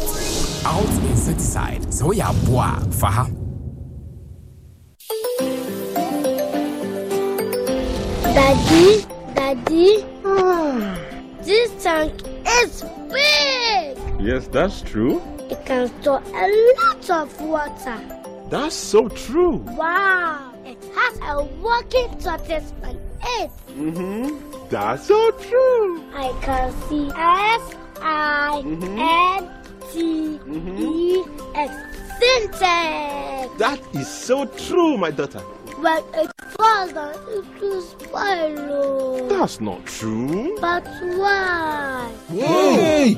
Out 0.66 0.90
insecticide, 1.10 1.94
so 1.94 2.12
ya 2.12 2.32
boa, 2.46 2.80
faha. 2.92 3.28
Daddy, 8.34 9.06
Daddy, 9.34 10.06
ah. 10.26 11.00
this 11.42 11.84
tank 11.84 12.14
is 12.48 12.84
big. 13.10 13.98
Yes, 14.20 14.48
that's 14.48 14.82
true. 14.82 15.22
It 15.50 15.66
can 15.66 15.88
store 16.02 16.22
a 16.26 16.48
lot 16.82 17.10
of 17.10 17.42
water. 17.42 17.98
That's 18.50 18.76
so 18.76 19.08
true. 19.10 19.58
Wow, 19.78 20.54
it 20.66 20.78
has 20.96 21.20
a 21.24 21.44
working 21.62 22.10
tortoise 22.20 22.74
on 22.84 22.96
it. 23.40 23.52
Mm-hmm. 23.78 24.68
That's 24.70 25.08
so 25.08 25.32
true. 25.32 26.04
I 26.14 26.34
can 26.42 26.72
see 26.90 27.08
S 27.16 27.76
I 28.02 28.62
N 28.66 29.50
T 29.92 30.40
E 30.50 31.24
X 31.56 31.74
Sintex. 32.20 33.58
That 33.58 33.80
is 33.94 34.08
so 34.08 34.46
true, 34.46 34.98
my 34.98 35.12
daughter. 35.12 35.40
When 35.80 36.04
it 36.16 36.32
falls 36.58 36.92
down, 36.94 37.14
it 37.30 37.62
will 37.62 37.82
spoil. 37.82 38.58
oh. 38.72 39.28
That's 39.30 39.62
not 39.62 39.86
true. 39.86 40.58
But 40.60 40.86
why? 41.16 42.12
Hey! 42.30 43.18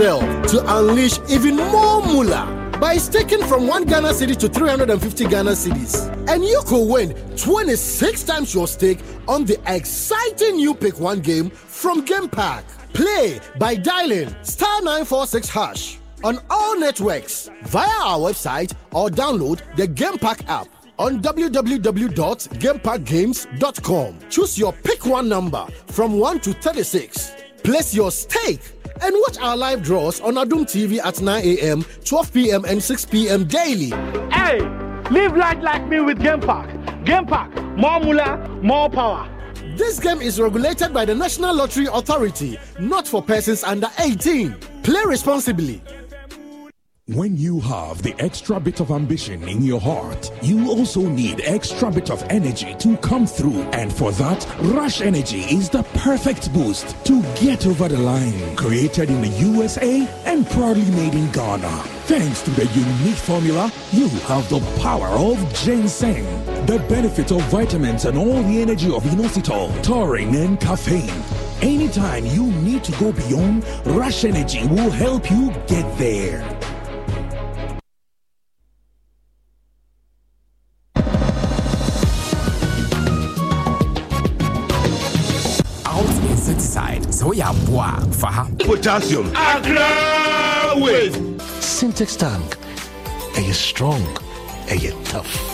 Yourself 0.00 0.46
to 0.46 0.64
unleash 0.78 1.18
even 1.28 1.56
more 1.56 2.02
moolah 2.02 2.46
by 2.80 2.96
staking 2.96 3.44
from 3.44 3.66
1 3.66 3.84
Ghana 3.84 4.08
cedi 4.08 4.34
to 4.38 4.48
350 4.48 5.26
Ghana 5.26 5.50
cedis. 5.50 6.08
And 6.26 6.42
you 6.42 6.62
could 6.66 6.88
win 6.88 7.12
26 7.36 8.22
times 8.22 8.54
your 8.54 8.66
stake 8.66 9.00
on 9.28 9.44
the 9.44 9.60
exciting 9.66 10.56
new 10.56 10.74
Pick 10.74 10.98
1 10.98 11.20
game 11.20 11.50
from 11.50 12.02
Game 12.06 12.30
Pack. 12.30 12.64
Play 12.94 13.40
by 13.58 13.74
dialing 13.74 14.34
star 14.42 14.80
946 14.80 15.50
hash 15.50 15.98
on 16.24 16.38
all 16.48 16.80
networks 16.80 17.50
via 17.64 17.86
our 18.00 18.20
website 18.20 18.72
or 18.92 19.10
download 19.10 19.60
the 19.76 19.86
Game 19.86 20.16
Pack 20.16 20.48
app 20.48 20.68
on 20.98 21.20
www.gamepackgames.com. 21.20 24.18
Choose 24.30 24.58
your 24.58 24.72
pick 24.72 25.04
one 25.04 25.28
number 25.28 25.66
from 25.88 26.18
1 26.18 26.40
to 26.40 26.54
36. 26.54 27.32
Place 27.62 27.94
your 27.94 28.10
stake 28.10 28.79
and 29.02 29.14
watch 29.20 29.38
our 29.38 29.56
live 29.56 29.82
draws 29.82 30.20
on 30.20 30.34
Adom 30.34 30.64
TV 30.64 30.98
at 31.04 31.20
9 31.20 31.44
a.m., 31.44 31.84
12 32.04 32.32
p.m., 32.32 32.64
and 32.64 32.82
6 32.82 33.04
p.m. 33.06 33.44
daily. 33.44 33.90
Hey, 34.30 34.60
live 35.10 35.36
life 35.36 35.58
like 35.62 35.86
me 35.88 36.00
with 36.00 36.20
Game 36.22 36.40
Pack. 36.40 36.68
Game 37.04 37.26
Pack, 37.26 37.54
more 37.76 38.00
moolah, 38.00 38.38
more 38.62 38.90
power. 38.90 39.28
This 39.76 39.98
game 39.98 40.20
is 40.20 40.40
regulated 40.40 40.92
by 40.92 41.04
the 41.04 41.14
National 41.14 41.54
Lottery 41.54 41.86
Authority, 41.92 42.58
not 42.78 43.08
for 43.08 43.22
persons 43.22 43.64
under 43.64 43.88
18. 43.98 44.54
Play 44.82 45.02
responsibly. 45.06 45.82
When 47.14 47.36
you 47.36 47.58
have 47.62 48.02
the 48.02 48.14
extra 48.20 48.60
bit 48.60 48.78
of 48.78 48.92
ambition 48.92 49.42
in 49.48 49.62
your 49.62 49.80
heart, 49.80 50.30
you 50.42 50.70
also 50.70 51.00
need 51.00 51.40
extra 51.44 51.90
bit 51.90 52.08
of 52.08 52.22
energy 52.30 52.76
to 52.78 52.96
come 52.98 53.26
through. 53.26 53.62
And 53.72 53.92
for 53.92 54.12
that, 54.12 54.46
Rush 54.60 55.00
Energy 55.00 55.40
is 55.40 55.68
the 55.68 55.82
perfect 56.04 56.52
boost 56.52 56.94
to 57.06 57.20
get 57.34 57.66
over 57.66 57.88
the 57.88 57.98
line. 57.98 58.54
Created 58.54 59.10
in 59.10 59.22
the 59.22 59.28
USA 59.28 60.06
and 60.24 60.46
proudly 60.50 60.88
made 60.92 61.14
in 61.14 61.28
Ghana. 61.32 61.82
Thanks 62.06 62.42
to 62.42 62.50
the 62.52 62.66
unique 62.66 63.18
formula, 63.18 63.72
you 63.90 64.08
have 64.28 64.48
the 64.48 64.60
power 64.80 65.08
of 65.08 65.36
ginseng, 65.54 66.24
the 66.66 66.78
benefit 66.88 67.32
of 67.32 67.42
vitamins 67.50 68.04
and 68.04 68.16
all 68.16 68.40
the 68.44 68.62
energy 68.62 68.94
of 68.94 69.02
inositol, 69.02 69.82
taurine, 69.82 70.36
and 70.36 70.60
caffeine. 70.60 71.10
Anytime 71.60 72.24
you 72.26 72.46
need 72.62 72.84
to 72.84 72.92
go 72.92 73.10
beyond, 73.10 73.64
Rush 73.84 74.24
Energy 74.24 74.64
will 74.68 74.90
help 74.90 75.28
you 75.28 75.50
get 75.66 75.98
there. 75.98 76.59
Potassium. 88.58 89.26
Accra 89.34 90.74
with 90.76 91.14
Sintex 91.60 92.16
tank. 92.18 92.56
Are 93.36 93.40
you 93.40 93.52
strong? 93.52 94.02
Are 94.68 94.76
you 94.76 94.92
tough? 95.04 95.46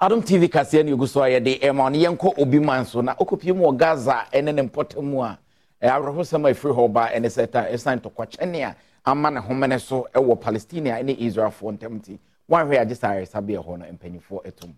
adom 0.00 0.22
tv 0.22 0.48
kaseɛ 0.48 0.82
ne 0.84 0.92
ɛgu 0.92 1.06
so 1.08 1.22
a 1.22 1.28
yɛde 1.28 1.60
ɛma 1.60 1.92
no 1.92 1.98
yɛnkɔ 1.98 2.38
obi 2.38 2.58
man 2.58 2.86
so 2.86 3.02
na 3.02 3.14
wokɔpie 3.14 3.54
mu 3.54 3.64
wɔ 3.66 3.76
gaza 3.76 4.24
ɛne 4.32 4.54
ne 4.54 4.62
mpɔtam 4.62 5.02
mu 5.04 5.20
a 5.22 5.38
ɛ, 5.82 5.88
awerɛhosɛm 5.90 6.48
a 6.48 6.52
ɛfiri 6.54 6.74
hɔ 6.74 6.92
ba 6.92 7.10
ɛne 7.14 7.26
sɛ 7.28 7.50
ta 7.50 7.64
ɛsiane 7.66 8.00
tɔkwakyɛne 8.00 8.62
a 8.64 8.76
ama 9.04 9.30
ne 9.30 9.40
homene 9.40 9.78
so 9.78 10.08
ɛwɔ 10.14 10.40
palestine 10.40 10.84
ne 11.04 11.14
israelfoɔ 11.16 11.72
ntam 11.78 12.00
nti 12.00 12.18
woanhwɛ 12.50 12.80
agye 12.80 12.94
saa 12.96 13.08
ayaresabeɛ 13.10 13.58
hɔ 13.62 13.78
no 13.78 13.84
mpanyifoɔ 13.92 14.42
ɛtom 14.46 14.72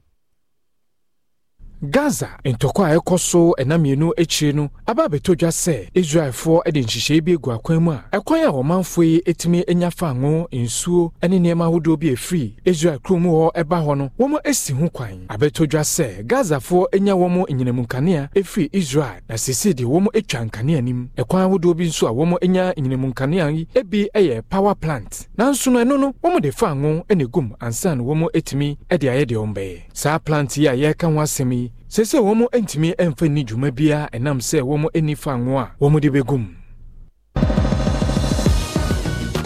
gaza 1.82 2.28
ntɔkwa 2.44 2.86
a 2.90 2.96
ɛkɔ 2.96 3.18
so 3.18 3.54
ɛna 3.58 3.76
mmienu 3.78 4.12
akyire 4.16 4.52
no 4.54 4.70
aba 4.86 5.08
abɛtɔ 5.08 5.34
dwa 5.36 5.50
sɛ 5.50 5.88
israelfoɔ 5.94 6.70
de 6.72 6.80
nhyehyɛe 6.80 7.20
bi 7.24 7.32
agu 7.34 7.50
akwan 7.50 7.82
mu 7.82 7.90
a 7.90 8.04
ɛkwan 8.12 8.46
a 8.46 8.52
ɔmanfoɔ 8.52 9.02
yi 9.04 9.20
atumi 9.26 9.64
anya 9.68 9.90
fango 9.90 10.46
nsuo 10.52 11.10
ne 11.28 11.38
nneɛma 11.40 11.64
ahodoɔ 11.66 11.96
bi 11.98 12.06
afiri 12.14 12.54
israel 12.64 12.98
kurom 13.00 13.24
hɔ 13.26 13.52
ɛba 13.54 13.82
hɔ 13.84 13.98
no 13.98 14.10
wɔn 14.16 14.38
asi 14.44 14.72
ho 14.72 14.88
kwan. 14.90 15.26
Abɛtɔ 15.28 15.66
dwa 15.66 15.80
sɛ 15.82 16.22
gazafoɔ 16.24 16.86
anya 16.94 17.14
wɔn 17.16 17.46
nyinamu 17.50 17.82
nkanea 17.86 18.28
afiri 18.32 18.68
israel 18.72 19.18
na 19.28 19.34
sese 19.36 19.74
deɛ 19.74 19.84
wɔn 19.84 20.06
atwa 20.14 20.46
nkanea 20.50 20.80
nim. 20.84 21.08
Ɛkwan 21.16 21.48
ahodoɔ 21.50 21.76
bi 21.76 21.84
nso 21.86 22.06
a 22.06 22.12
wɔn 22.12 22.36
anya 22.44 22.72
nyinamu 22.76 23.12
nkanea 23.12 23.50
yi 23.56 23.66
ebi 23.74 24.08
yɛ 24.14 24.42
power 24.48 24.76
plant. 24.76 25.26
Nanso 25.36 25.72
no 25.72 25.80
ɛno 25.84 25.98
no 25.98 26.12
wɔn 26.22 26.40
de 26.42 26.52
fango 26.52 27.04
na 27.10 27.24
egum 27.24 27.56
ansa 27.60 27.96
wɔn 27.96 28.28
atumi 28.32 28.78
de 28.88 29.06
ayɛ 29.08 29.26
deɛ 29.26 29.36
wɔn 29.52 29.82
saa 29.92 30.18
plant 30.20 30.56
yi 30.56 30.66
a 30.68 30.72
yɛreka 30.76 31.71
sɛ 31.92 32.02
sɛ 32.04 32.18
wɔn 32.24 32.48
ntumi 32.62 32.94
mfa 32.96 33.28
ni 33.28 33.44
dwuma 33.44 33.70
biara 33.70 34.08
ɛnam 34.12 34.40
sɛ 34.40 34.62
wɔn 34.62 34.88
ani 34.96 35.14
fango 35.14 35.58
a 35.58 35.72
wɔn 35.78 36.00
de 36.00 36.08
bɛgum 36.08 36.46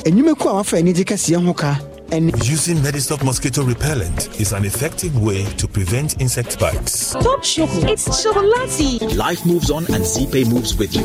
enyimako 0.06 0.50
a 0.50 0.54
wafa 0.54 0.76
anigye 0.76 1.02
kɛseɛ 1.04 1.44
ho 1.44 1.52
ka 1.52 1.76
Using 2.44 2.76
Medistop 2.84 3.24
mosquito 3.24 3.64
repellent 3.64 4.40
is 4.40 4.52
an 4.52 4.64
effective 4.64 5.18
way 5.20 5.42
to 5.56 5.66
prevent 5.66 6.20
insect 6.20 6.56
bites. 6.60 7.10
Stop 7.10 7.42
shopping. 7.42 7.88
It's 7.88 8.06
chocolatey. 8.24 9.16
Life 9.16 9.44
moves 9.44 9.72
on 9.72 9.84
and 9.86 10.04
Zeepay 10.04 10.48
moves 10.48 10.76
with 10.78 10.94
you. 10.94 11.02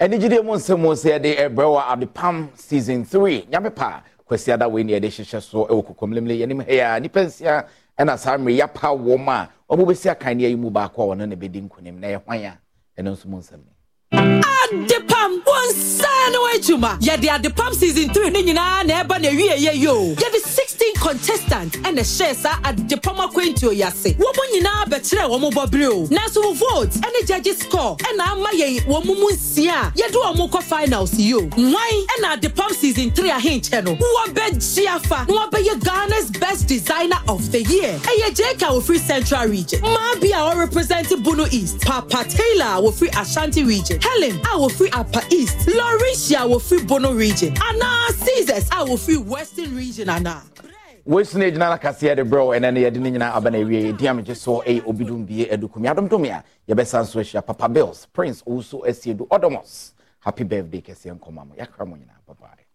ɛnigyedeɛ 0.00 0.42
mu 0.44 0.54
nsɛm 0.58 0.80
mu 0.80 0.88
sɛ 0.88 1.20
yɛde 1.20 1.38
ɛbrɛ 1.38 1.66
wɔ 1.70 1.82
adepam 1.86 2.48
season 2.58 3.04
3 3.04 3.46
nyame 3.48 3.70
pa 3.72 4.02
kwasi 4.28 4.52
ada 4.52 4.68
wei 4.68 4.82
ne 4.82 4.94
yɛde 4.98 5.06
hyehyɛ 5.06 5.40
so 5.40 5.66
ɛwɔ 5.66 5.86
kokomlemle 5.86 6.34
yɛnim 6.36 6.66
hɛyɛ 6.66 6.96
a 6.96 7.00
nnipa 7.00 7.24
nsia 7.26 7.64
ɛna 8.00 8.16
saa 8.18 8.38
mmere 8.38 8.56
yɛapa 8.60 8.88
wɔm 8.96 9.28
a 9.28 9.48
ɔmobɛsi 9.70 10.10
akanea 10.10 10.48
yi 10.48 10.56
mu 10.56 10.70
baako 10.70 11.02
a 11.02 11.14
ɔno 11.16 11.28
ne 11.28 11.36
bɛdi 11.36 11.60
nkonim 11.68 11.98
na 12.00 12.08
yɛhwan 12.08 12.44
a? 12.46 12.58
Ɛno 12.98 13.12
nso 13.12 13.26
mu 13.26 13.36
nsɛm 13.38 13.60
ni. 13.60 13.72
Adepam 14.12 15.32
wɔnsaa 15.44 16.30
ne 16.32 16.38
w'adwuma 16.44 16.98
yɛde 17.00 17.28
adepam 17.28 17.74
season 17.74 18.08
3 18.12 18.30
ne 18.30 18.42
nyinaa 18.42 18.86
na 18.86 19.02
ɛba 19.04 19.20
na 19.20 19.28
awieyɛ 19.28 19.74
yi 19.74 19.86
o. 19.88 20.14
Yɛde 20.14 20.40
16 20.40 20.59
contestant 21.00 21.72
ɛna 21.82 22.02
hyɛɛ 22.02 22.34
saa 22.36 22.56
adepam 22.62 23.16
akwantuo 23.24 23.72
yi 23.74 23.82
ase 23.82 24.14
wɔn 24.14 24.32
mu 24.36 24.44
nyinaa 24.52 24.84
bɛkyerɛ 24.86 25.24
wɔn 25.30 25.52
bɔbere 25.52 25.88
o. 25.90 26.06
Nanso 26.08 26.42
wo 26.44 26.52
vote 26.52 26.90
ɛne 27.00 27.26
judge 27.26 27.56
score 27.58 27.96
ɛna 27.96 28.20
ama 28.32 28.50
yɛn 28.52 28.84
wɔn 28.86 29.04
mu 29.06 29.30
nsia 29.30 29.72
a 29.88 29.92
yɛde 29.96 30.14
wɔn 30.36 30.50
kɔ 30.50 30.62
finals 30.62 31.14
yi 31.14 31.34
o. 31.34 31.40
Nwan 31.40 32.06
ɛna 32.18 32.36
adepam 32.38 32.70
season 32.74 33.10
3 33.12 33.30
ahenkyɛ 33.30 33.84
no 33.84 33.96
wɔbɛgye 33.96 34.86
afa 34.86 35.24
na 35.28 35.46
wɔbɛyɛ 35.48 35.80
ghana's 35.82 36.30
best 36.32 36.66
designer 36.68 37.18
of 37.28 37.50
the 37.50 37.62
year. 37.64 37.98
Ɛyɛ 38.02 38.34
jeka 38.36 38.68
ofiri 38.70 38.98
central 39.00 39.48
region 39.48 39.80
maa 39.82 40.14
bi 40.20 40.28
a 40.28 40.40
ɔrepresent 40.54 41.22
bono 41.24 41.46
east 41.50 41.80
papa 41.80 42.24
taylor 42.28 42.64
a 42.76 42.80
wɔfiri 42.82 43.08
ashanti 43.20 43.64
region 43.64 43.98
helen 44.00 44.36
a 44.40 44.58
wɔfiri 44.58 44.90
apa 44.92 45.22
east 45.34 45.56
lauricia 45.68 46.42
a 46.44 46.48
wɔfiri 46.48 46.86
bono 46.86 47.12
region 47.12 47.54
anaa 47.54 48.24
caesars 48.24 48.64
a 48.70 48.84
wɔfiri 48.84 49.24
western 49.24 49.74
region 49.76 50.08
anaa 50.08 50.42
wɔsi 51.08 51.36
no 51.38 51.44
agyina 51.46 51.70
no 51.70 51.76
kaseɛ 51.78 52.16
de 52.16 52.22
berɛ 52.24 52.58
ɛnɛ 52.58 52.72
no 52.74 52.80
yɛde 52.80 52.96
no 53.00 53.10
nyinaa 53.10 53.34
aba 53.36 53.50
no 53.50 53.58
awie 53.58 53.92
yɛdi 53.92 54.08
amegye 54.08 54.34
so 54.36 54.62
ɛyɛ 54.66 54.82
obidum 54.84 55.26
bie 55.26 55.46
adukumi 55.46 55.88
adomdome 55.88 56.28
a 56.30 56.44
yɛbɛsa 56.72 57.00
nso 57.02 57.20
ahyia. 57.20 57.42
Papa 57.44 57.68
bills 57.68 58.06
prince 58.12 58.42
owuso 58.42 58.84
asiedu 58.86 59.26
odomos. 59.28 59.92
Happy 60.20 60.44
birthday 60.44 60.80
kɛseɛ 60.82 61.18
nkɔma 61.18 61.46
mo. 61.46 61.54
Yɛakra 61.58 61.86
mo 61.86 61.96
nyinaa. 61.96 62.20
Babae 62.28 62.66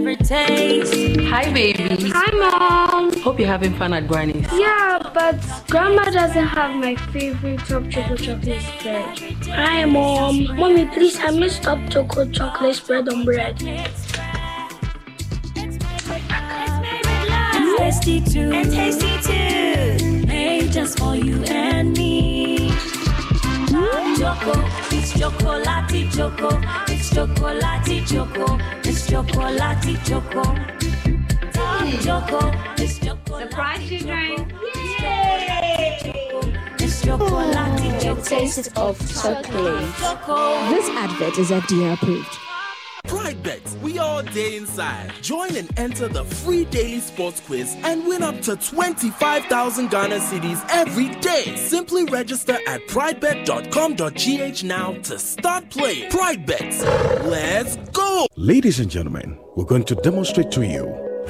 You'll 0.00 0.08
ever 0.08 0.24
taste. 0.24 1.20
Hi, 1.28 1.52
baby. 1.52 2.10
Hi, 2.14 2.30
Mom. 2.32 3.12
Hope 3.20 3.38
you're 3.38 3.46
having 3.46 3.74
fun 3.74 3.92
at 3.92 4.08
Granny's. 4.08 4.50
Yeah, 4.50 4.98
but 5.12 5.36
Grandma 5.68 6.04
doesn't 6.04 6.46
have 6.46 6.74
my 6.74 6.96
favorite 7.12 7.60
top 7.60 7.90
chocolate 7.90 8.22
chocolate 8.22 8.62
spread. 8.62 9.18
Hi, 9.48 9.84
Mom. 9.84 10.56
Mommy, 10.56 10.86
please, 10.86 11.18
I 11.20 11.32
missed 11.32 11.64
top 11.64 11.78
chocolate 11.90 12.32
chocolate 12.32 12.76
spread 12.76 13.10
on 13.10 13.26
bread. 13.26 13.58
Tasty 17.78 18.20
too. 18.22 18.52
And 18.52 18.70
tasty 18.70 19.20
too. 19.20 20.26
Made 20.26 20.72
just 20.72 20.98
for 20.98 21.14
you 21.14 21.42
and 21.44 21.92
me. 21.96 22.70
Hmm? 22.72 24.14
Choco, 24.16 24.60
it's 24.96 25.12
chocolati 25.12 26.10
choco. 26.10 26.58
It's 27.10 27.18
chocolati 27.18 28.06
choco. 28.06 28.56
It's 28.84 29.10
chocolati 29.10 29.98
choco. 30.04 30.42
This 30.78 32.04
chocolate 32.04 32.04
Choco, 32.04 32.52
it's 32.78 32.98
chocolati 33.00 33.40
Surprise 33.40 33.88
children. 33.88 34.46
It's 36.78 37.02
chocolati 37.04 37.90
choco. 38.00 38.22
Taste 38.22 38.70
of 38.76 38.96
chocolate. 39.12 39.90
This 40.70 40.88
advert 40.90 41.36
is 41.36 41.50
FDA 41.50 41.94
approved. 41.94 42.49
Pride 43.04 43.42
Bets, 43.42 43.76
we 43.82 43.98
all 43.98 44.22
day 44.22 44.56
inside. 44.56 45.12
Join 45.22 45.56
and 45.56 45.70
enter 45.78 46.08
the 46.08 46.24
free 46.24 46.64
daily 46.66 47.00
sports 47.00 47.40
quiz 47.40 47.74
and 47.82 48.06
win 48.06 48.22
up 48.22 48.40
to 48.42 48.56
25,000 48.56 49.90
Ghana 49.90 50.16
cedis 50.16 50.64
every 50.70 51.08
day. 51.20 51.56
Simply 51.56 52.04
register 52.04 52.58
at 52.68 52.80
pridebet.com.gh 52.88 54.64
now 54.64 54.92
to 55.02 55.18
start 55.18 55.70
playing. 55.70 56.10
Pride 56.10 56.46
Bets, 56.46 56.82
let's 57.24 57.76
go! 57.92 58.26
Ladies 58.36 58.80
and 58.80 58.90
gentlemen, 58.90 59.38
we're 59.56 59.64
going 59.64 59.84
to 59.84 59.94
demonstrate 59.96 60.50
to 60.52 60.64
you 60.64 60.84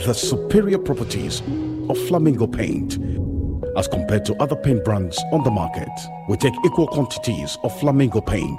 the 0.05 0.13
superior 0.13 0.79
properties 0.79 1.41
of 1.89 1.99
Flamingo 2.09 2.47
paint. 2.47 2.99
As 3.77 3.87
compared 3.87 4.25
to 4.27 4.35
other 4.37 4.57
paint 4.57 4.85
brands 4.85 5.19
on 5.33 5.45
the 5.45 5.51
market, 5.51 5.89
we 6.29 6.37
take 6.37 6.55
equal 6.65 6.89
quantities 6.89 7.57
of 7.63 7.79
Flamingo 7.81 8.21
paint 8.21 8.59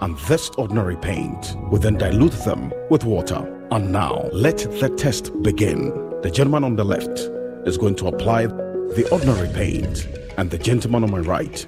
and 0.00 0.16
this 0.20 0.50
ordinary 0.50 0.96
paint. 0.96 1.56
We 1.70 1.78
then 1.78 1.94
dilute 1.94 2.44
them 2.44 2.72
with 2.90 3.04
water. 3.04 3.54
And 3.70 3.92
now, 3.92 4.28
let 4.32 4.58
the 4.58 4.88
test 4.88 5.30
begin. 5.42 5.90
The 6.22 6.30
gentleman 6.30 6.64
on 6.64 6.76
the 6.76 6.84
left 6.84 7.18
is 7.66 7.76
going 7.76 7.96
to 7.96 8.06
apply 8.08 8.46
the 8.46 9.06
ordinary 9.12 9.48
paint, 9.48 10.08
and 10.38 10.50
the 10.50 10.58
gentleman 10.58 11.04
on 11.04 11.10
my 11.10 11.18
right 11.18 11.66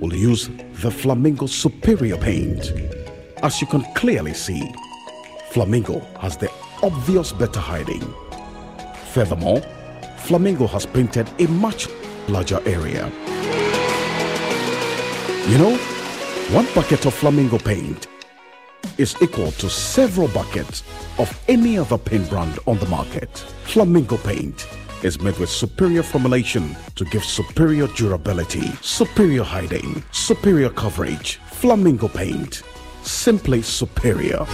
will 0.00 0.14
use 0.14 0.48
the 0.82 0.90
Flamingo 0.90 1.46
Superior 1.46 2.16
paint. 2.16 2.72
As 3.42 3.60
you 3.60 3.66
can 3.66 3.82
clearly 3.94 4.34
see, 4.34 4.72
Flamingo 5.50 6.00
has 6.20 6.36
the 6.36 6.50
obvious 6.82 7.32
better 7.32 7.60
hiding. 7.60 8.02
Furthermore, 9.12 9.60
Flamingo 10.18 10.66
has 10.68 10.86
painted 10.86 11.28
a 11.40 11.48
much 11.48 11.88
larger 12.28 12.60
area. 12.64 13.10
You 15.48 15.58
know, 15.58 15.76
one 16.52 16.66
bucket 16.74 17.06
of 17.06 17.14
flamingo 17.14 17.58
paint 17.58 18.08
is 18.98 19.14
equal 19.22 19.52
to 19.52 19.70
several 19.70 20.26
buckets 20.28 20.82
of 21.18 21.30
any 21.46 21.78
other 21.78 21.96
paint 21.96 22.28
brand 22.28 22.58
on 22.66 22.76
the 22.78 22.86
market. 22.86 23.30
Flamingo 23.62 24.16
paint 24.16 24.66
is 25.04 25.20
made 25.20 25.38
with 25.38 25.48
superior 25.48 26.02
formulation 26.02 26.76
to 26.96 27.04
give 27.04 27.22
superior 27.22 27.86
durability, 27.88 28.66
superior 28.80 29.44
hiding, 29.44 30.02
superior 30.10 30.70
coverage. 30.70 31.36
Flamingo 31.52 32.08
paint, 32.08 32.64
simply 33.04 33.62
superior. 33.62 34.44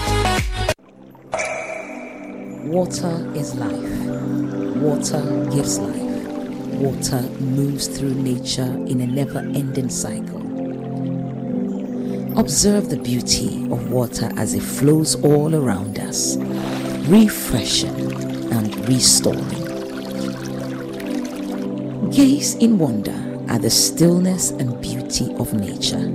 Water 2.66 3.32
is 3.34 3.55
life. 3.55 4.76
Water 4.82 5.22
gives 5.51 5.78
life. 5.78 6.26
Water 6.74 7.22
moves 7.40 7.86
through 7.88 8.14
nature 8.16 8.74
in 8.86 9.01
a 9.01 9.07
never 9.07 9.38
ending 9.38 9.88
cycle. 9.88 10.45
Observe 12.37 12.91
the 12.91 12.99
beauty 12.99 13.64
of 13.72 13.91
water 13.91 14.30
as 14.37 14.53
it 14.53 14.62
flows 14.62 15.14
all 15.24 15.55
around 15.55 15.99
us, 15.99 16.37
refreshing 17.09 18.12
and 18.53 18.89
restoring. 18.89 19.64
Gaze 22.11 22.55
in 22.57 22.76
wonder 22.78 23.16
at 23.49 23.62
the 23.62 23.70
stillness 23.70 24.51
and 24.51 24.78
beauty 24.82 25.34
of 25.37 25.55
nature. 25.55 26.09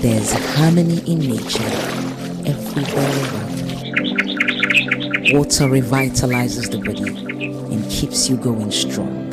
There's 0.00 0.32
harmony 0.54 0.98
in 1.10 1.18
nature 1.18 1.64
everywhere 2.46 3.10
around. 3.26 3.56
Water 5.32 5.64
revitalizes 5.64 6.70
the 6.70 6.78
body 6.78 7.10
and 7.74 7.90
keeps 7.90 8.28
you 8.28 8.36
going 8.36 8.70
strong. 8.70 9.30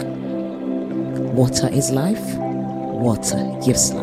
Water 1.36 1.70
is 1.72 1.92
life. 1.92 2.38
Water 2.38 3.56
gives 3.64 3.94
life. 3.94 4.03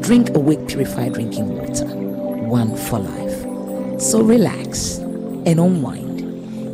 Drink 0.00 0.34
Awake 0.34 0.66
Purified 0.68 1.14
Drinking 1.14 1.48
Water, 1.56 1.86
one 1.86 2.74
for 2.76 2.98
life. 2.98 4.00
So 4.00 4.22
relax 4.22 4.98
and 4.98 5.58
unwind, 5.58 6.20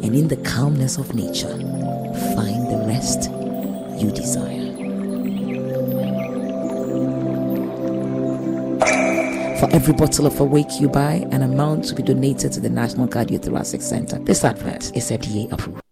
and 0.05 0.15
in 0.15 0.29
the 0.29 0.37
calmness 0.39 0.99
of 0.99 1.15
nature, 1.15 1.49
find 2.35 2.71
the 2.71 2.85
rest 2.87 3.31
you 4.01 4.11
desire. 4.11 4.53
For 9.59 9.71
every 9.73 9.95
bottle 9.95 10.27
of 10.27 10.39
Awake 10.41 10.81
you 10.81 10.89
buy, 10.89 11.27
an 11.31 11.43
amount 11.43 11.85
to 11.87 11.95
be 11.95 12.03
donated 12.03 12.53
to 12.53 12.61
the 12.61 12.69
National 12.69 13.09
Cardiothoracic 13.09 13.83
Center. 13.83 14.19
This 14.19 14.45
advert 14.45 14.95
is 14.97 15.11
FDA 15.11 15.51
approved. 15.51 15.84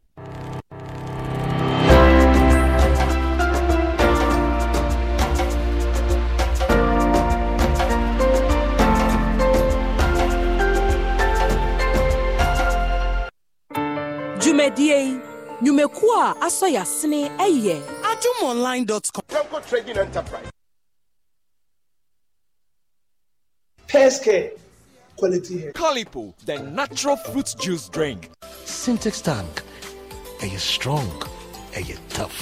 Asɔ 16.52 16.68
yɛasene 16.76 17.20
ɛyɛ 17.44 17.76
adomonline.com 18.10 19.24
Temco 19.26 19.58
Trading 19.66 19.96
Enterprise. 19.96 20.50
Pescare. 23.88 24.50
Quality 25.16 25.58
hair. 25.60 25.72
Calipo, 25.72 26.34
the 26.44 26.58
natural 26.58 27.16
fruit 27.16 27.54
juice 27.58 27.88
drink. 27.88 28.28
Sintex 28.66 29.22
tank. 29.22 29.62
Are 30.42 30.46
you 30.46 30.58
strong? 30.58 31.10
Are 31.74 31.80
you 31.80 31.96
tough? 32.10 32.36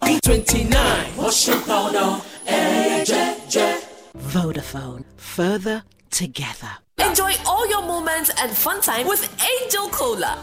B29 0.00 1.16
washing 1.18 1.60
powder. 1.60 2.22
Eh, 2.46 3.04
je, 3.04 3.36
je. 3.50 3.80
Vodafone. 4.16 5.04
Further 5.18 5.82
together. 6.10 6.83
Enjoy 6.98 7.32
all 7.46 7.68
your 7.68 7.82
moments 7.82 8.30
and 8.40 8.52
fun 8.52 8.80
time 8.80 9.06
with 9.06 9.22
Angel 9.62 9.88
Cola. 9.88 10.38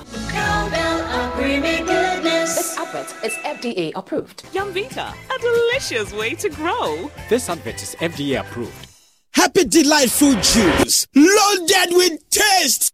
This 2.33 2.77
advert 2.77 3.13
is 3.23 3.33
FDA 3.43 3.91
approved. 3.95 4.43
Yumvita, 4.53 5.13
a 5.13 5.39
delicious 5.39 6.13
way 6.13 6.35
to 6.35 6.49
grow. 6.49 7.09
This 7.29 7.49
advert 7.49 7.81
is 7.81 7.95
FDA 7.95 8.39
approved. 8.41 8.87
Happy 9.33 9.63
Delightful 9.63 10.33
Juice, 10.33 11.07
loaded 11.15 11.95
with 11.95 12.29
taste. 12.29 12.93